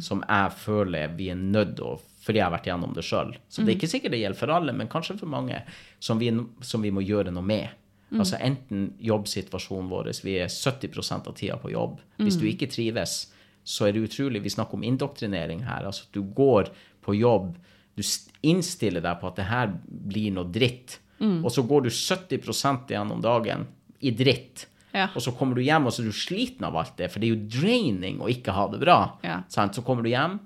som 0.00 0.22
jeg 0.28 0.52
føler 0.52 1.08
vi 1.16 1.28
er 1.30 1.34
nødt 1.34 1.72
til 1.76 1.84
å 1.84 2.00
fordi 2.22 2.38
jeg 2.38 2.46
har 2.46 2.54
vært 2.54 2.68
gjennom 2.70 2.92
det 2.94 3.04
sjøl. 3.06 3.32
Så 3.50 3.64
det 3.64 3.72
er 3.72 3.78
ikke 3.80 3.90
sikkert 3.90 4.14
det 4.14 4.22
gjelder 4.22 4.38
for 4.38 4.54
alle, 4.54 4.74
men 4.76 4.90
kanskje 4.90 5.18
for 5.18 5.30
mange, 5.30 5.58
som 6.02 6.20
vi, 6.22 6.30
som 6.62 6.84
vi 6.84 6.92
må 6.94 7.02
gjøre 7.02 7.34
noe 7.34 7.46
med. 7.46 7.78
Altså 8.12 8.36
enten 8.44 8.90
jobbsituasjonen 9.00 9.88
vår, 9.88 10.10
vi 10.22 10.36
er 10.42 10.50
70% 10.52 11.30
av 11.30 11.36
tida 11.38 11.56
på 11.60 11.72
jobb. 11.72 12.00
Hvis 12.20 12.36
du 12.38 12.44
ikke 12.48 12.68
trives, 12.70 13.32
så 13.64 13.86
er 13.86 13.94
det 13.94 14.02
utrolig 14.08 14.42
Vi 14.42 14.52
snakker 14.52 14.76
om 14.76 14.84
indoktrinering 14.84 15.62
her. 15.64 15.86
Altså 15.88 16.04
at 16.08 16.16
du 16.16 16.22
går 16.22 16.68
på 17.02 17.14
jobb, 17.16 17.54
du 17.96 18.02
innstiller 18.46 19.04
deg 19.04 19.20
på 19.20 19.30
at 19.30 19.40
det 19.40 19.48
her 19.48 19.72
blir 19.86 20.34
noe 20.36 20.50
dritt, 20.52 20.98
og 21.22 21.50
så 21.54 21.62
går 21.62 21.84
du 21.86 21.90
70% 21.94 22.90
gjennom 22.90 23.20
dagen 23.22 23.66
i 24.02 24.10
dritt. 24.10 24.66
Ja. 24.92 25.06
Og 25.14 25.22
så 25.24 25.32
kommer 25.32 25.56
du 25.56 25.62
hjem, 25.64 25.86
og 25.86 25.94
så 25.94 26.02
er 26.02 26.10
du 26.10 26.16
sliten 26.16 26.66
av 26.68 26.76
alt 26.76 26.96
det, 26.98 27.08
for 27.12 27.22
det 27.22 27.28
er 27.28 27.36
jo 27.36 27.60
draining 27.62 28.18
å 28.20 28.28
ikke 28.28 28.52
ha 28.52 28.66
det 28.72 28.80
bra. 28.82 28.96
Ja. 29.24 29.38
Så 29.48 29.84
kommer 29.86 30.04
du 30.04 30.10
hjem, 30.10 30.40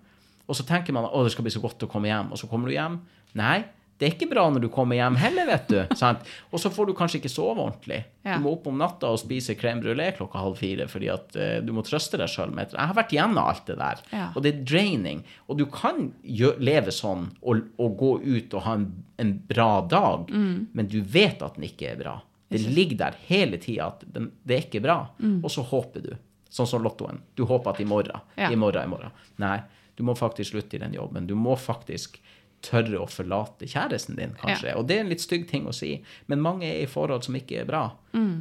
og 0.46 0.54
så 0.58 0.66
tenker 0.66 0.94
man 0.94 1.08
at 1.08 1.16
det 1.26 1.32
skal 1.34 1.44
bli 1.46 1.54
så 1.54 1.62
godt 1.64 1.82
å 1.86 1.88
komme 1.90 2.08
hjem. 2.10 2.28
Og 2.32 2.38
så 2.38 2.46
kommer 2.50 2.68
du 2.70 2.74
hjem. 2.76 3.00
Nei, 3.38 3.64
det 3.98 4.06
er 4.06 4.12
ikke 4.12 4.28
bra 4.28 4.42
når 4.52 4.60
du 4.66 4.68
kommer 4.68 4.98
hjem 4.98 5.14
heller, 5.16 5.46
vet 5.48 5.70
du. 5.72 5.78
Og 6.52 6.60
så 6.60 6.68
får 6.70 6.86
du 6.86 6.92
kanskje 6.98 7.16
ikke 7.18 7.30
sove 7.32 7.62
ordentlig. 7.64 8.02
Ja. 8.28 8.36
Du 8.36 8.42
må 8.44 8.52
opp 8.52 8.66
om 8.68 8.76
natta 8.76 9.08
og 9.08 9.16
spise 9.22 9.54
crème 9.56 9.80
brulé 9.80 10.10
klokka 10.18 10.42
halv 10.42 10.58
fire 10.60 10.84
fordi 10.92 11.08
at 11.08 11.32
uh, 11.40 11.54
du 11.64 11.72
må 11.72 11.80
trøste 11.86 12.20
deg 12.20 12.28
sjøl 12.28 12.52
med 12.52 12.74
Jeg 12.76 12.90
har 12.90 12.98
vært 12.98 13.14
gjennom 13.16 13.40
alt 13.40 13.64
det 13.70 13.78
der. 13.80 14.02
Ja. 14.12 14.26
Og 14.36 14.44
det 14.44 14.52
er 14.52 14.60
draining. 14.68 15.22
Og 15.48 15.56
du 15.58 15.64
kan 15.72 16.10
gjø 16.22 16.52
leve 16.60 16.92
sånn 16.92 17.30
og, 17.40 17.64
og 17.80 17.96
gå 18.02 18.10
ut 18.26 18.56
og 18.58 18.66
ha 18.68 18.74
en, 18.82 18.86
en 19.24 19.32
bra 19.48 19.70
dag, 19.88 20.28
Mm. 20.28 20.68
men 20.76 20.88
du 20.92 21.00
vet 21.00 21.40
at 21.42 21.56
den 21.56 21.64
ikke 21.70 21.88
er 21.94 21.96
bra. 22.04 22.18
Det 22.52 22.60
ligger 22.62 23.00
der 23.00 23.16
hele 23.26 23.56
tida 23.58 23.88
at 23.88 24.04
den, 24.14 24.28
det 24.46 24.54
er 24.60 24.66
ikke 24.68 24.84
bra. 24.84 24.98
Og 25.42 25.48
så 25.50 25.64
håper 25.66 26.04
du. 26.04 26.12
Sånn 26.52 26.68
som 26.68 26.84
lottoen. 26.84 27.18
Du 27.36 27.42
håper 27.48 27.72
at 27.72 27.80
i 27.82 27.88
morgen, 27.88 28.20
Ja. 28.38 28.52
i 28.52 28.56
morgen, 28.60 28.84
i 28.86 28.92
morgen. 28.92 29.16
Nei, 29.42 29.56
du 29.96 30.04
må 30.04 30.14
faktisk 30.16 30.52
slutte 30.52 30.76
i 30.76 30.82
den 30.82 30.94
jobben. 30.96 31.26
Du 31.26 31.34
må 31.38 31.56
faktisk 31.56 32.20
tørre 32.64 32.98
å 33.00 33.08
forlate 33.10 33.68
kjæresten 33.68 34.16
din, 34.18 34.34
kanskje. 34.40 34.74
Og 34.76 34.86
det 34.88 34.96
er 34.96 35.04
en 35.04 35.10
litt 35.12 35.22
stygg 35.22 35.46
ting 35.48 35.66
å 35.68 35.74
si, 35.76 35.92
men 36.30 36.42
mange 36.44 36.66
er 36.68 36.82
i 36.84 36.90
forhold 36.90 37.26
som 37.26 37.36
ikke 37.38 37.62
er 37.62 37.68
bra, 37.68 37.84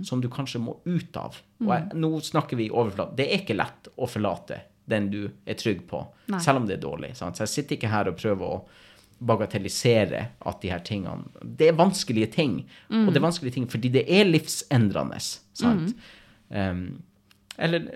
som 0.08 0.22
du 0.24 0.30
kanskje 0.32 0.62
må 0.63 0.78
ut 0.86 1.20
av. 1.20 1.38
Og 1.63 1.74
jeg, 1.74 2.00
nå 2.00 2.12
snakker 2.24 2.60
vi 2.60 2.72
overflat. 2.72 3.13
Det 3.18 3.28
er 3.28 3.44
ikke 3.44 3.58
lett 3.58 3.91
å 3.96 4.10
forlate 4.10 4.63
den 4.89 5.10
du 5.12 5.22
er 5.46 5.58
trygg 5.58 5.86
på, 5.89 6.04
Nei. 6.30 6.39
selv 6.44 6.62
om 6.62 6.68
det 6.70 6.78
er 6.78 6.84
dårlig. 6.84 7.15
Sant? 7.18 7.38
Så 7.38 7.46
jeg 7.46 7.54
sitter 7.54 7.78
ikke 7.78 7.94
her 7.94 8.12
og 8.12 8.20
prøver 8.20 8.58
å 8.58 8.60
bagatellisere 9.26 10.22
at 10.44 10.58
de 10.62 10.70
her 10.74 10.82
tingene 10.84 11.24
Det 11.39 11.70
er 11.72 11.78
vanskelige 11.78 12.28
ting. 12.36 12.58
Og 12.91 13.13
det 13.13 13.22
er 13.22 13.26
vanskelige 13.26 13.56
ting 13.58 13.68
fordi 13.72 13.91
det 13.96 14.04
er 14.12 14.28
livsendrende. 14.28 15.22
Sant? 15.56 15.96
Um, 16.50 16.88
eller, 17.56 17.88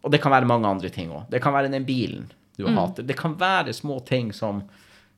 og 0.00 0.14
det 0.14 0.22
kan 0.24 0.32
være 0.32 0.48
mange 0.48 0.70
andre 0.70 0.90
ting 0.90 1.12
òg. 1.12 1.28
Det 1.30 1.42
kan 1.44 1.54
være 1.54 1.70
den 1.70 1.84
bilen 1.86 2.30
du 2.62 2.70
hater. 2.76 3.06
Det 3.06 3.18
kan 3.18 3.36
være 3.38 3.74
små 3.76 4.00
ting 4.08 4.32
som, 4.36 4.62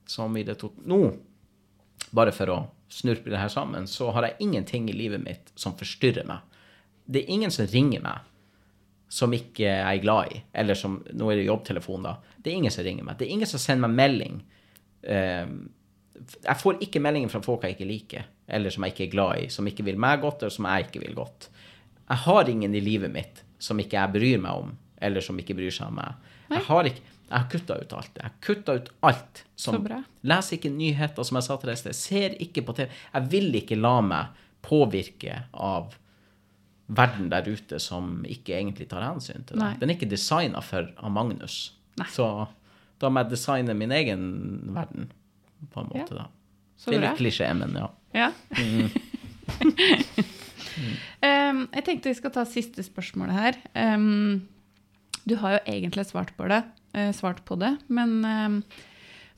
som 0.06 0.36
i 0.36 0.44
det 0.46 0.58
tot... 0.60 0.76
Nå, 0.88 1.00
bare 2.14 2.34
for 2.34 2.52
å 2.52 2.58
snurpe 2.92 3.30
det 3.32 3.40
her 3.40 3.50
sammen, 3.52 3.88
så 3.90 4.10
har 4.14 4.28
jeg 4.28 4.46
ingenting 4.46 4.88
i 4.90 4.96
livet 4.96 5.22
mitt 5.22 5.50
som 5.58 5.74
forstyrrer 5.78 6.26
meg. 6.28 6.42
Det 7.04 7.24
er 7.24 7.34
ingen 7.34 7.52
som 7.52 7.68
ringer 7.68 8.04
meg 8.04 8.30
som 9.14 9.34
ikke 9.34 9.62
jeg 9.62 9.78
er 9.98 10.02
glad 10.02 10.32
i, 10.34 10.40
eller 10.58 10.78
som 10.78 10.96
Nå 11.14 11.30
er 11.30 11.38
det 11.38 11.46
jobbtelefon, 11.46 12.06
da. 12.06 12.16
Det 12.36 12.50
er 12.50 12.58
ingen 12.58 12.74
som 12.74 12.86
ringer 12.86 13.06
meg. 13.06 13.18
Det 13.18 13.28
er 13.28 13.34
ingen 13.36 13.50
som 13.50 13.62
sender 13.62 13.86
meg 13.86 13.98
melding. 14.00 14.40
Eh, 15.02 15.44
jeg 16.14 16.60
får 16.60 16.80
ikke 16.82 17.02
meldinger 17.02 17.30
fra 17.30 17.42
folk 17.44 17.66
jeg 17.66 17.76
ikke 17.76 17.88
liker, 17.90 18.28
eller 18.56 18.74
som 18.74 18.86
jeg 18.86 18.94
ikke 18.94 19.06
er 19.06 19.12
glad 19.12 19.42
i, 19.42 19.48
som 19.54 19.68
ikke 19.70 19.86
vil 19.86 20.00
meg 20.00 20.22
godt, 20.24 20.42
eller 20.42 20.54
som 20.54 20.68
jeg 20.70 20.88
ikke 20.88 21.02
vil 21.04 21.14
godt. 21.18 21.48
Jeg 22.04 22.22
har 22.24 22.50
ingen 22.50 22.74
i 22.74 22.82
livet 22.84 23.12
mitt 23.12 23.42
som 23.62 23.78
ikke 23.80 23.98
jeg 23.98 24.14
bryr 24.16 24.42
meg 24.42 24.64
om, 24.64 24.74
eller 25.04 25.24
som 25.24 25.38
ikke 25.40 25.56
bryr 25.58 25.74
seg 25.74 25.92
om 25.92 26.00
meg. 26.00 26.30
Jeg 26.50 26.66
har 26.66 26.90
ikke 26.90 27.13
jeg 27.28 27.38
har 27.38 27.48
kutta 27.50 27.76
ut 27.80 27.92
alt. 27.96 28.10
Jeg 28.20 28.24
har 28.28 28.34
kutta 28.44 28.74
ut 28.78 28.88
alt. 29.08 29.44
Som, 29.56 29.74
Så 29.78 29.82
bra. 29.82 29.98
Leser 30.22 30.58
ikke 30.58 30.70
nyheter, 30.70 31.24
som 31.24 31.38
jeg 31.40 31.46
sa 31.48 31.56
til 31.56 31.70
deg 31.70 31.78
i 31.78 31.80
sted. 31.82 31.96
Ser 31.96 32.34
ikke 32.44 32.64
på 32.66 32.74
TV. 32.76 32.88
Jeg 33.14 33.30
vil 33.32 33.54
ikke 33.60 33.78
la 33.80 33.94
meg 34.04 34.42
påvirke 34.64 35.42
av 35.52 35.94
verden 36.86 37.30
der 37.32 37.46
ute 37.48 37.78
som 37.80 38.18
ikke 38.28 38.58
egentlig 38.58 38.88
tar 38.90 39.02
hensyn 39.06 39.44
til 39.48 39.56
det. 39.56 39.62
Nei. 39.62 39.72
Den 39.80 39.90
er 39.90 39.96
ikke 39.96 40.10
designa 40.10 40.60
for 40.64 40.90
av 41.00 41.10
Magnus. 41.16 41.72
Nei. 42.00 42.08
Så 42.12 42.28
da 43.00 43.10
må 43.10 43.24
jeg 43.24 43.32
designe 43.34 43.74
min 43.76 43.92
egen 43.92 44.24
verden, 44.76 45.10
på 45.72 45.80
en 45.80 45.88
måte, 45.92 46.12
Ja. 46.14 46.24
da. 46.24 46.26
Så 46.76 46.90
det 46.90 46.98
er 46.98 47.06
litt 47.08 47.20
klisjé, 47.22 47.48
men 47.56 47.72
ja. 47.78 47.88
Ja. 48.12 48.28
um, 51.24 51.60
jeg 51.72 51.84
tenkte 51.86 52.10
vi 52.10 52.18
skal 52.18 52.32
ta 52.34 52.44
siste 52.48 52.84
spørsmålet 52.84 53.34
her. 53.38 53.58
Um, 53.96 54.48
du 55.24 55.36
har 55.40 55.56
jo 55.56 55.60
egentlig 55.72 56.04
svart 56.10 56.34
på 56.36 56.48
det, 56.50 56.60
svart 57.16 57.40
på 57.48 57.56
det 57.58 57.72
men 57.92 58.18
um, 58.24 58.58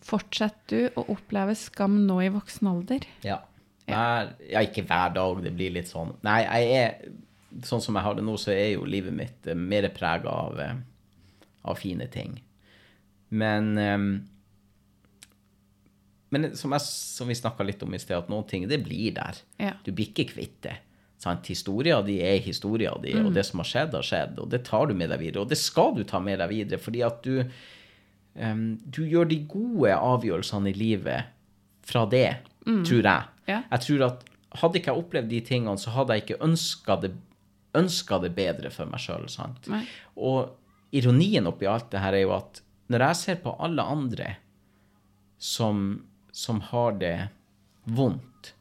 fortsetter 0.07 0.89
du 0.91 0.99
å 1.01 1.07
oppleve 1.17 1.55
skam 1.59 2.03
nå 2.07 2.21
i 2.25 2.33
voksen 2.35 2.69
alder? 2.71 3.07
Ja. 3.27 3.41
Hver, 3.87 4.33
ja, 4.51 4.63
ikke 4.67 4.83
hver 4.87 5.13
dag, 5.15 5.41
det 5.45 5.53
blir 5.55 5.71
litt 5.77 5.91
sånn. 5.91 6.17
Nei, 6.27 6.43
jeg 6.43 6.83
er 6.83 7.17
Sånn 7.65 7.81
som 7.81 7.97
jeg 7.97 8.05
har 8.05 8.17
det 8.19 8.25
nå, 8.27 8.35
så 8.37 8.51
er 8.53 8.75
jo 8.75 8.83
livet 8.85 9.15
mitt 9.17 9.47
eh, 9.49 9.57
mer 9.57 9.87
prega 9.95 10.29
av, 10.29 10.59
eh, 10.61 10.75
av 11.65 11.79
fine 11.81 12.05
ting. 12.13 12.35
Men 13.33 13.71
eh, 13.81 14.03
Men 16.35 16.51
som, 16.59 16.75
jeg, 16.75 16.85
som 16.85 17.31
vi 17.31 17.39
snakka 17.39 17.65
litt 17.65 17.81
om 17.87 17.95
i 17.97 18.01
sted, 18.03 18.19
at 18.19 18.29
noen 18.29 18.45
ting 18.51 18.67
det 18.69 18.83
blir 18.85 19.15
der. 19.17 19.39
Ja. 19.63 19.73
Du 19.87 19.93
blir 19.95 20.11
ikke 20.11 20.27
kvitt 20.35 20.59
det. 20.67 20.75
Sant? 21.27 21.49
Historia 21.51 22.01
di 22.07 22.21
er 22.23 22.39
historia 22.45 22.95
di, 23.03 23.17
og 23.19 23.33
det 23.35 23.47
som 23.49 23.63
har 23.63 23.71
skjedd, 23.71 23.97
har 23.99 24.07
skjedd. 24.07 24.37
Og 24.43 24.51
det 24.53 24.63
tar 24.69 24.87
du 24.87 24.95
med 24.99 25.11
deg 25.11 25.25
videre. 25.25 25.43
Og 25.45 25.51
det 25.51 25.59
skal 25.61 25.95
du 25.97 26.05
ta 26.07 26.21
med 26.23 26.39
deg 26.43 26.53
videre, 26.53 26.83
fordi 26.83 27.03
at 27.07 27.19
du 27.27 27.43
um, 27.43 28.67
Du 28.85 29.03
gjør 29.03 29.29
de 29.31 29.41
gode 29.51 29.95
avgjørelsene 29.97 30.71
i 30.71 30.77
livet 30.77 31.33
fra 31.87 32.05
det, 32.11 32.29
tror 32.67 33.03
jeg. 33.03 33.33
Ja. 33.47 33.61
Jeg 33.71 33.85
tror 33.85 34.07
at 34.09 34.25
hadde 34.57 34.81
ikke 34.81 34.93
jeg 34.93 35.03
opplevd 35.05 35.31
de 35.31 35.41
tingene, 35.45 35.79
så 35.79 35.93
hadde 35.95 36.17
jeg 36.17 36.25
ikke 36.25 36.43
ønska 36.47 36.97
det, 37.03 37.13
det 37.77 38.33
bedre 38.35 38.73
for 38.75 38.91
meg 38.91 39.03
sjøl. 39.03 39.27
Og 40.17 40.97
ironien 40.97 41.47
oppi 41.47 41.69
alt 41.69 41.91
det 41.93 42.03
her 42.03 42.17
er 42.17 42.25
jo 42.25 42.35
at 42.39 42.63
når 42.93 43.09
jeg 43.09 43.21
ser 43.21 43.41
på 43.43 43.55
alle 43.63 43.83
andre 43.83 44.37
som, 45.43 46.07
som 46.33 46.63
har 46.71 46.97
det 47.01 47.17
vondt, 47.85 48.56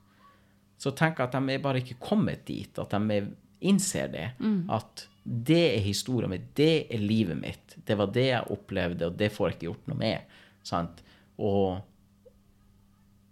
så 0.85 0.93
jeg 0.93 1.17
at 1.25 1.33
de 1.33 1.55
er 1.55 1.63
bare 1.63 1.81
ikke 1.81 1.97
kommet 2.03 2.45
dit. 2.45 2.77
At 2.81 2.93
de 2.93 3.17
er, 3.17 3.27
innser 3.65 4.11
det. 4.13 4.29
At 4.69 5.07
det 5.25 5.63
er 5.71 5.81
historien 5.81 6.29
min, 6.29 6.45
det 6.53 6.85
er 6.93 7.01
livet 7.01 7.39
mitt. 7.39 7.79
Det 7.85 7.97
var 7.97 8.11
det 8.13 8.27
jeg 8.27 8.53
opplevde, 8.53 9.09
og 9.09 9.17
det 9.17 9.31
får 9.33 9.49
jeg 9.49 9.57
ikke 9.57 9.67
gjort 9.71 9.89
noe 9.89 9.99
med. 10.03 10.39
Sant? 10.65 11.01
Og 11.41 11.81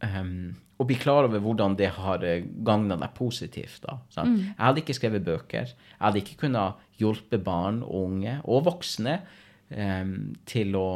um, 0.01 0.53
og 0.81 0.87
bli 0.89 0.97
klar 0.99 1.27
over 1.27 1.39
hvordan 1.39 1.77
det 1.79 1.91
har 1.95 2.23
gagna 2.65 2.97
deg 2.99 3.13
positivt. 3.15 3.83
Da, 3.85 3.99
sant? 4.11 4.39
Jeg 4.49 4.59
hadde 4.59 4.81
ikke 4.81 4.95
skrevet 4.97 5.23
bøker. 5.23 5.69
Jeg 5.69 6.01
hadde 6.01 6.19
ikke 6.23 6.39
kunnet 6.41 6.81
hjelpe 6.99 7.39
barn 7.39 7.83
og 7.85 8.09
unge, 8.09 8.39
og 8.43 8.65
voksne, 8.65 9.19
um, 9.69 10.33
til 10.49 10.75
å 10.75 10.87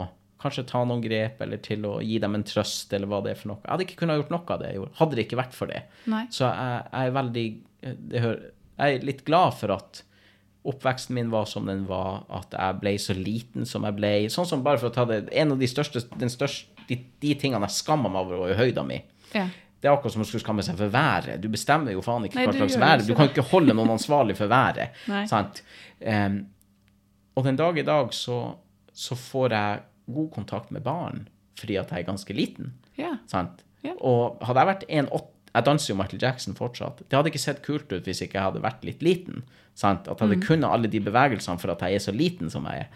kanskje 0.41 0.65
ta 0.69 0.83
noen 0.85 1.01
grep, 1.01 1.39
eller 1.41 1.61
til 1.65 1.85
å 1.89 1.97
gi 2.05 2.19
dem 2.21 2.35
en 2.37 2.45
trøst, 2.45 2.91
eller 2.93 3.09
hva 3.09 3.21
det 3.25 3.33
er 3.33 3.39
for 3.39 3.53
noe. 3.53 3.61
Jeg 3.63 3.73
hadde 3.73 3.87
ikke 3.87 4.01
kunnet 4.03 4.19
gjort 4.21 4.33
noe 4.35 4.53
av 4.53 4.61
det 4.61 4.71
jeg 4.71 4.79
gjorde, 4.79 4.95
hadde 4.99 5.17
det 5.17 5.25
ikke 5.27 5.39
vært 5.41 5.55
for 5.57 5.73
det. 5.73 5.81
Nei. 6.13 6.25
Så 6.33 6.45
jeg, 6.45 6.83
jeg 6.91 7.09
er 7.11 7.15
veldig 7.17 7.47
det 8.11 8.21
hører, 8.21 8.45
Jeg 8.77 8.97
er 8.97 9.05
litt 9.07 9.23
glad 9.25 9.55
for 9.57 9.73
at 9.73 10.03
oppveksten 10.67 11.15
min 11.15 11.29
var 11.31 11.45
som 11.49 11.69
den 11.69 11.85
var, 11.87 12.25
at 12.33 12.51
jeg 12.53 12.79
ble 12.81 12.93
så 12.99 13.15
liten 13.15 13.65
som 13.65 13.85
jeg 13.87 13.95
ble. 13.97 14.11
Sånn 14.33 14.49
som 14.49 14.65
bare 14.65 14.81
for 14.81 14.91
å 14.91 14.93
ta 14.95 15.05
det, 15.09 15.21
En 15.31 15.55
av 15.55 15.61
de 15.61 15.69
største, 15.69 16.03
den 16.19 16.31
største, 16.33 16.67
de, 16.89 16.99
de 17.23 17.31
tingene 17.39 17.69
jeg 17.69 17.79
skammer 17.79 18.11
meg 18.11 18.25
over, 18.25 18.41
var 18.43 18.51
jo 18.51 18.59
høyda 18.59 18.83
mi. 18.87 18.99
Ja. 19.33 19.47
Det 19.77 19.87
er 19.87 19.93
akkurat 19.93 20.15
som 20.15 20.23
å 20.23 20.27
skulle 20.27 20.43
skamme 20.43 20.65
seg 20.65 20.77
for 20.79 20.91
været. 20.91 21.37
Du 21.41 21.47
bestemmer 21.53 21.93
jo 21.93 22.03
faen 22.03 22.25
ikke 22.27 22.39
Nei, 22.39 22.47
hva 22.49 22.55
slags 22.57 22.77
vær. 22.81 23.03
Du 23.05 23.13
kan 23.17 23.29
ikke 23.29 23.45
holde 23.51 23.75
noen 23.77 23.93
ansvarlig 23.93 24.37
for 24.39 24.49
været. 24.51 24.97
Em, 25.97 26.35
og 27.33 27.45
den 27.47 27.55
dag 27.57 27.77
i 27.81 27.85
dag 27.85 28.11
så, 28.13 28.35
så 28.93 29.15
får 29.17 29.53
jeg 29.55 29.79
god 30.07 30.31
kontakt 30.35 30.71
med 30.71 30.85
barn 30.85 31.27
fordi 31.57 31.73
at 31.79 31.89
jeg 31.89 32.03
er 32.03 32.05
ganske 32.05 32.33
liten. 32.37 32.73
Yeah. 32.99 33.17
Sant? 33.25 33.63
Ja. 33.81 33.95
Og 33.97 34.37
hadde 34.45 34.61
jeg 34.61 34.69
vært 34.69 34.83
1,8 34.89 35.23
Jeg 35.57 35.65
danser 35.65 35.89
jo 35.89 35.95
Michael 35.97 36.21
Jackson 36.21 36.53
fortsatt. 36.53 36.99
Det 37.09 37.17
hadde 37.17 37.31
ikke 37.31 37.41
sett 37.41 37.63
kult 37.65 37.89
ut 37.89 38.05
hvis 38.05 38.19
ikke 38.21 38.37
jeg 38.37 38.45
hadde 38.45 38.61
vært 38.61 38.83
litt 38.85 39.01
liten. 39.01 39.41
Sant? 39.73 40.05
At 40.05 40.19
jeg 40.19 40.27
hadde 40.27 40.45
kunnet 40.45 40.69
alle 40.69 40.91
de 40.91 41.01
bevegelsene 41.01 41.57
for 41.57 41.73
at 41.73 41.81
jeg 41.81 41.97
er 41.97 42.03
så 42.03 42.13
liten 42.13 42.51
som 42.53 42.67
jeg 42.69 42.83
er. 42.83 42.91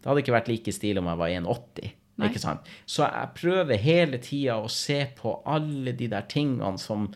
Det 0.00 0.10
hadde 0.10 0.24
ikke 0.24 0.34
vært 0.34 0.50
like 0.50 0.74
stilig 0.74 0.98
om 0.98 1.10
jeg 1.12 1.20
var 1.20 1.36
1,80. 1.36 1.92
Ikke 2.26 2.42
sant? 2.42 2.66
Så 2.88 3.06
jeg 3.06 3.30
prøver 3.38 3.80
hele 3.80 4.18
tida 4.22 4.58
å 4.60 4.68
se 4.72 4.98
på 5.16 5.36
alle 5.48 5.94
de 5.96 6.08
der 6.10 6.26
tingene 6.28 6.74
som, 6.82 7.08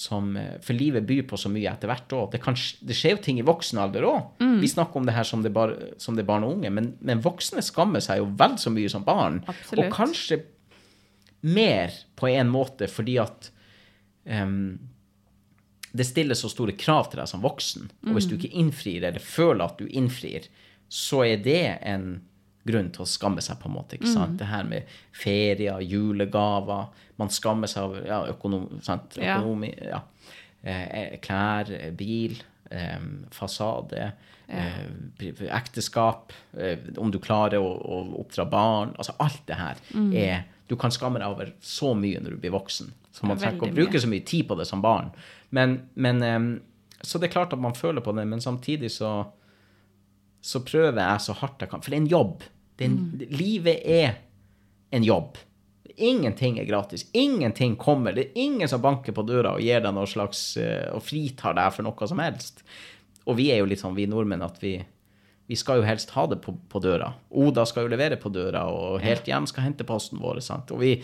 som 0.00 0.36
eh, 0.36 0.56
For 0.64 0.76
livet 0.76 1.04
byr 1.08 1.26
på 1.28 1.38
så 1.40 1.50
mye 1.52 1.68
etter 1.68 1.90
hvert 1.90 2.14
òg. 2.16 2.32
Det, 2.32 2.40
det 2.88 2.96
skjer 2.96 3.16
jo 3.16 3.22
ting 3.24 3.40
i 3.40 3.46
voksen 3.46 3.80
alder 3.82 4.06
òg. 4.08 4.30
Vi 4.62 4.70
snakker 4.70 5.00
om 5.00 5.08
det 5.08 5.16
her 5.16 5.28
som 5.28 5.44
det, 5.44 5.52
bar, 5.54 5.74
som 6.00 6.16
det 6.16 6.24
er 6.24 6.30
barn 6.30 6.46
og 6.46 6.56
unge, 6.56 6.72
men, 6.72 6.94
men 7.04 7.24
voksne 7.24 7.64
skammer 7.64 8.02
seg 8.04 8.22
jo 8.22 8.30
vel 8.40 8.56
så 8.60 8.72
mye 8.72 8.92
som 8.92 9.04
barn. 9.06 9.42
Absolutt. 9.50 9.84
Og 9.84 9.92
kanskje 9.94 10.40
mer 11.40 11.92
på 12.20 12.28
en 12.28 12.48
måte 12.52 12.88
fordi 12.92 13.16
at 13.20 13.50
um, 14.28 14.78
det 15.92 16.06
stiller 16.06 16.38
så 16.38 16.50
store 16.52 16.76
krav 16.78 17.10
til 17.10 17.20
deg 17.20 17.28
som 17.28 17.44
voksen. 17.44 17.88
Og 18.06 18.16
hvis 18.16 18.28
du 18.30 18.36
ikke 18.36 18.52
innfrir, 18.60 19.02
eller 19.02 19.22
føler 19.22 19.64
at 19.66 19.80
du 19.80 19.88
innfrir, 19.88 20.46
så 20.90 21.24
er 21.26 21.42
det 21.42 21.64
en 21.86 22.12
grunn 22.66 22.90
til 22.92 23.04
å 23.04 23.08
skamme 23.08 23.42
seg, 23.44 23.58
på 23.60 23.68
en 23.70 23.76
måte. 23.78 23.96
ikke 23.96 24.10
sant? 24.10 24.36
Det 24.40 24.48
her 24.50 24.66
med 24.68 24.88
ferier, 25.16 25.80
julegaver 25.80 27.06
Man 27.20 27.32
skammer 27.32 27.68
seg 27.68 27.84
over 27.84 28.06
ja, 28.08 28.20
økonom, 28.32 28.80
sant? 28.84 29.18
Økonomi 29.20 29.74
ja. 29.76 30.00
Eh, 30.62 31.18
klær, 31.24 31.70
eh, 31.72 31.90
bil, 31.96 32.36
eh, 32.70 33.00
fasade, 33.32 34.12
eh, 34.48 34.86
ekteskap, 35.48 36.32
eh, 36.56 36.78
om 36.96 37.10
du 37.12 37.18
klarer 37.18 37.60
å, 37.60 37.70
å 37.80 38.00
oppdra 38.20 38.44
barn 38.48 38.94
Altså 38.98 39.16
alt 39.20 39.44
det 39.48 39.56
her 39.56 39.80
er 40.12 40.48
Du 40.68 40.76
kan 40.76 40.92
skamme 40.92 41.18
deg 41.18 41.28
over 41.28 41.52
så 41.60 41.94
mye 41.98 42.20
når 42.20 42.36
du 42.36 42.40
blir 42.44 42.52
voksen. 42.54 42.92
Så 43.12 43.26
man 43.26 43.40
trenger 43.40 43.66
å 43.66 43.74
bruke 43.74 43.98
så 43.98 44.06
mye 44.06 44.22
tid 44.22 44.46
på 44.46 44.54
det 44.54 44.68
som 44.68 44.80
barn. 44.84 45.08
Men, 45.50 45.88
men 45.94 46.22
Så 47.02 47.18
det 47.18 47.26
er 47.26 47.32
klart 47.32 47.52
at 47.52 47.58
man 47.58 47.74
føler 47.74 48.00
på 48.00 48.14
det, 48.14 48.22
men 48.28 48.40
samtidig 48.40 48.92
så 48.94 49.32
så 50.40 50.62
prøver 50.64 51.02
jeg 51.02 51.22
så 51.26 51.36
hardt 51.40 51.62
jeg 51.62 51.70
kan. 51.70 51.84
For 51.84 51.92
det 51.92 51.98
er 51.98 52.04
en 52.04 52.10
jobb. 52.10 52.44
Det 52.76 52.86
er 52.86 52.90
en, 52.90 53.24
Livet 53.36 53.82
er 53.84 54.14
en 54.96 55.04
jobb. 55.04 55.38
Ingenting 56.00 56.58
er 56.60 56.64
gratis. 56.64 57.06
Ingenting 57.12 57.76
kommer. 57.76 58.16
Det 58.16 58.30
er 58.30 58.46
ingen 58.46 58.68
som 58.68 58.80
banker 58.80 59.12
på 59.12 59.26
døra 59.28 59.56
og 59.58 59.64
gir 59.64 59.82
deg 59.84 59.92
noe 59.96 60.08
slags 60.08 60.40
eh, 60.60 60.88
og 60.94 61.04
fritar 61.04 61.58
deg 61.58 61.74
for 61.76 61.84
noe 61.84 62.08
som 62.08 62.22
helst. 62.22 62.64
Og 63.28 63.36
vi 63.36 63.50
er 63.52 63.60
jo 63.60 63.68
litt 63.68 63.82
sånn, 63.82 63.98
vi 63.98 64.08
nordmenn, 64.08 64.42
at 64.42 64.56
vi, 64.62 64.78
vi 65.50 65.58
skal 65.60 65.82
jo 65.82 65.86
helst 65.86 66.14
ha 66.16 66.24
det 66.30 66.40
på, 66.40 66.54
på 66.72 66.80
døra. 66.82 67.12
Oda 67.36 67.66
skal 67.68 67.84
jo 67.84 67.92
levere 67.92 68.16
på 68.20 68.32
døra, 68.32 68.64
og 68.72 68.98
Helt 69.04 69.28
hjem 69.28 69.46
skal 69.50 69.68
hente 69.68 69.84
posten 69.86 70.22
vår. 70.22 70.40
Vi, 70.80 70.94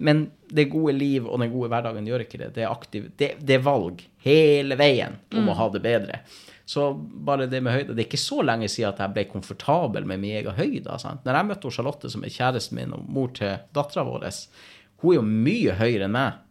men 0.00 0.30
det 0.48 0.70
gode 0.72 0.96
liv 0.96 1.28
og 1.28 1.44
den 1.44 1.52
gode 1.52 1.68
hverdagen 1.74 2.08
gjør 2.08 2.24
ikke 2.24 2.40
det. 2.46 2.52
Det 2.56 2.64
er, 2.64 2.72
aktiv, 2.72 3.10
det, 3.20 3.34
det 3.44 3.58
er 3.58 3.66
valg 3.66 4.00
hele 4.24 4.80
veien 4.80 5.20
om 5.36 5.52
å 5.52 5.58
ha 5.60 5.68
det 5.74 5.84
bedre. 5.84 6.22
Så 6.66 6.88
bare 6.98 7.46
det 7.46 7.60
med 7.62 7.76
høyde 7.76 7.94
Det 7.94 8.02
er 8.02 8.08
ikke 8.08 8.18
så 8.18 8.40
lenge 8.42 8.66
siden 8.66 8.90
at 8.90 8.98
jeg 8.98 9.14
ble 9.14 9.22
komfortabel 9.30 10.06
med 10.08 10.18
min 10.22 10.34
egen 10.40 10.56
høyde. 10.56 10.96
Sant? 10.98 11.22
Når 11.26 11.38
jeg 11.38 11.48
møtte 11.50 11.70
Charlotte, 11.70 12.10
som 12.10 12.24
er 12.26 12.34
kjæresten 12.34 12.80
min 12.80 12.96
og 12.96 13.04
mor 13.06 13.30
til 13.36 13.60
dattera 13.76 14.02
vår, 14.08 14.26
hun 15.02 15.12
er 15.12 15.18
jo 15.20 15.22
mye 15.26 15.76
høyere 15.78 16.08
enn 16.08 16.16
meg. 16.16 16.42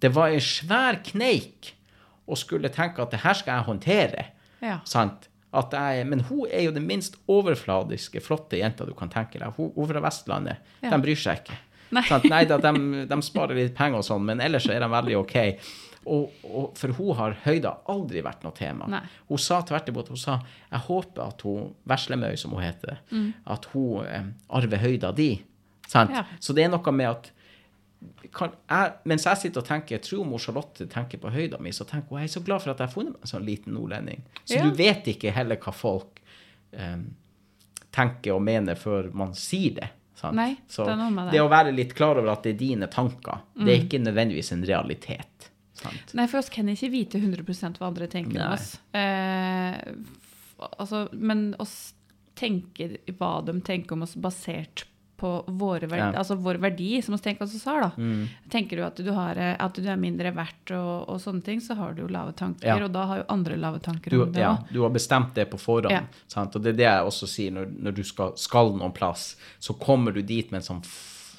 Det 0.00 0.10
var 0.14 0.32
en 0.32 0.44
svær 0.44 1.00
kneik 1.04 1.74
å 2.28 2.36
skulle 2.38 2.70
tenke 2.72 3.02
at 3.02 3.12
det 3.12 3.22
her 3.24 3.36
skal 3.36 3.58
jeg 3.58 3.68
håndtere. 3.68 4.24
Ja. 4.64 4.78
Sant? 4.88 5.28
Jeg, 5.48 6.04
men 6.06 6.20
hun 6.28 6.44
er 6.52 6.66
jo 6.66 6.74
den 6.76 6.84
minst 6.86 7.16
overfladiske, 7.30 8.20
flotte 8.20 8.60
jenta 8.60 8.84
du 8.84 8.92
kan 8.96 9.10
tenke 9.12 9.40
deg. 9.40 9.56
Hun, 9.56 9.72
hun 9.76 9.88
fra 9.88 10.02
Vestlandet. 10.04 10.64
Ja. 10.84 10.92
De 10.92 11.00
bryr 11.02 11.18
seg 11.18 11.42
ikke. 11.42 11.56
Nei. 11.96 12.04
Sant? 12.04 12.26
Nei 12.28 12.42
da, 12.48 12.58
de, 12.60 13.04
de 13.08 13.18
sparer 13.24 13.56
litt 13.56 13.76
penger 13.76 14.02
og 14.02 14.06
sånn, 14.06 14.26
men 14.28 14.42
ellers 14.44 14.68
er 14.68 14.84
de 14.84 14.90
veldig 14.92 15.16
OK. 15.22 15.38
Og, 16.08 16.34
og, 16.48 16.68
for 16.78 16.94
hun 16.96 17.16
har 17.18 17.36
høyda 17.44 17.74
aldri 17.92 18.22
vært 18.24 18.44
noe 18.46 18.56
tema. 18.56 18.88
Nei. 18.88 19.02
Hun 19.28 19.40
sa 19.42 19.60
tvert 19.68 19.90
imot 19.92 20.08
hun 20.12 20.20
sa, 20.20 20.38
jeg 20.70 20.84
håper 20.86 21.24
at 21.26 21.44
hun, 21.44 21.72
Veslemøy 21.88 22.38
som 22.40 22.54
hun 22.56 22.64
heter, 22.64 23.02
at 23.54 23.68
hun 23.74 24.06
eh, 24.06 24.30
arver 24.58 24.80
høyda 24.84 25.12
di. 25.16 25.34
Sant? 25.88 26.14
Ja. 26.16 26.24
Så 26.40 26.56
det 26.56 26.64
er 26.64 26.72
noe 26.72 26.94
med 26.96 27.10
at 27.10 27.30
kan, 28.34 28.52
jeg, 28.70 28.92
mens 29.10 29.24
jeg 29.26 29.40
sitter 29.40 29.62
og 29.62 29.66
tenker, 29.66 29.96
jeg 29.96 30.04
tror 30.06 30.26
mor 30.28 30.42
Charlotte 30.42 30.86
tenker 30.90 31.18
på 31.18 31.32
høyda 31.34 31.58
mi, 31.62 31.72
så 31.74 31.86
tenker 31.88 32.14
hun 32.14 32.22
jeg 32.22 32.30
er 32.30 32.34
så 32.36 32.42
glad 32.46 32.62
for 32.62 32.72
at 32.72 32.82
jeg 32.82 32.90
har 32.90 32.94
funnet 32.94 33.16
meg 33.16 33.24
en 33.26 33.32
sånn 33.32 33.46
liten 33.46 33.74
nordlending. 33.74 34.22
Så 34.44 34.58
Ja. 34.60 34.66
du 34.66 34.76
vet 34.78 35.08
ikke 35.10 35.32
heller 35.34 35.58
hva 35.58 35.74
folk 35.74 36.20
eh, 36.72 36.98
tenker 37.94 38.36
og 38.36 38.42
mener 38.46 38.78
før 38.78 39.10
man 39.12 39.34
sier 39.34 39.74
det. 39.80 39.90
Sant? 40.18 40.34
Nei, 40.34 40.56
så 40.66 40.84
det 40.84 40.96
det. 41.30 41.40
å 41.40 41.50
være 41.50 41.72
litt 41.74 41.94
klar 41.94 42.18
over 42.18 42.32
at 42.32 42.42
det 42.42 42.56
er 42.56 42.58
dine 42.58 42.88
tanker, 42.90 43.44
det 43.54 43.70
er 43.70 43.84
ikke 43.84 44.00
nødvendigvis 44.02 44.50
en 44.52 44.64
realitet. 44.66 45.47
Sant? 45.78 46.14
Nei, 46.18 46.26
for 46.30 46.38
oss 46.42 46.48
kan 46.50 46.68
ikke 46.72 46.90
vite 46.90 47.18
100 47.22 47.44
hva 47.78 47.86
andre 47.92 48.08
tenker 48.10 48.40
om 48.44 48.52
oss. 48.56 48.72
Eh, 48.92 49.78
altså, 50.78 51.06
men 51.12 51.52
oss 51.62 51.94
tenker 52.38 52.98
hva 53.18 53.38
de 53.46 53.60
tenker 53.66 53.96
om 53.96 54.02
oss 54.06 54.14
basert 54.18 54.84
på 55.18 55.30
våre 55.50 55.88
verdi, 55.90 55.98
Ja. 55.98 56.10
Mm. 56.12 56.18
altså 56.20 56.36
vår 56.38 56.58
verdi, 56.62 57.02
som 57.02 57.16
vi 57.16 57.18
tenker 57.24 57.42
oss 57.42 57.64
har. 57.66 57.80
da. 57.80 57.90
Tenker 58.54 58.76
du 58.78 58.84
at 58.86 59.00
du, 59.02 59.08
har, 59.10 59.34
eh, 59.36 59.56
at 59.58 59.74
du 59.74 59.82
er 59.90 59.96
mindre 59.98 60.30
verdt 60.30 60.70
og, 60.76 61.08
og 61.10 61.18
sånne 61.18 61.42
ting, 61.42 61.58
så 61.60 61.74
har 61.74 61.92
du 61.96 62.02
jo 62.04 62.06
lave 62.08 62.32
tanker, 62.38 62.68
Ja. 62.68 62.76
og 62.84 62.92
da 62.94 63.04
har 63.10 63.16
jo 63.18 63.24
andre 63.34 63.56
lave 63.58 63.80
tanker 63.82 64.10
Du, 64.14 64.22
om 64.22 64.30
det 64.32 64.40
ja, 64.44 64.52
også. 64.54 64.72
du 64.72 64.82
har 64.82 64.90
bestemt 64.94 65.34
det 65.34 65.48
på 65.50 65.58
forhånd. 65.58 66.06
Og 66.36 66.62
det 66.62 66.70
er 66.74 66.78
det 66.78 66.86
jeg 66.86 67.04
også 67.10 67.26
sier 67.26 67.50
når, 67.50 67.66
når 67.82 67.94
du 67.98 68.02
skal, 68.04 68.32
skal 68.36 68.70
noen 68.78 68.92
plass, 68.94 69.34
så 69.58 69.74
kommer 69.74 70.14
du 70.14 70.22
dit 70.22 70.52
med 70.52 70.60
en 70.62 70.68
sånn 70.76 70.84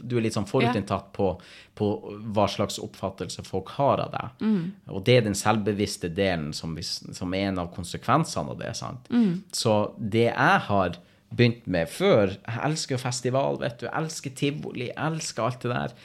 du 0.01 0.17
er 0.17 0.25
litt 0.25 0.35
sånn 0.37 0.47
forutinntatt 0.49 1.11
på, 1.15 1.31
på 1.77 1.89
hva 2.35 2.47
slags 2.51 2.79
oppfattelse 2.81 3.43
folk 3.47 3.73
har 3.77 4.03
av 4.05 4.13
deg. 4.15 4.45
Mm. 4.45 4.63
Og 4.95 5.03
det 5.07 5.17
er 5.17 5.27
den 5.27 5.37
selvbevisste 5.37 6.11
delen 6.13 6.51
som, 6.55 6.75
vi, 6.77 6.85
som 6.85 7.35
er 7.35 7.49
en 7.49 7.61
av 7.63 7.71
konsekvensene 7.75 8.55
av 8.55 8.61
det. 8.61 8.73
sant? 8.79 9.09
Mm. 9.11 9.43
Så 9.55 9.77
det 9.97 10.29
jeg 10.29 10.65
har 10.69 10.99
begynt 11.29 11.67
med 11.69 11.89
før 11.93 12.31
Jeg 12.33 12.61
elsker 12.65 12.97
festival, 12.97 13.59
vet 13.61 13.81
du. 13.81 13.85
Jeg 13.85 13.97
elsker 14.01 14.33
tivoli. 14.37 14.87
Jeg 14.89 15.11
elsker 15.11 15.45
alt 15.45 15.61
det 15.61 15.73
der. 15.75 15.97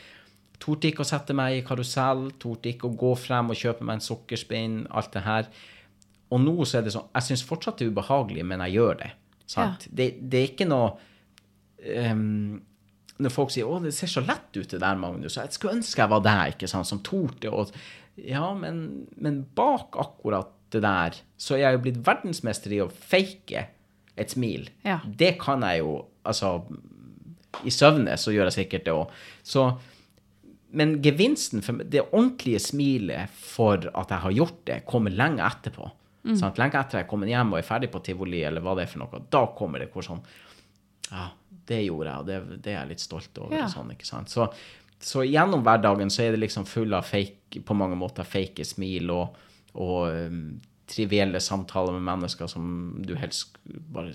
Torde 0.61 0.91
ikke 0.91 1.05
å 1.05 1.09
sette 1.09 1.37
meg 1.37 1.59
i 1.59 1.65
karusell, 1.67 2.27
torde 2.41 2.71
ikke 2.71 2.89
å 2.89 2.97
gå 2.99 3.15
frem 3.19 3.51
og 3.53 3.59
kjøpe 3.59 3.87
meg 3.87 3.99
en 3.99 4.05
sukkerspinn, 4.05 4.77
alt 4.93 5.13
det 5.17 5.25
her. 5.25 5.49
Og 6.33 6.41
nå 6.41 6.55
så 6.65 6.79
er 6.79 6.87
det 6.87 6.95
sånn 6.95 7.11
Jeg 7.13 7.29
syns 7.29 7.45
fortsatt 7.47 7.81
det 7.81 7.89
er 7.89 7.95
ubehagelig, 7.95 8.45
men 8.49 8.63
jeg 8.67 8.79
gjør 8.79 9.01
det. 9.03 9.11
Sant? 9.51 9.89
Det, 9.91 10.09
det 10.21 10.41
er 10.41 10.53
ikke 10.53 10.69
noe 10.69 10.95
ehm, 11.85 12.63
når 13.23 13.31
folk 13.31 13.53
sier 13.55 13.69
'Å, 13.69 13.83
det 13.83 13.95
ser 13.95 14.11
så 14.11 14.25
lett 14.25 14.57
ut, 14.57 14.69
det 14.71 14.81
der, 14.81 14.97
Magnus', 14.99 15.37
jeg 15.39 15.53
skulle 15.55 15.77
ønske 15.79 16.03
jeg 16.03 16.11
var 16.11 16.25
deg, 16.25 16.55
ikke 16.55 16.71
sant, 16.71 16.87
som 16.87 17.03
torde 17.05 17.51
å 17.51 17.69
Ja, 18.17 18.55
men, 18.55 19.09
men 19.19 19.41
bak 19.57 19.97
akkurat 19.99 20.53
det 20.71 20.83
der, 20.83 21.17
så 21.37 21.57
er 21.57 21.65
jeg 21.65 21.75
jo 21.75 21.83
blitt 21.83 22.07
verdensmester 22.07 22.71
i 22.71 22.79
å 22.83 22.87
fake 22.87 23.67
et 24.17 24.31
smil. 24.31 24.69
Ja. 24.85 25.01
Det 25.05 25.33
kan 25.43 25.63
jeg 25.67 25.81
jo, 25.81 26.07
altså 26.23 26.63
I 27.67 27.71
søvne 27.75 28.15
så 28.19 28.31
gjør 28.31 28.51
jeg 28.51 28.59
sikkert 28.61 28.87
det 28.87 28.95
òg. 28.95 29.11
Så 29.43 29.67
men 30.75 30.97
gevinsten, 31.03 31.63
for 31.63 31.83
det 31.87 32.03
ordentlige 32.13 32.59
smilet 32.59 33.31
for 33.31 33.79
at 33.95 34.11
jeg 34.11 34.23
har 34.25 34.33
gjort 34.35 34.63
det, 34.67 34.79
kommer 34.87 35.15
lenge 35.15 35.43
etterpå. 35.47 35.91
Sant? 36.35 36.59
Lenge 36.59 36.81
etter 36.81 36.99
jeg 36.99 37.05
er 37.05 37.11
kommet 37.11 37.31
hjem 37.31 37.53
og 37.53 37.61
er 37.61 37.67
ferdig 37.67 37.91
på 37.93 38.01
tivoli, 38.05 38.41
eller 38.49 38.65
hva 38.65 38.75
det 38.79 38.87
er 38.87 38.91
for 38.91 39.03
noe. 39.05 39.21
Da 39.31 39.45
kommer 39.59 39.83
det 39.83 39.91
hvor 39.93 40.07
sånn 40.07 40.23
Ja, 41.15 41.29
det 41.71 41.81
gjorde 41.87 42.11
jeg, 42.11 42.21
og 42.21 42.29
det, 42.29 42.61
det 42.65 42.75
er 42.75 42.81
jeg 42.83 42.93
litt 42.93 43.05
stolt 43.05 43.41
over. 43.41 43.57
Ja. 43.57 43.69
sånn, 43.73 43.93
ikke 43.95 44.09
sant? 44.09 44.33
Så, 44.33 44.49
så 45.05 45.25
gjennom 45.25 45.65
hverdagen 45.65 46.13
så 46.13 46.27
er 46.27 46.35
det 46.35 46.43
liksom 46.43 46.67
full 46.69 46.95
av 46.97 47.07
fake, 47.09 47.63
på 47.65 47.77
mange 47.79 47.97
måter 47.99 48.27
fake 48.27 48.67
smil 48.67 49.13
og, 49.15 49.39
og 49.79 50.11
um, 50.11 50.43
trivielle 50.87 51.41
samtaler 51.41 51.93
med 51.97 52.05
mennesker 52.05 52.47
som 52.51 52.67
du 53.07 53.15
helst 53.17 53.57
bare 53.65 54.13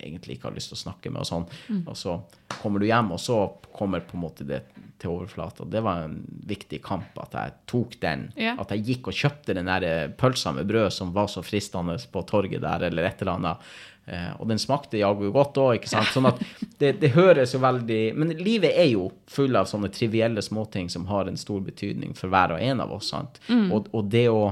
egentlig 0.00 0.36
ikke 0.36 0.50
har 0.50 0.56
lyst 0.56 0.72
til 0.72 0.78
å 0.78 0.82
snakke 0.84 1.12
med, 1.12 1.22
og 1.22 1.28
sånn. 1.28 1.46
Og 1.86 1.96
så 1.96 2.18
kommer 2.60 2.82
du 2.82 2.88
hjem, 2.88 3.12
og 3.16 3.20
så 3.22 3.40
kommer 3.72 4.04
på 4.04 4.18
en 4.18 4.24
måte 4.26 4.46
det 4.48 4.62
til 5.00 5.14
overflata. 5.14 5.64
Det 5.64 5.80
var 5.80 6.04
en 6.04 6.18
viktig 6.48 6.82
kamp 6.84 7.16
at 7.22 7.36
jeg 7.36 7.54
tok 7.70 7.96
den. 8.02 8.26
Yeah. 8.36 8.58
At 8.60 8.74
jeg 8.74 8.84
gikk 8.88 9.08
og 9.10 9.16
kjøpte 9.16 9.56
den 9.56 9.70
der 9.70 9.86
eh, 9.86 10.10
pølsa 10.12 10.52
med 10.56 10.68
brød 10.68 10.92
som 10.92 11.14
var 11.16 11.30
så 11.32 11.44
fristende 11.44 11.96
på 12.12 12.22
torget 12.28 12.60
der, 12.64 12.84
eller 12.90 13.08
et 13.08 13.24
eller 13.24 13.38
annet. 13.38 13.70
Eh, 14.10 14.30
og 14.36 14.50
den 14.50 14.60
smakte 14.60 15.00
jaggu 15.00 15.30
godt 15.32 15.60
òg, 15.62 15.78
ikke 15.78 15.92
sant. 15.92 16.12
Sånn 16.12 16.28
at 16.28 16.42
det, 16.82 16.98
det 17.00 17.14
høres 17.16 17.54
jo 17.56 17.62
veldig 17.62 18.00
Men 18.18 18.34
livet 18.36 18.76
er 18.76 18.90
jo 18.92 19.08
full 19.30 19.56
av 19.56 19.70
sånne 19.70 19.88
trivielle 19.94 20.44
småting 20.44 20.92
som 20.92 21.08
har 21.08 21.30
en 21.30 21.40
stor 21.40 21.64
betydning 21.64 22.12
for 22.18 22.32
hver 22.32 22.58
og 22.58 22.64
en 22.64 22.84
av 22.84 22.92
oss, 22.98 23.12
sant. 23.14 23.40
Og, 23.48 23.88
og 23.96 24.12
det 24.12 24.28
å 24.28 24.50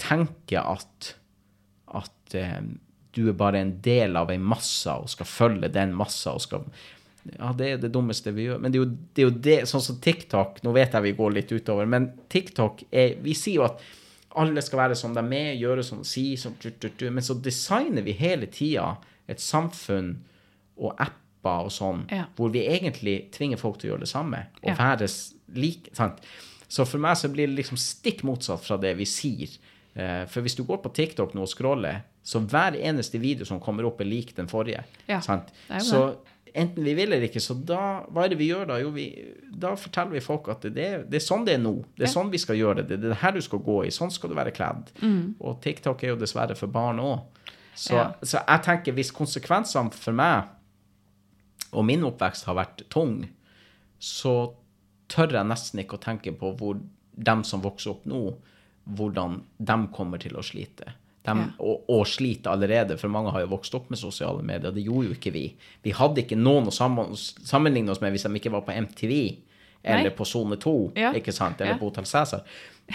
tenke 0.00 0.60
at, 0.60 1.14
at 1.94 2.34
eh, 2.34 2.60
du 3.14 3.28
er 3.30 3.36
bare 3.38 3.60
en 3.62 3.76
del 3.84 4.16
av 4.18 4.30
en 4.34 4.42
masse 4.42 4.90
og 4.90 5.08
skal 5.12 5.26
følge 5.30 5.68
den 5.72 5.94
massa 5.94 6.32
og 6.34 6.40
skal 6.44 6.64
Ja, 7.38 7.52
det 7.56 7.68
er 7.72 7.78
det 7.80 7.92
dummeste 7.94 8.32
vi 8.36 8.44
gjør. 8.48 8.58
Men 8.60 8.72
det 8.72 8.78
er 8.78 8.82
jo 8.84 8.90
det, 8.90 9.22
er 9.22 9.28
jo 9.30 9.36
det 9.46 9.58
sånn 9.70 9.80
som 9.80 9.96
TikTok 10.04 10.58
Nå 10.62 10.72
vet 10.76 10.92
jeg 10.92 11.02
vi 11.06 11.12
går 11.16 11.32
litt 11.32 11.52
utover, 11.54 11.86
men 11.88 12.10
TikTok 12.28 12.82
er 12.92 13.14
Vi 13.24 13.32
sier 13.38 13.60
jo 13.62 13.64
at 13.68 13.80
alle 14.36 14.60
skal 14.66 14.80
være 14.80 14.96
som 14.98 15.14
de 15.14 15.22
er, 15.38 15.52
gjøre 15.54 15.84
som 15.86 16.00
de 16.02 16.08
sier, 16.10 16.36
som 16.36 16.56
tut, 16.58 16.80
tut, 16.82 16.96
tut, 16.98 17.12
men 17.14 17.22
så 17.22 17.36
designer 17.38 18.02
vi 18.02 18.16
hele 18.18 18.48
tida 18.50 18.96
et 19.30 19.38
samfunn 19.38 20.08
og 20.76 20.96
apper 20.98 21.68
og 21.68 21.70
sånn, 21.70 22.00
Ja. 22.10 22.24
hvor 22.34 22.50
vi 22.50 22.64
egentlig 22.66 23.30
tvinger 23.30 23.56
folk 23.62 23.78
til 23.78 23.90
å 23.90 23.92
gjøre 23.92 24.00
det 24.00 24.08
samme, 24.10 24.40
og 24.64 24.68
Ja. 24.72 24.74
være 24.74 25.06
like. 25.54 25.94
Sant? 25.94 26.18
Så 26.68 26.84
for 26.84 26.98
meg 26.98 27.14
så 27.16 27.28
blir 27.30 27.46
det 27.46 27.54
liksom 27.62 27.78
stikk 27.78 28.24
motsatt 28.26 28.64
fra 28.66 28.76
det 28.76 28.96
vi 28.98 29.04
sier. 29.06 29.54
Eh, 29.96 30.24
For 30.26 30.40
hvis 30.42 30.56
du 30.56 30.64
går 30.64 30.78
på 30.82 30.92
TikTok 30.94 31.34
nå 31.34 31.42
og 31.42 31.48
scroller, 31.48 32.02
så 32.24 32.40
hver 32.40 32.74
eneste 32.80 33.18
video 33.20 33.44
som 33.46 33.60
kommer 33.60 33.84
opp, 33.86 34.00
er 34.00 34.04
lik 34.10 34.34
den 34.36 34.48
forrige. 34.48 34.82
Ja, 35.08 35.20
Så 35.20 36.16
enten 36.54 36.84
vi 36.84 36.94
vil 36.94 37.12
eller 37.12 37.26
ikke, 37.28 37.40
så 37.42 37.54
da, 37.66 38.04
hva 38.10 38.24
er 38.24 38.28
det 38.30 38.38
vi 38.38 38.48
gjør 38.50 38.66
da? 38.68 38.76
Jo, 38.78 38.90
vi, 38.94 39.08
da 39.50 39.74
forteller 39.74 40.12
vi 40.12 40.20
folk 40.20 40.48
at 40.48 40.62
det, 40.62 41.08
det 41.10 41.18
er 41.18 41.24
sånn 41.24 41.44
det 41.44 41.54
er 41.54 41.62
nå. 41.62 41.84
Det 41.96 42.04
er 42.06 42.10
Ja. 42.10 42.12
sånn 42.14 42.30
vi 42.30 42.38
skal 42.38 42.56
gjøre 42.56 42.76
det. 42.76 42.88
Det 42.88 43.04
er 43.04 43.08
det 43.10 43.16
her 43.22 43.32
du 43.32 43.40
skal 43.40 43.58
gå 43.58 43.84
i. 43.86 43.90
Sånn 43.90 44.10
skal 44.10 44.30
du 44.30 44.34
være 44.36 44.52
kledd. 44.54 44.90
Mm. 45.02 45.34
Og 45.40 45.60
TikTok 45.62 46.02
er 46.04 46.08
jo 46.14 46.16
dessverre 46.16 46.56
for 46.56 46.66
barn 46.68 46.98
òg. 46.98 47.20
Så, 47.74 47.94
Ja. 47.94 48.12
så 48.22 48.38
jeg 48.46 48.62
tenker 48.62 48.92
hvis 48.94 49.10
konsekvensene 49.12 49.92
for 49.92 50.12
meg 50.12 50.44
og 51.72 51.84
min 51.84 52.02
oppvekst 52.04 52.44
har 52.46 52.54
vært 52.54 52.88
tung, 52.88 53.28
så 53.98 54.54
tør 55.08 55.32
jeg 55.32 55.46
nesten 55.46 55.80
ikke 55.82 55.98
å 55.98 56.02
tenke 56.02 56.32
på 56.38 56.56
hvor 56.56 56.80
dem 57.16 57.42
som 57.44 57.60
vokser 57.62 57.90
opp 57.90 58.04
nå, 58.06 58.36
hvordan 58.86 59.42
de 59.58 59.76
kommer 59.92 60.18
til 60.20 60.36
å 60.36 60.42
slite. 60.44 60.92
De, 61.24 61.30
Ja. 61.32 61.46
og, 61.58 61.84
og 61.88 62.02
sliter 62.06 62.50
allerede, 62.52 62.98
for 63.00 63.08
mange 63.08 63.30
har 63.32 63.40
jo 63.40 63.46
vokst 63.54 63.74
opp 63.74 63.88
med 63.90 63.98
sosiale 63.98 64.42
medier. 64.44 64.70
Det 64.76 64.82
gjorde 64.84 65.06
jo 65.08 65.14
ikke 65.14 65.32
vi. 65.32 65.44
Vi 65.82 65.90
hadde 65.96 66.20
ikke 66.20 66.36
noen 66.36 66.66
å 66.68 66.74
sammenligne 66.74 67.90
oss 67.90 68.00
med 68.02 68.12
hvis 68.12 68.26
de 68.26 68.34
ikke 68.36 68.52
var 68.52 68.60
på 68.66 68.74
MTV 68.76 69.14
eller 69.84 70.10
Nei. 70.10 70.16
på 70.16 70.24
Sone 70.28 70.56
2, 70.60 70.92
Ja. 70.96 71.12
ikke 71.16 71.32
sant? 71.32 71.60
eller 71.60 71.72
Ja. 71.72 71.78
på 71.78 71.88
Hotell 71.88 72.04
Cæsar. 72.04 72.42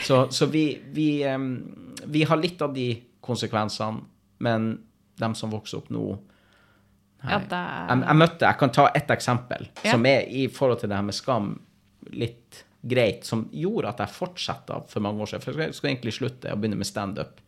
Så, 0.03 0.27
så 0.31 0.45
vi, 0.45 0.79
vi, 0.93 1.23
um, 1.25 1.95
vi 2.05 2.23
har 2.23 2.37
litt 2.37 2.61
av 2.61 2.73
de 2.73 3.01
konsekvensene, 3.21 4.03
men 4.39 4.79
dem 5.17 5.33
som 5.35 5.49
vokser 5.51 5.77
opp 5.81 5.89
nå 5.89 6.19
Ja, 7.23 7.39
det 7.39 7.51
er 7.51 7.87
jeg, 7.89 8.03
jeg 8.07 8.15
møtte, 8.15 8.45
jeg 8.47 8.57
kan 8.61 8.69
ta 8.71 8.87
ett 8.95 9.09
eksempel, 9.11 9.67
Ja. 9.83 9.91
som 9.91 10.05
er 10.05 10.21
i 10.29 10.47
forhold 10.47 10.79
til 10.79 10.89
det 10.89 10.95
her 10.95 11.03
med 11.03 11.13
skam 11.17 11.59
litt 12.13 12.63
greit, 12.81 13.25
som 13.27 13.47
gjorde 13.51 13.91
at 13.91 14.03
jeg 14.03 14.15
fortsatte 14.15 14.77
for 14.87 15.03
mange 15.03 15.23
år 15.23 15.31
siden. 15.31 15.43
For 15.43 15.59
jeg 15.59 15.75
skulle 15.75 15.93
egentlig 15.95 16.15
slutte 16.15 16.53
og 16.53 16.61
begynne 16.61 16.79
med 16.79 16.87
standup. 16.87 17.41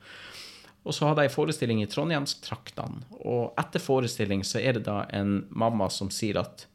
Og 0.81 0.95
så 0.97 1.07
hadde 1.07 1.23
jeg 1.23 1.31
en 1.31 1.35
forestilling 1.35 1.81
i 1.83 1.87
Trondheimstraktene, 1.89 3.03
og 3.21 3.53
etter 3.61 3.83
forestilling 3.83 4.41
så 4.47 4.59
er 4.59 4.79
det 4.79 4.87
da 4.87 5.03
en 5.13 5.43
mamma 5.49 5.91
som 5.93 6.09
sier 6.13 6.41
at 6.41 6.67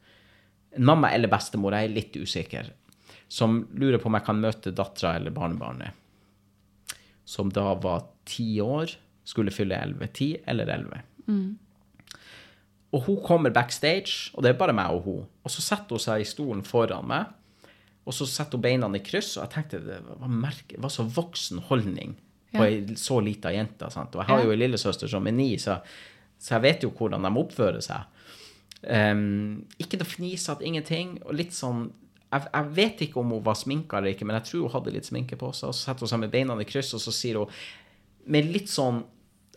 En 0.76 0.84
mamma 0.84 1.08
eller 1.16 1.30
bestemor, 1.32 1.72
jeg 1.72 1.88
er 1.88 1.92
litt 1.94 2.16
usikker, 2.20 2.66
som 3.32 3.62
lurer 3.80 3.96
på 3.96 4.10
om 4.10 4.16
jeg 4.18 4.24
kan 4.26 4.42
møte 4.42 4.74
dattera 4.76 5.14
eller 5.16 5.32
barnebarnet, 5.32 5.96
som 7.24 7.48
da 7.48 7.70
var 7.80 8.02
ti 8.28 8.60
år, 8.60 8.92
skulle 9.24 9.54
fylle 9.54 9.78
elleve. 9.80 10.10
Ti 10.12 10.34
eller 10.44 10.68
elleve. 10.68 11.00
Og 12.92 13.06
hun 13.06 13.22
kommer 13.24 13.50
backstage, 13.50 14.34
og 14.34 14.44
det 14.44 14.52
er 14.52 14.60
bare 14.60 14.76
meg 14.76 14.92
og 14.92 15.08
hun. 15.08 15.24
Og 15.48 15.50
så 15.50 15.64
setter 15.64 15.96
hun 15.96 16.04
seg 16.04 16.20
i 16.20 16.28
stolen 16.28 16.60
foran 16.66 17.08
meg, 17.08 17.32
og 18.06 18.14
så 18.14 18.26
setter 18.30 18.56
hun 18.58 18.62
beina 18.64 18.88
i 18.94 19.02
kryss, 19.02 19.32
og 19.36 19.42
jeg 19.44 19.52
tenkte 19.56 19.80
det 19.82 19.98
var, 20.06 20.30
merke, 20.30 20.76
det 20.76 20.82
var 20.84 20.92
så 20.94 21.04
voksen 21.10 21.64
holdning 21.70 22.14
på 22.54 22.62
Ja. 22.62 22.68
ei 22.70 22.94
så 22.96 23.18
lita 23.20 23.50
jente. 23.52 23.88
Sant? 23.90 24.14
Og 24.14 24.22
jeg 24.22 24.30
har 24.30 24.44
jo 24.44 24.52
ei 24.54 24.60
lillesøster 24.60 25.10
som 25.10 25.26
er 25.26 25.34
ni, 25.34 25.48
så, 25.58 25.80
så 26.38 26.54
jeg 26.56 26.62
vet 26.62 26.86
jo 26.86 26.92
hvordan 26.94 27.26
de 27.26 27.32
oppfører 27.42 27.82
seg. 27.84 28.06
Um, 28.86 29.64
ikke 29.82 29.98
noe 29.98 30.06
fnisete, 30.08 30.64
ingenting. 30.64 31.16
Og 31.26 31.34
litt 31.34 31.52
sånn 31.56 31.88
jeg, 32.30 32.46
jeg 32.52 32.70
vet 32.76 33.02
ikke 33.06 33.20
om 33.20 33.34
hun 33.34 33.42
var 33.46 33.58
sminka 33.58 33.98
eller 33.98 34.14
ikke, 34.14 34.26
men 34.28 34.38
jeg 34.38 34.48
tror 34.50 34.64
hun 34.66 34.74
hadde 34.76 34.94
litt 34.94 35.08
sminke 35.10 35.36
på 35.40 35.50
seg. 35.54 35.70
Og 35.72 35.76
så 35.76 35.88
setter 35.90 36.06
hun 36.06 36.12
seg 36.14 36.22
med 36.22 36.32
beina 36.32 36.56
i 36.62 36.66
kryss, 36.68 36.94
og 36.96 37.02
så 37.02 37.14
sier 37.14 37.42
hun 37.42 37.52
med 38.26 38.48
litt 38.54 38.70
sånn 38.70 39.02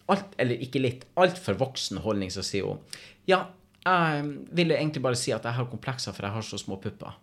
alt, 0.09 0.33
eller 0.41 0.61
ikke 0.65 0.81
litt, 0.81 1.05
altfor 1.21 1.57
voksen 1.59 2.01
holdning, 2.01 2.33
så 2.33 2.41
sier 2.45 2.65
hun 2.65 2.81
ja, 3.29 3.43
jeg 3.85 4.23
ville 4.57 4.77
egentlig 4.77 5.01
bare 5.05 5.17
si 5.17 5.31
at 5.33 5.45
jeg 5.45 5.53
har 5.55 5.67
komplekser 5.69 6.13
for 6.15 6.25
jeg 6.25 6.33
har 6.33 6.45
så 6.45 6.57
små 6.61 6.77
pupper. 6.81 7.13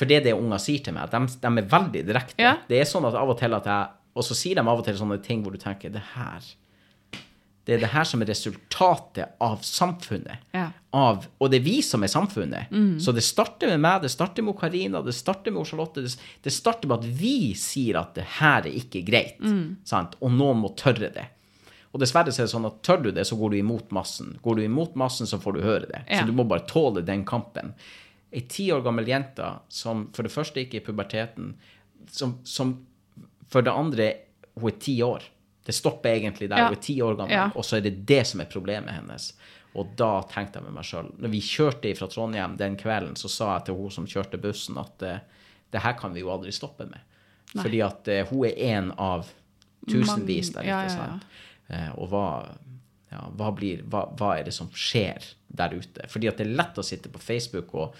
For 0.00 0.08
det 0.08 0.16
er 0.16 0.22
det 0.30 0.32
unger 0.38 0.62
sier 0.62 0.80
til 0.80 0.96
meg. 0.96 1.10
De, 1.12 1.18
de 1.42 1.50
er 1.60 1.66
veldig 1.74 2.02
direkte. 2.08 2.40
Ja. 2.40 2.54
Det 2.70 2.78
er 2.80 2.88
sånn 2.88 3.04
at 3.04 3.18
av 3.20 3.34
og 3.34 3.36
til 3.40 3.52
at 3.58 3.68
jeg 3.68 3.96
Og 4.16 4.24
så 4.26 4.34
sier 4.34 4.56
de 4.56 4.64
av 4.64 4.80
og 4.80 4.86
til 4.86 4.96
sånne 4.98 5.20
ting 5.22 5.44
hvor 5.44 5.52
du 5.54 5.60
tenker 5.60 5.92
det 5.92 6.00
her 6.14 6.46
Det 7.68 7.76
er 7.76 7.82
det 7.84 7.90
her 7.92 8.06
som 8.08 8.24
er 8.24 8.30
resultatet 8.32 9.36
av 9.44 9.60
samfunnet. 9.62 10.46
Ja. 10.56 10.70
Av, 10.96 11.26
og 11.38 11.52
det 11.52 11.60
er 11.60 11.66
vi 11.68 11.76
som 11.86 12.02
er 12.02 12.10
samfunnet. 12.10 12.72
Så 13.04 13.12
det 13.14 13.22
starter 13.22 13.68
med 13.70 13.84
meg, 13.84 14.00
det 14.02 14.10
starter 14.10 14.42
med 14.42 14.56
Karina, 14.58 15.04
det 15.06 15.14
starter 15.14 15.54
med 15.54 15.68
Charlotte. 15.68 16.02
Det, 16.02 16.16
det 16.42 16.54
starter 16.56 16.90
med 16.90 17.04
at 17.04 17.20
vi 17.20 17.52
sier 17.54 18.00
at 18.00 18.16
det 18.16 18.24
her 18.40 18.64
er 18.64 18.80
ikke 18.80 19.04
greit. 19.06 19.38
Sant? 19.86 20.16
Og 20.24 20.32
noen 20.34 20.64
må 20.64 20.72
tørre 20.80 21.12
det. 21.14 21.28
Og 21.92 22.00
dessverre 22.02 22.32
så 22.32 22.42
er 22.42 22.48
det 22.48 22.54
sånn 22.56 22.68
at 22.68 22.82
tør 22.86 23.00
du 23.04 23.10
det, 23.14 23.24
så 23.26 23.36
går 23.38 23.52
du 23.52 23.60
imot 23.60 23.90
massen. 23.94 24.34
Går 24.42 24.58
du 24.58 24.64
imot 24.64 24.96
massen, 24.98 25.26
så 25.26 25.38
får 25.42 25.56
du 25.56 25.64
høre 25.64 25.86
det. 25.90 26.04
Ja. 26.08 26.20
Så 26.22 26.30
du 26.30 26.34
må 26.38 26.46
bare 26.48 26.66
tåle 26.70 27.02
den 27.06 27.24
kampen. 27.28 27.74
Ei 28.32 28.40
ti 28.46 28.68
år 28.72 28.82
gammel 28.86 29.08
jente 29.10 29.46
som 29.68 30.04
for 30.14 30.22
det 30.22 30.30
første 30.32 30.60
ikke 30.62 30.78
er 30.78 30.82
i 30.82 30.86
puberteten, 30.86 31.54
som, 32.10 32.36
som 32.46 32.76
for 33.50 33.62
det 33.66 33.72
andre 33.74 34.10
hun 34.60 34.70
er 34.70 34.76
ti 34.82 34.94
år. 35.02 35.24
Det 35.66 35.74
stopper 35.74 36.14
egentlig 36.14 36.48
der 36.50 36.58
Ja. 36.58 36.68
hun 36.68 36.76
er 36.76 36.80
ti 36.82 36.94
år 37.02 37.16
gammel, 37.18 37.34
Ja. 37.34 37.48
og 37.54 37.64
så 37.64 37.76
er 37.76 37.80
det 37.88 38.06
det 38.06 38.26
som 38.26 38.40
er 38.40 38.46
problemet 38.50 38.94
hennes. 38.94 39.32
Og 39.74 39.92
da 39.96 40.22
tenkte 40.30 40.58
jeg 40.58 40.64
med 40.64 40.72
meg 40.74 40.84
sjøl 40.84 41.10
Når 41.18 41.30
vi 41.30 41.40
kjørte 41.40 41.92
fra 41.96 42.06
Trondheim 42.10 42.56
den 42.58 42.76
kvelden, 42.76 43.14
så 43.16 43.28
sa 43.30 43.52
jeg 43.56 43.64
til 43.66 43.74
hun 43.78 43.90
som 43.90 44.06
kjørte 44.06 44.40
bussen, 44.42 44.78
at 44.78 45.02
eh, 45.02 45.18
det 45.70 45.82
her 45.82 45.92
kan 45.98 46.12
vi 46.14 46.20
jo 46.24 46.30
aldri 46.30 46.50
stoppe 46.52 46.86
med. 46.90 46.98
Fordi 47.54 47.80
at 47.82 48.08
uh, 48.08 48.24
hun 48.30 48.44
er 48.46 48.58
en 48.76 48.92
av 48.98 49.26
tusenvis 49.88 50.52
der 50.52 50.62
Mange- 50.62 50.68
ja, 50.70 50.82
ja, 50.82 50.88
ja. 50.88 50.96
sant? 50.96 51.22
Eh, 51.68 51.90
og 51.98 52.08
hva, 52.10 52.24
ja, 53.10 53.24
hva, 53.38 53.50
blir, 53.54 53.82
hva, 53.90 54.04
hva 54.18 54.32
er 54.38 54.44
det 54.44 54.54
som 54.54 54.68
skjer 54.74 55.24
der 55.48 55.74
ute? 55.74 56.06
Fordi 56.10 56.28
at 56.30 56.38
det 56.38 56.46
er 56.46 56.56
lett 56.58 56.78
å 56.78 56.84
sitte 56.86 57.08
på 57.10 57.18
Facebook 57.22 57.74
og 57.74 57.94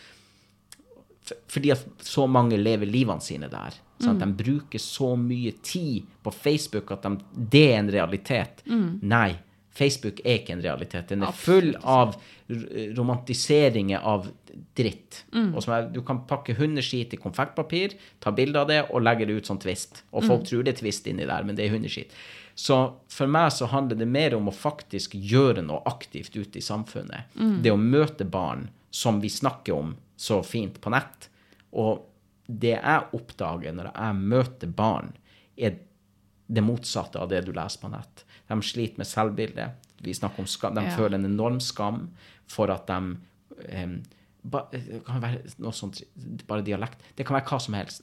Fordi 1.51 1.73
at 1.75 1.85
så 2.07 2.27
mange 2.31 2.59
lever 2.61 2.89
livene 2.89 3.25
sine 3.25 3.51
der. 3.53 3.77
Sant? 4.01 4.19
Mm. 4.19 4.25
De 4.25 4.45
bruker 4.45 4.83
så 4.83 5.13
mye 5.21 5.53
tid 5.63 6.09
på 6.25 6.33
Facebook 6.33 6.91
at 6.95 7.05
de, 7.05 7.15
det 7.53 7.65
er 7.73 7.79
en 7.83 7.93
realitet. 7.93 8.63
Mm. 8.67 8.99
Nei, 9.11 9.35
Facebook 9.77 10.21
er 10.25 10.41
ikke 10.41 10.57
en 10.57 10.65
realitet. 10.65 11.13
Den 11.13 11.23
er 11.25 11.37
full 11.37 11.75
av 11.87 12.17
romantiseringer 12.97 14.03
av 14.03 14.27
dritt. 14.77 15.23
Mm. 15.35 15.53
Og 15.55 15.63
som 15.63 15.77
er, 15.77 15.89
du 15.95 16.01
kan 16.07 16.25
pakke 16.29 16.57
hundeskit 16.59 17.15
i 17.15 17.21
konfektpapir, 17.21 17.95
ta 18.21 18.33
bilde 18.35 18.61
av 18.61 18.69
det 18.71 18.83
og 18.89 19.05
legge 19.05 19.29
det 19.29 19.39
ut 19.39 19.51
som 19.53 19.61
twist. 19.63 20.03
Og 20.11 20.27
folk 20.27 20.49
tror 20.49 20.67
det 20.67 20.75
er 20.75 20.83
twist 20.83 21.07
inni 21.11 21.29
der, 21.29 21.47
men 21.47 21.59
det 21.59 21.67
er 21.67 21.77
hundeskit. 21.77 22.13
Så 22.59 22.77
for 23.09 23.31
meg 23.31 23.53
så 23.57 23.71
handler 23.71 24.01
det 24.01 24.11
mer 24.11 24.35
om 24.37 24.51
å 24.51 24.55
faktisk 24.55 25.15
gjøre 25.15 25.63
noe 25.65 25.81
aktivt 25.89 26.35
ute 26.37 26.59
i 26.59 26.65
samfunnet. 26.65 27.31
Det 27.63 27.73
å 27.73 27.79
møte 27.81 28.27
barn 28.29 28.67
som 28.91 29.23
vi 29.23 29.31
snakker 29.33 29.77
om, 29.77 29.95
så 30.21 30.41
fint 30.45 30.77
på 30.85 30.93
nett. 30.93 31.29
Og 31.73 32.05
det 32.51 32.75
jeg 32.77 33.09
oppdager 33.17 33.73
når 33.77 33.93
jeg 33.95 34.19
møter 34.21 34.73
barn, 34.77 35.13
er 35.57 35.79
det 36.51 36.65
motsatte 36.67 37.21
av 37.23 37.29
det 37.31 37.45
du 37.47 37.53
leser 37.55 37.81
på 37.85 37.91
nett. 37.93 38.25
De 38.51 38.59
sliter 38.67 38.99
med 38.99 39.07
selvbilde. 39.07 39.69
Vi 40.03 40.15
snakker 40.17 40.43
om 40.43 40.49
skam. 40.51 40.75
De 40.75 40.83
Ja. 40.89 40.97
føler 40.97 41.15
en 41.21 41.29
enorm 41.29 41.61
skam 41.63 42.09
for 42.51 42.71
at 42.75 42.87
de 42.91 42.97
um, 43.85 44.03
ba, 44.43 44.65
Det 44.73 45.05
kan 45.07 45.21
være 45.23 45.43
noe 45.61 45.73
sånt, 45.77 46.03
bare 46.49 46.65
dialekt. 46.67 46.99
Det 47.17 47.27
kan 47.29 47.37
være 47.39 47.47
hva 47.53 47.61
som 47.61 47.75
helst. 47.79 48.03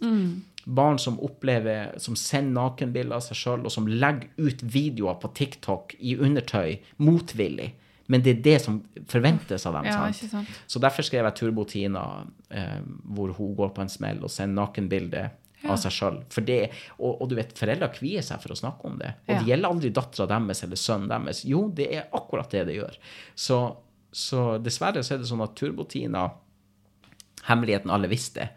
Barn 0.67 0.97
som 0.99 1.19
opplever, 1.23 1.97
som 1.99 2.15
sender 2.15 2.53
nakenbilder 2.61 3.15
av 3.17 3.21
seg 3.25 3.35
sjøl, 3.39 3.65
og 3.65 3.71
som 3.71 3.87
legger 3.87 4.29
ut 4.37 4.61
videoer 4.63 5.15
på 5.21 5.33
TikTok 5.33 5.95
i 5.99 6.15
undertøy 6.17 6.77
motvillig. 7.03 7.73
Men 8.07 8.21
det 8.23 8.37
er 8.37 8.41
det 8.45 8.55
som 8.63 8.77
forventes 9.11 9.65
av 9.67 9.73
dem. 9.75 9.85
Ja, 9.89 9.97
sant? 10.11 10.31
sant. 10.31 10.59
Så 10.67 10.79
derfor 10.79 11.03
skrev 11.03 11.25
jeg 11.27 11.35
Turbo 11.35 11.65
Tina, 11.67 12.03
eh, 12.49 12.79
hvor 13.03 13.33
hun 13.35 13.55
går 13.57 13.73
på 13.75 13.83
en 13.83 13.91
smell 13.91 14.21
og 14.23 14.31
sender 14.31 14.61
nakenbilde 14.63 15.25
Ja. 15.63 15.71
av 15.73 15.79
seg 15.81 15.91
sjøl. 15.91 16.17
Og, 16.99 17.21
og 17.21 17.29
du 17.29 17.33
vet, 17.35 17.51
foreldre 17.57 17.87
kvier 17.95 18.21
seg 18.21 18.39
for 18.43 18.53
å 18.53 18.57
snakke 18.59 18.85
om 18.85 18.99
det. 19.01 19.09
Og 19.27 19.39
det 19.39 19.47
gjelder 19.49 19.71
aldri 19.73 19.89
dattera 19.89 20.27
deres 20.29 20.61
eller 20.63 20.77
sønnen 20.77 21.09
deres. 21.09 21.43
Jo, 21.49 21.63
det 21.73 21.87
er 21.97 22.05
akkurat 22.13 22.51
det 22.53 22.61
det 22.69 22.75
gjør. 22.77 22.97
Så, 23.35 23.57
så 24.13 24.43
dessverre 24.61 25.01
så 25.03 25.15
er 25.15 25.23
det 25.23 25.27
sånn 25.31 25.41
at 25.43 25.55
Turbo 25.57 25.83
Tina, 25.89 26.27
hemmeligheten 27.49 27.91
alle 27.91 28.07
visste, 28.11 28.49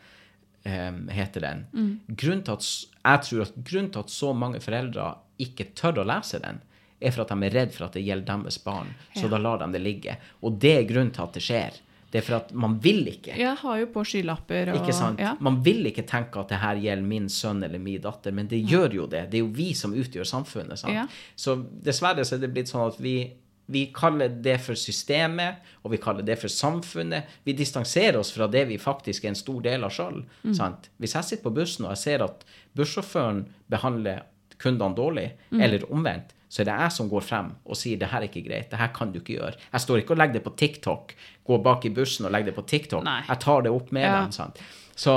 eh, 0.65 0.93
heter 1.17 1.41
den. 1.41 1.65
Grunnen 2.11 2.45
til 2.45 2.53
at, 2.59 2.69
jeg 3.01 3.25
tror 3.27 3.43
at 3.49 3.55
grunnen 3.65 3.93
til 3.95 4.05
at 4.05 4.11
så 4.15 4.33
mange 4.37 4.61
foreldre 4.61 5.15
ikke 5.41 5.71
tør 5.75 6.03
å 6.03 6.07
lese 6.07 6.39
den, 6.43 6.61
er 7.01 7.11
for 7.15 7.23
at 7.25 7.29
de 7.33 7.47
er 7.47 7.55
redd 7.55 7.73
for 7.73 7.87
at 7.87 7.93
det 7.97 8.03
gjelder 8.05 8.27
deres 8.43 8.59
barn. 8.65 8.91
Så 9.17 9.23
Ja. 9.25 9.29
da 9.29 9.39
lar 9.39 9.59
de 9.59 9.73
det 9.73 9.81
ligge. 9.81 10.17
Og 10.43 10.59
det 10.61 10.73
er 10.79 10.85
grunnen 10.85 11.13
til 11.13 11.23
at 11.23 11.33
det 11.33 11.43
skjer. 11.43 11.73
Det 12.11 12.19
er 12.19 12.23
for 12.27 12.37
at 12.41 12.53
man 12.53 12.79
vil 12.83 13.07
ikke. 13.07 13.37
Jeg 13.39 13.57
har 13.57 13.77
jo 13.79 13.87
på 13.87 14.03
skylapper 14.05 14.73
og 14.73 14.81
Ikke 14.81 14.93
sant? 14.93 15.21
Ja. 15.21 15.37
Man 15.41 15.61
vil 15.63 15.85
ikke 15.87 16.03
tenke 16.05 16.41
at 16.41 16.49
det 16.49 16.59
her 16.59 16.75
gjelder 16.75 17.07
min 17.07 17.29
sønn 17.29 17.63
eller 17.63 17.79
min 17.79 18.01
datter, 18.01 18.33
men 18.33 18.49
det 18.49 18.65
gjør 18.67 18.93
jo 18.93 19.07
det. 19.07 19.31
Det 19.31 19.39
er 19.39 19.45
jo 19.45 19.53
vi 19.55 19.73
som 19.75 19.93
utgjør 19.95 20.27
samfunnet. 20.27 20.77
Sant? 20.79 20.93
Ja. 20.93 21.07
Så 21.37 21.55
dessverre 21.83 22.25
så 22.27 22.35
er 22.35 22.41
det 22.41 22.53
blitt 22.53 22.67
sånn 22.69 22.89
at 22.89 22.99
vi, 22.99 23.31
vi 23.69 23.87
kaller 23.95 24.29
det 24.29 24.59
for 24.61 24.75
systemet, 24.75 25.55
og 25.85 25.93
vi 25.93 25.99
kaller 25.99 26.23
det 26.27 26.37
for 26.41 26.49
samfunnet. 26.51 27.25
Vi 27.45 27.53
distanserer 27.53 28.19
oss 28.19 28.33
fra 28.35 28.49
det 28.49 28.67
vi 28.67 28.77
faktisk 28.77 29.25
er 29.25 29.29
en 29.29 29.35
stor 29.39 29.63
del 29.63 29.85
av 29.85 29.91
sjøl. 29.95 30.25
Hvis 30.43 31.15
jeg 31.15 31.25
sitter 31.25 31.43
på 31.45 31.55
bussen 31.55 31.85
og 31.87 31.93
jeg 31.95 31.99
ser 31.99 32.25
at 32.27 32.43
bussjåføren 32.77 33.45
behandler 33.71 34.25
kundene 34.61 34.95
dårlig, 34.97 35.27
eller 35.57 35.85
omvendt, 35.93 36.35
så 36.51 36.63
er 36.63 36.67
det 36.71 36.79
jeg 36.83 36.93
som 36.97 37.09
går 37.09 37.23
frem 37.23 37.53
og 37.65 37.77
sier 37.79 37.99
det 38.01 38.09
her 38.11 38.25
er 38.25 38.29
ikke 38.29 38.43
greit, 38.49 38.71
det 38.73 38.79
her 38.81 38.89
kan 38.95 39.13
du 39.15 39.21
ikke 39.21 39.37
gjøre. 39.39 39.55
Jeg 39.73 39.81
står 39.85 40.01
ikke 40.03 40.17
og 40.17 40.19
legger 40.19 40.39
det 40.41 40.45
på 40.49 40.53
TikTok, 40.59 41.15
går 41.47 41.63
bak 41.63 41.85
i 41.87 41.93
bussen 41.95 42.27
og 42.27 42.33
legger 42.35 42.51
det 42.51 42.57
på 42.59 42.67
TikTok. 42.73 43.05
Nei. 43.07 43.21
Jeg 43.29 43.39
tar 43.45 43.63
det 43.63 43.71
opp 43.73 43.93
med 43.95 44.03
Ja. 44.09 44.17
dem. 44.25 44.33
sant? 44.35 44.59
Så 44.99 45.15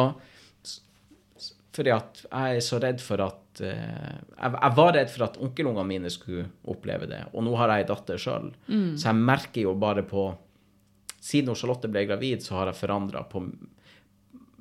fordi 1.73 1.89
at 1.89 2.21
jeg 2.29 2.57
er 2.59 2.61
så 2.61 2.77
redd 2.83 3.01
for 3.01 3.21
at 3.25 3.61
uh, 3.65 3.67
jeg, 3.67 4.51
jeg 4.53 4.75
var 4.77 4.91
redd 4.93 5.09
for 5.09 5.25
at 5.25 5.39
onkelungene 5.41 5.85
mine 5.89 6.11
skulle 6.13 6.45
oppleve 6.69 7.07
det, 7.09 7.23
og 7.33 7.43
nå 7.47 7.55
har 7.57 7.73
jeg 7.73 7.83
ei 7.85 7.87
datter 7.89 8.21
sjøl. 8.21 8.51
Mm. 8.69 8.91
Så 8.97 9.09
jeg 9.09 9.15
merker 9.23 9.65
jo 9.65 9.73
bare 9.81 10.03
på 10.05 10.27
Siden 11.23 11.55
Charlotte 11.55 11.87
ble 11.87 12.01
gravid, 12.05 12.41
så 12.43 12.57
har 12.59 12.67
jeg 12.69 12.75
forandra 12.81 13.21
på 13.31 13.39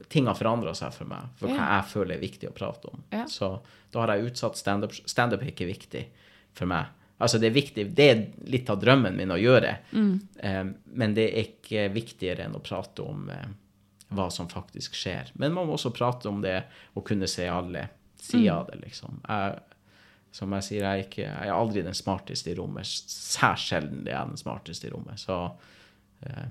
Ting 0.08 0.26
har 0.26 0.34
forandra 0.34 0.74
seg 0.74 0.92
for 0.94 1.04
meg, 1.10 1.28
for 1.36 1.48
hva 1.52 1.68
jeg 1.76 1.84
føler 1.92 2.14
er 2.16 2.20
viktig 2.24 2.48
å 2.50 2.54
prate 2.56 2.88
om. 2.90 3.02
Ja. 3.12 3.26
Så 3.30 3.60
da 3.92 4.00
har 4.00 4.16
jeg 4.16 4.30
utsatt 4.32 4.56
standup. 4.56 4.92
Standup 5.06 5.42
er 5.42 5.52
ikke 5.52 5.66
viktig 5.68 6.06
for 6.54 6.66
meg. 6.66 6.86
Altså, 7.22 7.38
det 7.38 7.50
er 7.52 7.54
viktig, 7.54 7.84
det 7.94 8.06
er 8.10 8.22
litt 8.50 8.70
av 8.72 8.80
drømmen 8.82 9.14
min 9.16 9.30
å 9.30 9.38
gjøre, 9.38 9.76
Mm. 9.92 10.20
eh, 10.42 10.64
men 10.92 11.14
det 11.14 11.28
er 11.30 11.44
ikke 11.44 11.84
viktigere 11.94 12.44
enn 12.44 12.56
å 12.58 12.62
prate 12.62 13.02
om 13.02 13.28
eh, 13.30 13.46
hva 14.12 14.26
som 14.30 14.48
faktisk 14.48 14.94
skjer. 14.98 15.30
Men 15.38 15.52
man 15.54 15.66
må 15.68 15.74
også 15.76 15.92
prate 15.94 16.28
om 16.28 16.40
det 16.42 16.64
og 16.96 17.04
kunne 17.06 17.28
se 17.28 17.46
alle 17.48 17.88
sider 18.18 18.52
av 18.56 18.66
det, 18.72 18.80
liksom. 18.82 19.20
Jeg, 19.28 19.60
som 20.32 20.52
jeg 20.52 20.62
sier, 20.66 20.82
jeg 20.82 20.98
er, 20.98 21.06
ikke, 21.06 21.22
jeg 21.28 21.48
er 21.48 21.52
aldri 21.54 21.82
den 21.86 21.94
smarteste 21.94 22.50
i 22.50 22.54
rommet. 22.58 22.86
Særs 22.86 23.68
sjelden 23.70 24.06
er 24.08 24.26
den 24.26 24.36
smarteste 24.40 24.88
i 24.88 24.90
rommet. 24.90 25.20
Så, 25.20 25.38
eh, 26.26 26.46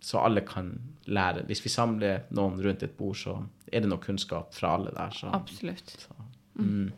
så 0.00 0.22
alle 0.24 0.42
kan 0.46 0.72
lære. 1.10 1.44
Hvis 1.48 1.64
vi 1.64 1.72
samler 1.72 2.24
noen 2.36 2.60
rundt 2.64 2.82
et 2.86 2.96
bord, 2.96 3.18
så 3.20 3.36
er 3.70 3.84
det 3.84 3.90
noe 3.90 4.02
kunnskap 4.02 4.54
fra 4.56 4.74
alle 4.78 4.92
der. 4.96 5.12
Så, 5.14 5.30
Absolutt. 5.36 5.94
så 6.06 6.16
mm. 6.60 6.90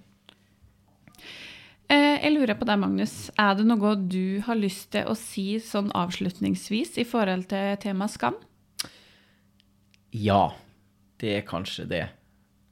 Eh, 1.93 2.17
Jeg 2.23 2.33
lurer 2.33 2.57
på 2.57 2.65
deg, 2.69 2.79
Magnus. 2.81 3.31
Er 3.37 3.57
det 3.59 3.67
noe 3.69 3.95
du 3.97 4.41
har 4.47 4.57
lyst 4.57 4.93
til 4.95 5.09
å 5.11 5.17
si 5.19 5.59
sånn 5.61 5.91
avslutningsvis 5.99 6.97
i 7.03 7.05
forhold 7.09 7.51
til 7.51 7.77
temaet 7.83 8.15
skam? 8.15 8.39
Ja, 10.13 10.55
det 11.21 11.37
er 11.39 11.47
kanskje 11.49 11.87
det. 11.91 12.07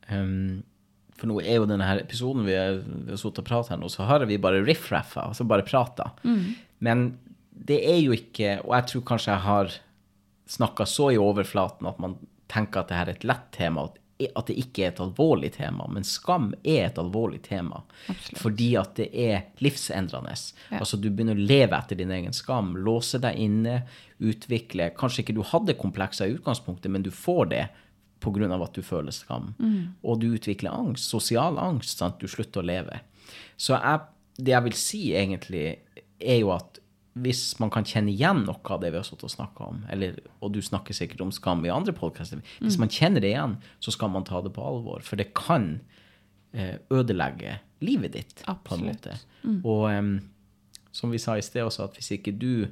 Um, 0.08 0.62
for 1.20 1.28
nå 1.28 1.36
er 1.42 1.60
jo 1.60 1.68
denne 1.68 1.86
her 1.86 2.00
episoden 2.00 2.46
vi 2.46 2.56
har 2.56 2.80
sittet 3.20 3.42
og 3.42 3.48
pratet 3.48 3.74
her 3.74 3.82
nå, 3.82 3.90
så 3.92 4.06
har 4.08 4.24
vi 4.28 4.40
bare 4.40 4.62
riff-raffa, 4.64 5.28
altså 5.28 5.44
bare 5.48 5.66
prata. 5.68 6.10
Men 6.80 7.10
det 7.50 7.76
er 7.84 7.98
jo 8.00 8.14
ikke 8.16 8.54
Og 8.64 8.72
jeg 8.72 8.86
tror 8.88 9.02
kanskje 9.10 9.34
jeg 9.34 9.44
har 9.44 9.74
snakka 10.50 10.86
så 10.86 11.12
i 11.14 11.18
overflaten 11.20 11.86
at 11.86 11.98
man 12.02 12.18
tenker 12.50 12.82
at 12.82 12.90
det 12.90 12.98
her 12.98 13.10
er 13.10 13.18
et 13.18 13.26
lett 13.28 13.50
tema, 13.54 13.86
at 14.20 14.50
det 14.50 14.56
ikke 14.60 14.84
er 14.84 14.90
et 14.90 15.02
alvorlig 15.02 15.52
tema. 15.54 15.86
Men 15.88 16.04
skam 16.04 16.50
er 16.60 16.88
et 16.88 16.98
alvorlig 17.00 17.40
tema. 17.46 17.82
Absolutt. 18.10 18.40
Fordi 18.42 18.68
at 18.80 18.96
det 18.98 19.08
er 19.14 19.44
livsendrende. 19.64 20.34
Ja. 20.68 20.80
Altså 20.82 20.98
du 21.00 21.08
begynner 21.08 21.38
å 21.38 21.46
leve 21.52 21.78
etter 21.78 22.00
din 22.00 22.12
egen 22.14 22.34
skam, 22.36 22.74
låse 22.76 23.20
deg 23.22 23.38
inne, 23.40 23.82
utvikle 24.20 24.90
Kanskje 24.98 25.24
ikke 25.24 25.38
du 25.38 25.44
hadde 25.46 25.78
komplekser 25.80 26.28
i 26.28 26.34
utgangspunktet, 26.36 26.92
men 26.92 27.06
du 27.06 27.12
får 27.14 27.52
det 27.54 27.64
pga. 28.20 28.50
at 28.52 28.74
du 28.74 28.82
føler 28.82 29.14
skam. 29.16 29.54
Og 30.02 30.20
du 30.20 30.34
utvikler 30.34 30.74
angst, 30.74 31.08
sosial 31.08 31.58
angst, 31.58 31.98
sant? 31.98 32.20
du 32.20 32.28
slutter 32.28 32.60
å 32.60 32.66
leve. 32.66 33.00
Så 33.56 33.78
jeg, 33.78 34.00
det 34.36 34.52
jeg 34.52 34.66
vil 34.66 34.76
si 34.76 35.02
egentlig, 35.16 35.66
er 36.20 36.42
jo 36.42 36.52
at 36.52 36.80
hvis 37.18 37.58
man 37.58 37.72
kan 37.74 37.86
kjenne 37.86 38.12
igjen 38.12 38.44
noe 38.46 38.60
av 38.70 38.82
det 38.82 38.92
vi 38.92 39.00
har 39.00 39.06
stått 39.06 39.24
og 39.26 39.32
snakka 39.32 39.66
om, 39.66 39.80
eller, 39.90 40.18
og 40.38 40.52
du 40.54 40.60
snakker 40.62 40.94
sikkert 40.94 41.24
om 41.24 41.32
skam 41.34 41.64
i 41.66 41.72
andre 41.74 41.94
podkaster, 41.96 42.42
hvis 42.62 42.78
man 42.80 42.92
kjenner 42.92 43.24
det 43.24 43.32
igjen, 43.32 43.56
så 43.82 43.94
skal 43.94 44.12
man 44.14 44.26
ta 44.28 44.42
det 44.44 44.52
på 44.54 44.62
alvor. 44.62 45.02
For 45.06 45.18
det 45.18 45.32
kan 45.38 45.72
eh, 46.54 46.78
ødelegge 46.92 47.58
livet 47.82 48.14
ditt 48.14 48.44
på 48.46 48.76
en 48.76 48.86
måte. 48.86 49.16
måte. 49.16 49.56
Og 49.64 49.88
um, 49.90 50.12
som 50.94 51.10
vi 51.10 51.18
sa 51.22 51.36
i 51.38 51.44
sted 51.44 51.66
også, 51.66 51.88
at 51.88 51.98
hvis 51.98 52.12
ikke 52.18 52.36
du 52.38 52.70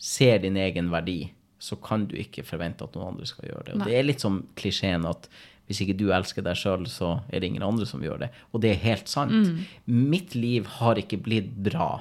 ser 0.00 0.40
din 0.40 0.56
egen 0.56 0.88
verdi, 0.92 1.34
så 1.60 1.76
kan 1.76 2.06
du 2.08 2.16
ikke 2.16 2.46
forvente 2.48 2.86
at 2.86 2.94
noen 2.96 3.12
andre 3.12 3.28
skal 3.28 3.50
gjøre 3.50 3.66
det. 3.66 3.74
Og 3.74 3.82
Nei. 3.82 3.88
det 3.90 3.96
er 3.98 4.06
litt 4.06 4.24
som 4.24 4.40
klisjeen 4.56 5.04
at 5.08 5.28
hvis 5.68 5.84
ikke 5.84 5.98
du 6.00 6.08
elsker 6.10 6.42
deg 6.42 6.56
sjøl, 6.58 6.86
så 6.90 7.20
er 7.28 7.42
det 7.42 7.50
ingen 7.52 7.62
andre 7.62 7.84
som 7.86 8.00
gjør 8.02 8.24
det. 8.24 8.30
Og 8.50 8.64
det 8.64 8.72
er 8.72 8.80
helt 8.82 9.10
sant. 9.12 9.52
Mitt 9.86 10.32
liv 10.34 10.66
har 10.80 10.98
ikke 10.98 11.20
blitt 11.22 11.52
bra 11.62 12.00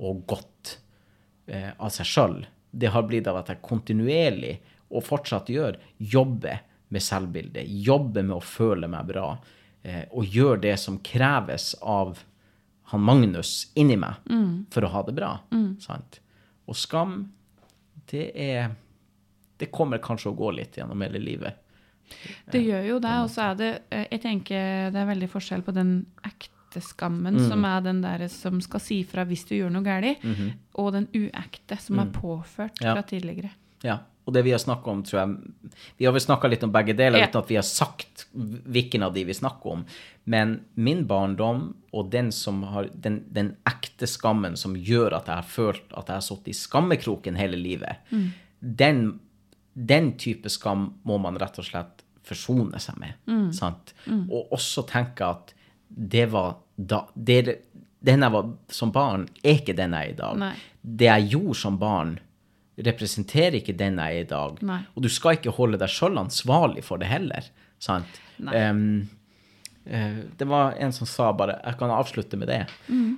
og 0.00 0.24
godt 0.30 0.78
eh, 1.46 1.70
av 1.76 1.92
seg 1.94 2.08
sjøl. 2.08 2.40
Det 2.70 2.90
har 2.94 3.06
blitt 3.08 3.28
av 3.30 3.40
at 3.42 3.52
jeg 3.52 3.62
kontinuerlig, 3.66 4.56
og 4.90 5.04
fortsatt 5.06 5.50
gjør, 5.52 5.78
jobber 5.98 6.64
med 6.90 7.04
selvbildet. 7.04 7.68
Jobber 7.86 8.26
med 8.26 8.38
å 8.38 8.44
føle 8.44 8.88
meg 8.90 9.06
bra. 9.12 9.28
Eh, 9.82 10.04
og 10.10 10.26
gjør 10.26 10.60
det 10.64 10.74
som 10.82 10.98
kreves 11.04 11.72
av 11.80 12.18
han 12.90 13.04
Magnus 13.06 13.70
inni 13.78 13.94
meg 14.00 14.18
for 14.74 14.82
å 14.82 14.90
ha 14.90 15.02
det 15.06 15.14
bra. 15.14 15.34
Sant? 15.82 16.18
Og 16.66 16.78
skam, 16.78 17.20
det 18.10 18.30
er 18.34 18.72
Det 19.60 19.68
kommer 19.70 20.00
kanskje 20.00 20.30
å 20.30 20.34
gå 20.34 20.50
litt 20.56 20.78
gjennom 20.78 21.02
hele 21.04 21.20
livet. 21.20 21.58
Det 22.50 22.62
gjør 22.64 22.86
jo 22.88 22.94
det, 22.98 23.16
og 23.20 23.28
så 23.30 23.50
er 23.50 23.58
det 23.58 23.68
eh, 23.92 24.06
Jeg 24.10 24.22
tenker 24.24 24.88
det 24.90 25.02
er 25.02 25.10
veldig 25.10 25.28
forskjell 25.30 25.62
på 25.62 25.74
den 25.76 25.92
ekte 26.26 26.59
skammen, 26.78 27.40
som 27.48 27.64
er 27.64 27.80
den 27.82 28.00
der 28.02 28.28
som 28.28 28.60
skal 28.62 28.80
si 28.80 29.02
fra 29.02 29.24
hvis 29.24 29.42
du 29.48 29.56
gjør 29.56 29.72
noe 29.74 29.82
galt, 29.82 30.22
og 30.78 30.92
den 30.92 31.08
uekte, 31.12 31.76
som 31.80 31.98
er 31.98 32.06
påført 32.14 32.78
Ja. 32.80 32.94
fra 32.94 33.02
tidligere. 33.02 33.50
Ja. 33.82 33.98
Og 34.26 34.34
det 34.34 34.44
vi 34.44 34.50
har 34.52 34.58
snakka 34.58 34.86
om, 34.90 35.02
tror 35.02 35.18
jeg 35.26 35.36
Vi 35.98 36.04
har 36.04 36.12
vel 36.12 36.20
snakka 36.20 36.48
litt 36.48 36.62
om 36.62 36.70
begge 36.70 36.94
deler, 36.94 37.18
Ja. 37.18 37.26
uten 37.26 37.40
at 37.42 37.48
vi 37.48 37.54
har 37.56 37.62
sagt 37.66 38.26
hvilken 38.36 39.02
av 39.02 39.12
de 39.14 39.24
vi 39.24 39.32
snakker 39.32 39.66
om. 39.72 39.84
Men 40.26 40.60
min 40.76 41.04
barndom 41.06 41.74
og 41.92 42.10
den, 42.10 42.30
som 42.30 42.62
har, 42.62 42.84
den, 42.94 43.24
den 43.32 43.56
ekte 43.66 44.06
skammen 44.06 44.56
som 44.56 44.74
gjør 44.76 45.16
at 45.16 45.26
jeg 45.26 45.34
har 45.34 45.42
følt 45.42 45.92
at 45.96 46.06
jeg 46.06 46.14
har 46.14 46.20
sittet 46.20 46.48
i 46.48 46.52
skammekroken 46.52 47.34
hele 47.36 47.56
livet, 47.56 47.96
den, 48.60 49.18
den 49.74 50.12
type 50.18 50.48
skam 50.48 50.92
må 51.04 51.18
man 51.18 51.36
rett 51.40 51.58
og 51.58 51.64
slett 51.64 52.04
forsone 52.22 52.78
seg 52.78 52.98
med. 53.00 53.14
Sant? 53.56 53.94
Og 54.30 54.50
også 54.52 54.86
tenke 54.86 55.24
at 55.26 55.54
det 55.90 56.26
var 56.32 56.56
da 56.76 57.04
det, 57.14 57.58
Den 58.00 58.22
jeg 58.24 58.32
var 58.32 58.50
som 58.72 58.92
barn, 58.94 59.28
er 59.42 59.58
ikke 59.60 59.76
den 59.76 59.92
jeg 59.92 60.12
er 60.12 60.12
i 60.14 60.18
dag. 60.18 60.36
Nei. 60.40 60.54
Det 60.80 61.08
jeg 61.10 61.30
gjorde 61.34 61.56
som 61.60 61.78
barn, 61.80 62.14
representerer 62.80 63.58
ikke 63.58 63.76
den 63.76 63.98
jeg 64.00 64.20
er 64.20 64.24
i 64.24 64.28
dag. 64.30 64.60
Nei. 64.64 64.80
Og 64.94 65.04
du 65.04 65.10
skal 65.12 65.36
ikke 65.36 65.52
holde 65.52 65.80
deg 65.80 65.92
sjøl 65.92 66.16
ansvarlig 66.20 66.84
for 66.86 67.02
det 67.02 67.10
heller. 67.10 67.50
Sant? 67.80 68.20
Um, 68.40 69.10
eh, 69.84 70.22
det 70.40 70.48
var 70.48 70.78
en 70.80 70.94
som 70.96 71.08
sa 71.08 71.28
bare 71.36 71.58
Jeg 71.60 71.76
kan 71.80 71.92
avslutte 71.92 72.40
med 72.40 72.48
det. 72.48 72.62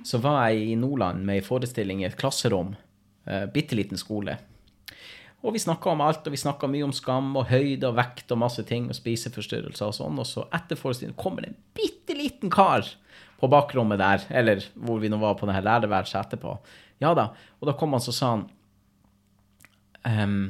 Så 0.03 0.19
var 0.23 0.49
jeg 0.49 0.73
i 0.73 0.75
Nordland 0.79 1.23
med 1.23 1.39
en 1.39 1.47
forestilling 1.47 2.03
i 2.03 2.09
et 2.09 2.19
klasserom. 2.19 2.75
Uh, 3.23 3.45
Bitte 3.53 3.79
liten 3.79 3.99
skole. 3.99 4.35
Og 5.43 5.53
vi 5.53 5.59
snakka 5.59 5.91
om 5.91 6.01
alt, 6.01 6.27
og 6.27 6.31
vi 6.31 6.39
snakka 6.39 6.69
mye 6.71 6.85
om 6.85 6.93
skam 6.95 7.33
og 7.35 7.49
høyde 7.49 7.89
og 7.89 7.97
vekt 7.97 8.31
og 8.31 8.39
masse 8.45 8.63
ting 8.67 8.87
og 8.87 8.95
spiseforstyrrelser 8.95 9.89
og 9.89 9.95
sånn. 9.97 10.19
Og 10.19 10.27
så 10.27 10.45
etter 10.55 10.79
forestillingen 10.79 11.19
kommer 11.19 11.43
det 11.43 11.51
en 11.51 11.57
bitte 11.75 12.02
liten 12.17 12.51
kar 12.53 12.87
på 13.39 13.49
bakrommet 13.51 13.99
der, 13.99 14.25
eller 14.31 14.63
hvor 14.73 15.01
vi 15.03 15.11
nå 15.11 15.19
var 15.21 15.35
på 15.39 15.47
det 15.49 15.57
her 15.57 15.65
lærerværelset 15.65 16.19
etterpå. 16.21 16.55
Ja 17.03 17.13
da. 17.17 17.31
Og 17.59 17.67
da 17.67 17.75
kom 17.77 17.95
han 17.95 18.03
så 18.03 18.13
sa 18.15 18.29
han 18.35 18.45
ehm, 20.07 20.43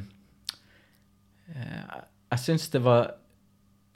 eh, 1.50 1.96
Jeg 2.34 2.42
syns 2.42 2.68
det 2.70 2.82
var 2.84 3.14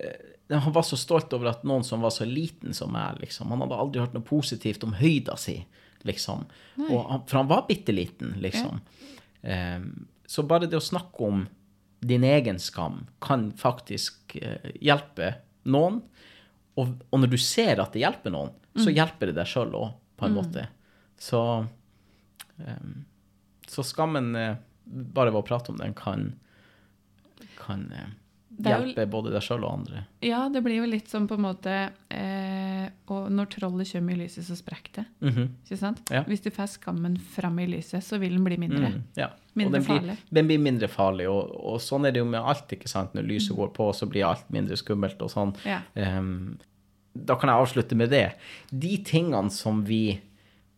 eh, 0.03 0.57
Han 0.57 0.75
var 0.75 0.87
så 0.87 0.99
stolt 0.99 1.33
over 1.37 1.53
at 1.53 1.67
noen 1.69 1.85
som 1.87 2.03
var 2.03 2.15
så 2.15 2.27
liten 2.27 2.75
som 2.75 2.91
meg, 2.95 3.21
liksom. 3.23 3.53
Han 3.53 3.63
hadde 3.67 3.79
aldri 3.79 4.03
hørt 4.03 4.17
noe 4.17 4.27
positivt 4.27 4.87
om 4.87 4.97
høyda 4.99 5.37
si, 5.39 5.61
liksom. 6.09 6.47
Han, 6.81 7.23
for 7.29 7.37
han 7.43 7.51
var 7.51 7.67
bitte 7.69 7.95
liten, 7.95 8.35
liksom. 8.43 8.81
Ehm, 9.43 10.09
så 10.27 10.43
bare 10.49 10.67
det 10.67 10.81
å 10.81 10.85
snakke 10.85 11.25
om 11.25 11.47
din 12.01 12.25
egen 12.25 12.59
skam 12.63 13.07
kan 13.21 13.51
faktisk 13.59 14.37
uh, 14.43 14.71
hjelpe 14.81 15.33
noen. 15.69 16.03
Og, 16.79 16.93
og 17.11 17.21
når 17.23 17.31
du 17.33 17.39
ser 17.43 17.81
at 17.83 17.95
det 17.95 18.05
hjelper 18.05 18.33
noen, 18.35 18.53
så 18.79 18.93
hjelper 18.95 19.31
det 19.33 19.35
deg 19.41 19.49
sjøl 19.51 19.73
òg, 19.75 19.89
på 20.19 20.27
en 20.29 20.37
måte. 20.37 20.63
Så, 21.19 21.41
um, 22.63 22.93
så 23.67 23.83
skammen, 23.87 24.29
eh, 24.39 24.57
bare 24.87 25.33
ved 25.35 25.41
å 25.43 25.47
prate 25.49 25.73
om 25.75 25.81
den, 25.81 25.97
kan, 25.99 26.29
kan 27.59 27.83
eh, 27.93 28.07
er 28.65 28.79
jo- 28.79 28.87
hjelpe 28.87 29.07
både 29.11 29.33
deg 29.35 29.43
sjøl 29.43 29.65
og 29.67 29.73
andre. 29.81 30.05
Ja, 30.25 30.45
det 30.49 30.63
blir 30.65 30.79
jo 30.81 30.87
litt 30.91 31.11
som 31.11 31.27
på 31.31 31.35
en 31.39 31.45
måte 31.49 31.75
eh, 32.11 32.48
Og 33.11 33.31
når 33.33 33.49
trollet 33.55 33.89
kommer 33.93 34.13
i 34.13 34.19
lyset, 34.23 34.45
så 34.47 34.57
sprekker 34.59 35.01
det. 35.01 35.05
Ikke 35.65 35.79
sant? 35.81 36.03
Ja. 36.13 36.23
Hvis 36.29 36.43
du 36.45 36.51
får 36.55 36.75
skammen 36.77 37.17
fram 37.35 37.59
i 37.63 37.67
lyset, 37.71 38.05
så 38.05 38.19
vil 38.21 38.35
den 38.37 38.45
bli 38.45 38.59
mindre. 38.61 38.91
Mm, 38.95 39.03
ja. 39.17 39.31
Mindre 39.59 39.69
og 39.69 39.73
den 39.79 39.85
blir, 39.87 39.99
farlig. 40.01 40.17
Den 40.39 40.47
blir 40.51 40.63
mindre 40.63 40.89
farlig, 40.93 41.27
og, 41.33 41.51
og 41.73 41.81
sånn 41.83 42.07
er 42.07 42.15
det 42.15 42.21
jo 42.23 42.29
med 42.31 42.41
alt. 42.41 42.73
ikke 42.77 42.91
sant? 42.91 43.15
Når 43.17 43.27
lyset 43.31 43.57
går 43.59 43.73
på, 43.77 43.91
så 43.97 44.07
blir 44.11 44.27
alt 44.29 44.49
mindre 44.55 44.77
skummelt 44.79 45.23
og 45.25 45.33
sånn. 45.33 45.55
Ja. 45.67 45.81
Um, 45.97 46.59
da 47.19 47.35
kan 47.41 47.51
jeg 47.51 47.65
avslutte 47.65 47.97
med 47.99 48.13
det. 48.15 48.27
De 48.71 48.97
tingene 49.03 49.51
som 49.51 49.81
vi, 49.89 50.21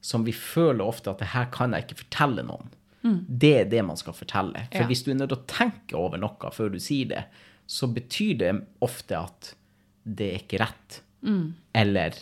som 0.01 0.25
vi 0.25 0.33
føler 0.33 0.87
ofte 0.87 1.11
at 1.13 1.21
det 1.21 1.33
her 1.35 1.51
kan 1.53 1.75
jeg 1.77 1.85
ikke 1.89 2.03
fortelle 2.07 2.47
noen, 2.47 2.71
det 3.03 3.51
er 3.63 3.69
det 3.73 3.81
man 3.89 3.97
skal 3.97 4.13
fortelle. 4.13 4.67
For 4.69 4.83
Mm. 4.85 4.89
Hvis 4.91 5.03
du 5.07 5.11
er 5.11 5.15
nødt 5.17 5.31
til 5.33 5.39
å 5.39 5.47
tenke 5.49 5.97
over 5.97 6.21
noe 6.21 6.51
før 6.53 6.69
du 6.73 6.79
sier 6.79 7.09
det, 7.09 7.23
så 7.67 7.87
betyr 7.89 8.35
det 8.39 8.51
ofte 8.85 9.17
at 9.17 9.55
det 10.05 10.27
er 10.35 10.43
ikke 10.43 10.61
rett. 10.61 10.99
Mm. 11.23 11.55
Eller 11.75 12.15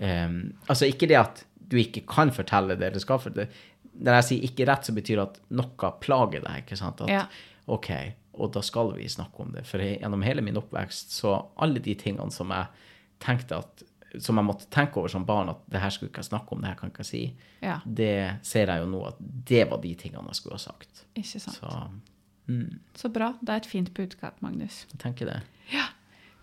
um, 0.00 0.38
Altså 0.68 0.86
ikke 0.88 1.08
det 1.10 1.18
at 1.20 1.44
du 1.68 1.76
ikke 1.76 2.04
kan 2.08 2.30
fortelle 2.32 2.76
det, 2.78 2.86
eller 2.92 3.02
skal 3.02 3.18
fortelle 3.20 3.46
det. 3.48 3.64
Når 3.98 4.14
jeg 4.20 4.24
sier 4.28 4.46
ikke 4.48 4.66
rett, 4.70 4.86
så 4.88 4.94
betyr 4.96 5.18
det 5.18 5.24
at 5.26 5.40
noe 5.58 5.90
plager 6.00 6.40
deg. 6.44 6.62
ikke 6.64 6.78
sant? 6.80 7.00
At, 7.04 7.08
Ja. 7.12 7.26
OK, 7.68 7.90
og 8.38 8.52
da 8.54 8.62
skal 8.64 8.94
vi 8.96 9.04
snakke 9.12 9.42
om 9.44 9.50
det. 9.52 9.66
For 9.68 9.82
gjennom 9.82 10.22
hele 10.24 10.40
min 10.40 10.56
oppvekst, 10.56 11.10
så 11.12 11.34
alle 11.60 11.82
de 11.84 11.94
tingene 12.00 12.32
som 12.32 12.48
jeg 12.54 12.66
tenkte 13.20 13.58
at 13.58 13.82
som 14.24 14.38
jeg 14.40 14.46
måtte 14.48 14.70
tenke 14.72 14.96
over 14.96 15.08
som 15.12 15.26
barn, 15.28 15.50
at 15.52 15.58
det 15.68 15.82
her 15.82 15.90
skulle 15.92 16.08
ikke 16.08 16.22
jeg 16.22 16.30
snakke 16.30 16.54
om, 16.54 16.62
det 16.64 16.70
her 16.70 16.78
kan 16.80 16.88
ikke 16.88 17.04
jeg 17.04 17.10
si, 17.10 17.34
Ja. 17.60 17.80
det 17.84 18.38
ser 18.46 18.66
jeg 18.72 18.80
jo 18.80 18.86
nå 18.88 19.02
at 19.06 19.18
det 19.20 19.66
var 19.68 19.82
de 19.82 19.94
tingene 19.94 20.24
jeg 20.30 20.34
skulle 20.38 20.54
ha 20.56 20.62
sagt. 20.64 21.04
Ikke 21.14 21.40
sant. 21.44 21.58
Så 21.60 21.90
Så 22.96 23.10
bra. 23.12 23.34
Det 23.44 23.50
er 23.52 23.56
et 23.60 23.66
fint 23.66 23.92
budskap, 23.92 24.40
Magnus. 24.40 24.86
jeg 24.90 24.98
tenker 25.02 25.26
det. 25.26 25.42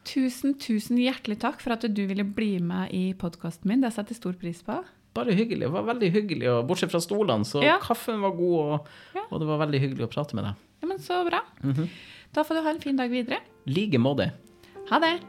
Tusen, 0.05 0.53
tusen 0.61 0.99
hjertelig 1.01 1.39
takk 1.41 1.61
for 1.63 1.73
at 1.75 1.81
du 1.89 2.03
ville 2.05 2.23
bli 2.23 2.59
med 2.61 2.91
i 2.93 3.07
podkasten 3.17 3.65
min. 3.71 3.81
Det 3.81 3.91
setter 3.95 4.13
jeg 4.13 4.21
stor 4.21 4.33
pris 4.41 4.61
på. 4.65 4.77
Bare 5.15 5.33
hyggelig. 5.33 5.65
Det 5.65 5.71
var 5.73 5.87
veldig 5.87 6.09
hyggelig. 6.13 6.47
Og 6.51 6.67
bortsett 6.69 6.91
fra 6.91 6.99
stolene, 7.01 7.45
så 7.47 7.63
Ja. 7.63 7.77
kaffen 7.81 8.21
var 8.21 8.31
god, 8.37 8.59
og, 8.59 8.87
Ja. 9.15 9.21
og 9.31 9.39
det 9.39 9.47
var 9.47 9.65
veldig 9.65 9.79
hyggelig 9.81 10.05
å 10.07 10.11
prate 10.13 10.35
med 10.35 10.43
deg. 10.45 10.55
Ja, 10.81 10.87
men 10.87 10.97
Så 10.99 11.25
bra. 11.29 11.41
Da 12.33 12.43
får 12.43 12.55
du 12.55 12.61
ha 12.61 12.69
en 12.69 12.79
fin 12.81 12.95
dag 12.97 13.09
videre. 13.09 13.39
I 13.65 13.71
like 13.71 13.97
måte. 13.97 14.31
Ha 14.89 14.99
det. 14.99 15.21